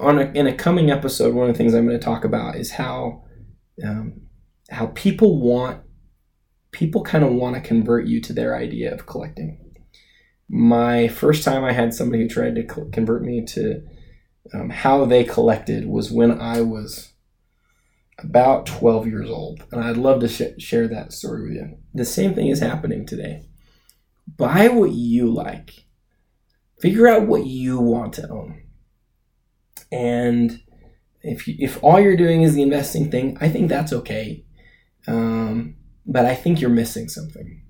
on 0.00 0.18
a, 0.18 0.30
in 0.32 0.46
a 0.46 0.54
coming 0.54 0.90
episode, 0.90 1.34
one 1.34 1.48
of 1.48 1.54
the 1.54 1.58
things 1.58 1.74
I'm 1.74 1.86
going 1.86 1.98
to 1.98 2.04
talk 2.04 2.24
about 2.24 2.56
is 2.56 2.72
how 2.72 3.24
um, 3.84 4.22
how 4.70 4.88
people 4.88 5.40
want 5.40 5.82
people 6.72 7.02
kind 7.02 7.24
of 7.24 7.32
want 7.32 7.54
to 7.54 7.60
convert 7.60 8.06
you 8.06 8.20
to 8.20 8.32
their 8.32 8.56
idea 8.56 8.92
of 8.92 9.06
collecting. 9.06 9.58
My 10.48 11.08
first 11.08 11.44
time 11.44 11.64
I 11.64 11.72
had 11.72 11.94
somebody 11.94 12.22
who 12.22 12.28
tried 12.28 12.54
to 12.56 12.64
convert 12.92 13.22
me 13.22 13.44
to 13.46 13.82
um, 14.54 14.70
how 14.70 15.04
they 15.04 15.24
collected 15.24 15.86
was 15.86 16.10
when 16.10 16.40
I 16.40 16.60
was 16.60 17.07
about 18.18 18.66
12 18.66 19.06
years 19.06 19.30
old. 19.30 19.64
And 19.70 19.82
I'd 19.82 19.96
love 19.96 20.20
to 20.20 20.28
sh- 20.28 20.62
share 20.62 20.88
that 20.88 21.12
story 21.12 21.42
with 21.42 21.52
you. 21.52 21.78
The 21.94 22.04
same 22.04 22.34
thing 22.34 22.48
is 22.48 22.60
happening 22.60 23.06
today. 23.06 23.48
Buy 24.36 24.68
what 24.68 24.92
you 24.92 25.32
like, 25.32 25.84
figure 26.80 27.08
out 27.08 27.26
what 27.26 27.46
you 27.46 27.78
want 27.78 28.12
to 28.14 28.28
own. 28.28 28.62
And 29.90 30.60
if, 31.22 31.48
you, 31.48 31.56
if 31.58 31.82
all 31.82 32.00
you're 32.00 32.16
doing 32.16 32.42
is 32.42 32.54
the 32.54 32.62
investing 32.62 33.10
thing, 33.10 33.38
I 33.40 33.48
think 33.48 33.68
that's 33.68 33.92
okay. 33.92 34.44
Um, 35.06 35.76
but 36.04 36.26
I 36.26 36.34
think 36.34 36.60
you're 36.60 36.70
missing 36.70 37.08
something. 37.08 37.62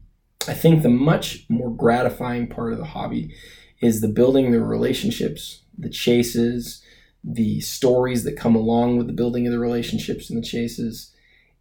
I 0.48 0.54
think 0.54 0.82
the 0.82 0.88
much 0.88 1.44
more 1.48 1.70
gratifying 1.70 2.48
part 2.48 2.72
of 2.72 2.78
the 2.78 2.84
hobby 2.86 3.34
is 3.80 4.00
the 4.00 4.08
building 4.08 4.50
the 4.50 4.60
relationships, 4.60 5.62
the 5.76 5.90
chases, 5.90 6.82
the 7.30 7.60
stories 7.60 8.24
that 8.24 8.38
come 8.38 8.56
along 8.56 8.96
with 8.96 9.06
the 9.06 9.12
building 9.12 9.46
of 9.46 9.52
the 9.52 9.58
relationships 9.58 10.30
and 10.30 10.42
the 10.42 10.46
chases. 10.46 11.14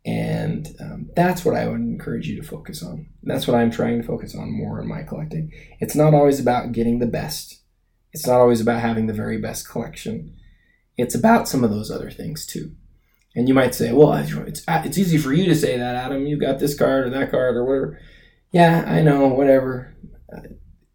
And 0.06 0.70
um, 0.80 1.10
that's 1.16 1.44
what 1.44 1.56
I 1.56 1.68
would 1.68 1.82
encourage 1.82 2.28
you 2.28 2.42
to 2.42 2.48
focus 2.48 2.82
on. 2.82 3.08
That's 3.24 3.48
what 3.48 3.58
I'm 3.58 3.70
trying 3.70 4.02
to 4.02 4.08
focus 4.08 4.34
on 4.36 4.50
more 4.50 4.80
in 4.80 4.88
my 4.88 5.04
collecting. 5.04 5.52
It's 5.82 5.96
not 5.96 6.14
always 6.14 6.40
about 6.40 6.72
getting 6.72 7.00
the 7.00 7.08
best, 7.08 7.62
it's 8.14 8.26
not 8.26 8.40
always 8.40 8.62
about 8.62 8.80
having 8.80 9.08
the 9.08 9.14
very 9.14 9.38
best 9.38 9.70
collection. 9.70 10.34
It's 10.98 11.14
about 11.14 11.48
some 11.48 11.64
of 11.64 11.70
those 11.70 11.92
other 11.92 12.10
things 12.10 12.46
too. 12.46 12.72
And 13.36 13.48
you 13.48 13.54
might 13.54 13.76
say, 13.76 13.92
well, 13.92 14.14
it's 14.14 14.64
it's 14.68 14.98
easy 14.98 15.20
for 15.20 15.32
you 15.32 15.46
to 15.46 15.54
say 15.54 15.78
that, 15.78 15.96
Adam. 15.96 16.26
You 16.26 16.40
got 16.40 16.58
this 16.58 16.76
card 16.76 17.06
or 17.06 17.10
that 17.12 17.30
card 17.30 17.56
or 17.56 17.66
whatever. 17.66 18.00
Yeah, 18.52 18.84
I 18.88 19.04
know, 19.04 19.28
whatever. 19.28 19.96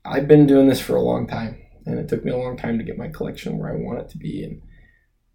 I've 0.05 0.27
been 0.27 0.47
doing 0.47 0.69
this 0.69 0.81
for 0.81 0.97
a 0.97 1.03
long 1.03 1.29
time, 1.29 1.62
and 1.87 1.99
it 1.99 2.09
took 2.09 2.25
me 2.25 2.31
a 2.31 2.37
long 2.37 2.57
time 2.57 2.79
to 2.79 2.85
get 2.85 2.99
my 2.99 3.09
collection 3.09 3.59
where 3.59 3.71
I 3.71 3.77
want 3.77 4.01
it 4.01 4.09
to 4.11 4.19
be, 4.19 4.45
and 4.45 4.63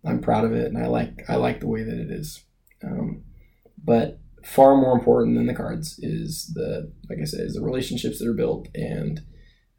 I'm 0.05 0.21
proud 0.21 0.45
of 0.45 0.53
it, 0.53 0.67
and 0.67 0.77
I 0.77 0.87
like 0.87 1.23
I 1.29 1.35
like 1.35 1.59
the 1.59 1.67
way 1.67 1.83
that 1.83 1.97
it 1.97 2.11
is. 2.11 2.43
Um, 2.83 3.23
but 3.83 4.19
far 4.43 4.75
more 4.77 4.93
important 4.93 5.35
than 5.35 5.47
the 5.47 5.53
cards 5.53 5.99
is 5.99 6.51
the 6.53 6.91
like 7.09 7.19
I 7.21 7.25
said 7.25 7.41
is 7.41 7.55
the 7.55 7.61
relationships 7.61 8.19
that 8.19 8.27
are 8.27 8.33
built 8.33 8.69
and 8.73 9.21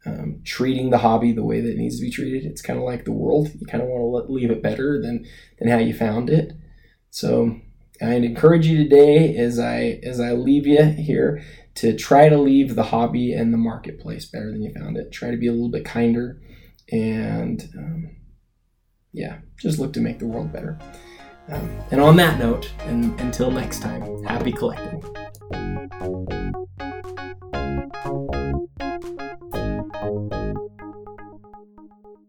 um, 0.05 0.41
treating 0.45 0.89
the 0.89 0.99
hobby 0.99 1.31
the 1.31 1.43
way 1.43 1.59
that 1.59 1.71
it 1.71 1.77
needs 1.77 1.97
to 1.97 2.05
be 2.05 2.11
treated. 2.11 2.45
It's 2.45 2.61
kind 2.61 2.79
of 2.79 2.85
like 2.85 3.05
the 3.05 3.11
world. 3.11 3.49
You 3.59 3.65
kind 3.65 3.83
of 3.83 3.89
want 3.89 4.27
to 4.27 4.31
leave 4.31 4.51
it 4.51 4.63
better 4.63 5.01
than 5.01 5.25
than 5.57 5.69
how 5.69 5.77
you 5.77 5.93
found 5.93 6.29
it. 6.29 6.53
So 7.09 7.59
I'd 8.01 8.23
encourage 8.23 8.67
you 8.67 8.77
today 8.77 9.35
as 9.35 9.59
I 9.59 9.99
as 10.03 10.19
I 10.19 10.31
leave 10.33 10.67
you 10.67 10.83
here 10.83 11.43
to 11.75 11.95
try 11.95 12.29
to 12.29 12.37
leave 12.37 12.75
the 12.75 12.83
hobby 12.83 13.33
and 13.33 13.53
the 13.53 13.57
marketplace 13.57 14.25
better 14.25 14.51
than 14.51 14.61
you 14.61 14.71
found 14.73 14.97
it. 14.97 15.11
Try 15.11 15.31
to 15.31 15.37
be 15.37 15.47
a 15.47 15.51
little 15.51 15.69
bit 15.69 15.85
kinder 15.85 16.41
and 16.91 17.69
um, 17.77 18.15
yeah, 19.11 19.39
just 19.59 19.79
look 19.79 19.93
to 19.93 20.01
make 20.01 20.19
the 20.19 20.27
world 20.27 20.51
better. 20.51 20.77
Um, 21.49 21.81
and 21.91 21.99
on 21.99 22.15
that 22.17 22.37
note, 22.37 22.71
and 22.81 23.19
until 23.19 23.49
next 23.49 23.81
time, 23.81 24.23
happy 24.23 24.51
collecting. 24.51 25.03